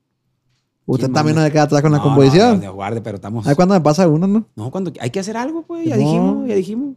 [0.84, 2.58] Usted ¿Quién también no se queda atrás con la No, composición.
[2.60, 3.46] No, no, guarde, pero estamos...
[3.46, 4.46] Ay, cuando me pasa una, ¿no?
[4.56, 5.86] No, cuando hay que hacer algo, pues.
[5.86, 6.02] Ya No.
[6.02, 6.96] dijimos, ya dijimos.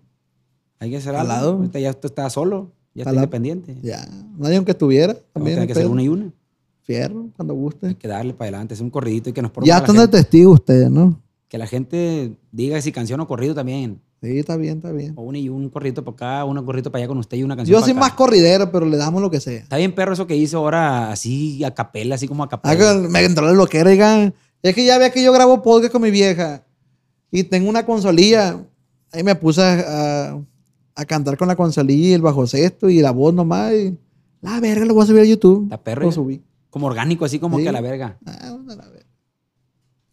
[0.80, 1.28] Hay que hacer algo.
[1.30, 1.54] Jalado.
[1.54, 2.72] Ahorita ya tú estás solo.
[2.94, 3.78] Ya estás independiente.
[3.82, 4.06] Ya.
[4.38, 5.16] Nadie aunque estuviera.
[5.34, 5.56] También.
[5.58, 6.32] tener que hay hacer una y una.
[6.82, 7.96] Fierro, cuando Hay guste.
[7.96, 10.52] que darle para adelante, hacer un corridito y que nos Ya la están de testigo
[10.52, 11.20] ustedes, ¿no?
[11.48, 14.02] Que la gente diga si canción o corrido también.
[14.22, 15.14] Sí, está bien, está bien.
[15.18, 17.56] O un y un corridito para acá, un corridito para allá con usted y una
[17.56, 18.00] canción Yo para soy acá.
[18.00, 19.60] más corridero, pero le damos lo que sea.
[19.60, 22.76] Está bien perro eso que hizo ahora así a capela, así como a Ah, capela.
[23.02, 24.34] que me entró la loquera, digan.
[24.64, 26.64] Es que ya ve que yo grabo podcast con mi vieja
[27.30, 28.58] y tengo una consolilla.
[29.12, 30.42] Ahí me puse a, a-
[30.96, 33.74] a cantar con la consolilla y el bajo sexto y la voz nomás.
[33.74, 33.98] Y,
[34.42, 35.64] la verga, lo voy a subir a YouTube.
[35.66, 36.04] Está perro.
[36.06, 36.42] Lo subí.
[36.70, 37.64] Como orgánico, así como Sí.
[37.64, 38.18] que a la verga.
[38.26, 39.06] Ah, bueno, la verga.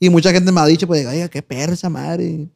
[0.00, 2.48] Y mucha gente me ha dicho, pues, oiga, qué perra esa madre.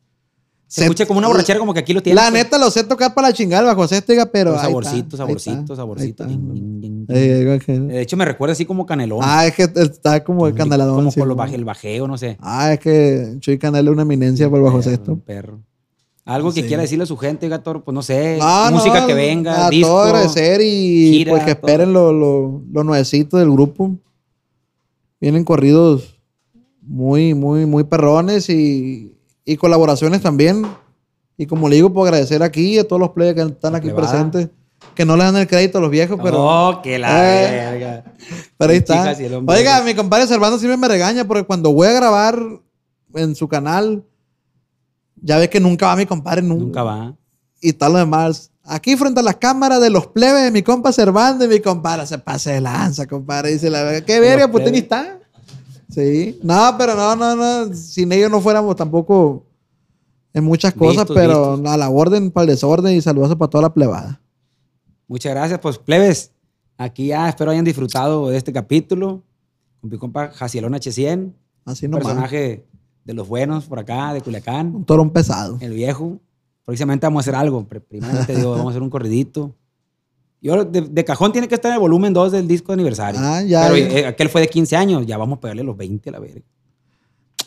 [0.69, 2.21] Se escucha como una borrachera, como que aquí lo tiene.
[2.21, 4.51] La neta lo sé tocar para la chingada el bajo diga, pero.
[4.51, 6.25] está, saborcito, saborcito, saborcito.
[6.27, 9.21] De hecho, me recuerda así como canelón.
[9.23, 10.97] Ah, es que está como el caneladón.
[10.97, 11.37] Como sí, los ¿no?
[11.37, 12.37] baje- el bajeo, no sé.
[12.41, 15.17] Ah, es que Chuy Canela es una eminencia por el bajo sexto.
[15.19, 15.61] perro.
[16.25, 16.67] Algo que Sí.
[16.67, 18.37] quiera decirle a su gente, gato, pues no sé.
[18.41, 19.87] No, música no, que venga, A disco.
[19.89, 23.93] todo agradecer y gira, pues que esperen lo, lo, lo nuevecito del grupo.
[25.21, 26.19] Vienen corridos
[26.83, 29.16] muy, muy, muy perrones y,
[29.47, 30.67] y colaboraciones también.
[31.39, 34.49] Y como le digo, puedo agradecer aquí a todos los players que están aquí presentes.
[34.95, 38.05] Que no le dan el crédito a los viejos, pero, Oh, que la Eh, verga.
[38.59, 39.15] pero ahí está.
[39.19, 39.27] y.
[39.47, 42.39] Oiga, mi compadre Servando siempre me regaña porque cuando voy a grabar
[43.15, 44.05] en su canal,
[45.23, 47.15] ya ves que nunca va mi compadre, nunca Nunca va.
[47.61, 48.51] y tal lo demás.
[48.65, 52.19] Aquí frente a las cámaras de los plebes de mi compa Cervantes, mi compadre se
[52.19, 53.53] pase de lanza, compadre.
[53.53, 55.07] Dice la verga, qué verga, pues usted ni plebes.
[55.07, 55.26] está.
[55.97, 56.39] Sí.
[56.43, 57.75] No, pero no, no, no.
[57.75, 59.45] Sin ellos no fuéramos tampoco
[60.35, 61.73] en muchas cosas, Listos, pero listos.
[61.73, 64.21] a la orden, para el desorden y saludos para toda la plebada.
[65.09, 66.33] Muchas gracias, pues plebes.
[66.77, 69.23] Aquí ya espero hayan disfrutado de este capítulo.
[69.81, 71.33] Con mi compa Jacielón H100,
[71.65, 72.05] Así nomás.
[72.05, 72.67] personaje
[73.05, 75.57] de los buenos por acá, de Culiacán, Un torón pesado.
[75.61, 76.19] el viejo.
[76.67, 77.65] Próximamente vamos a hacer algo.
[77.65, 79.55] Pri- Primeramente digo, vamos a hacer un corridito.
[80.41, 83.21] Yo de, de cajón tiene que estar en el volumen 2 del disco de aniversario.
[83.23, 83.99] Ah, ya, Pero ya.
[84.01, 86.43] eh, aquel fue de 15 años, ya vamos a pegarle los 20 a la verga.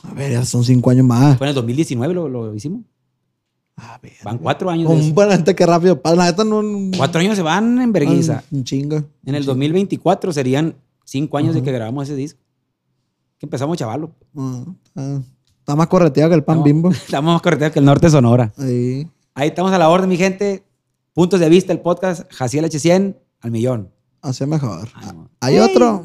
[0.04, 1.38] A ver, ya son cinco años más.
[1.38, 2.82] Fue en el 2019 lo, lo hicimos.
[3.78, 4.14] A ver.
[4.24, 4.90] Van cuatro años.
[4.90, 6.02] de Un gente que rápido.
[6.02, 6.16] pasa.
[6.16, 6.62] La neta no.
[6.62, 8.44] no- Cuatro años se van en vergüenza.
[8.52, 9.04] Un chingo.
[9.26, 10.76] En el 2024 serían
[11.06, 12.40] cinco años de que grabamos ese disco.
[13.38, 14.12] Que empezamos chavalo.
[14.36, 14.64] Ah,
[14.96, 15.20] ah.
[15.60, 16.92] Está más correteado que el pan Estamos- bimbo.
[16.92, 18.52] Estamos más correteados que el norte Sonora.
[18.58, 19.08] Ahí.
[19.36, 20.64] Ahí estamos a la orden, mi gente.
[21.20, 23.92] Puntos de vista, el podcast Jaciel H100 al millón.
[24.22, 24.88] Hace mejor.
[24.96, 25.30] Ay, no.
[25.42, 26.02] Hay otro.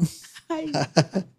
[0.49, 0.73] Ay.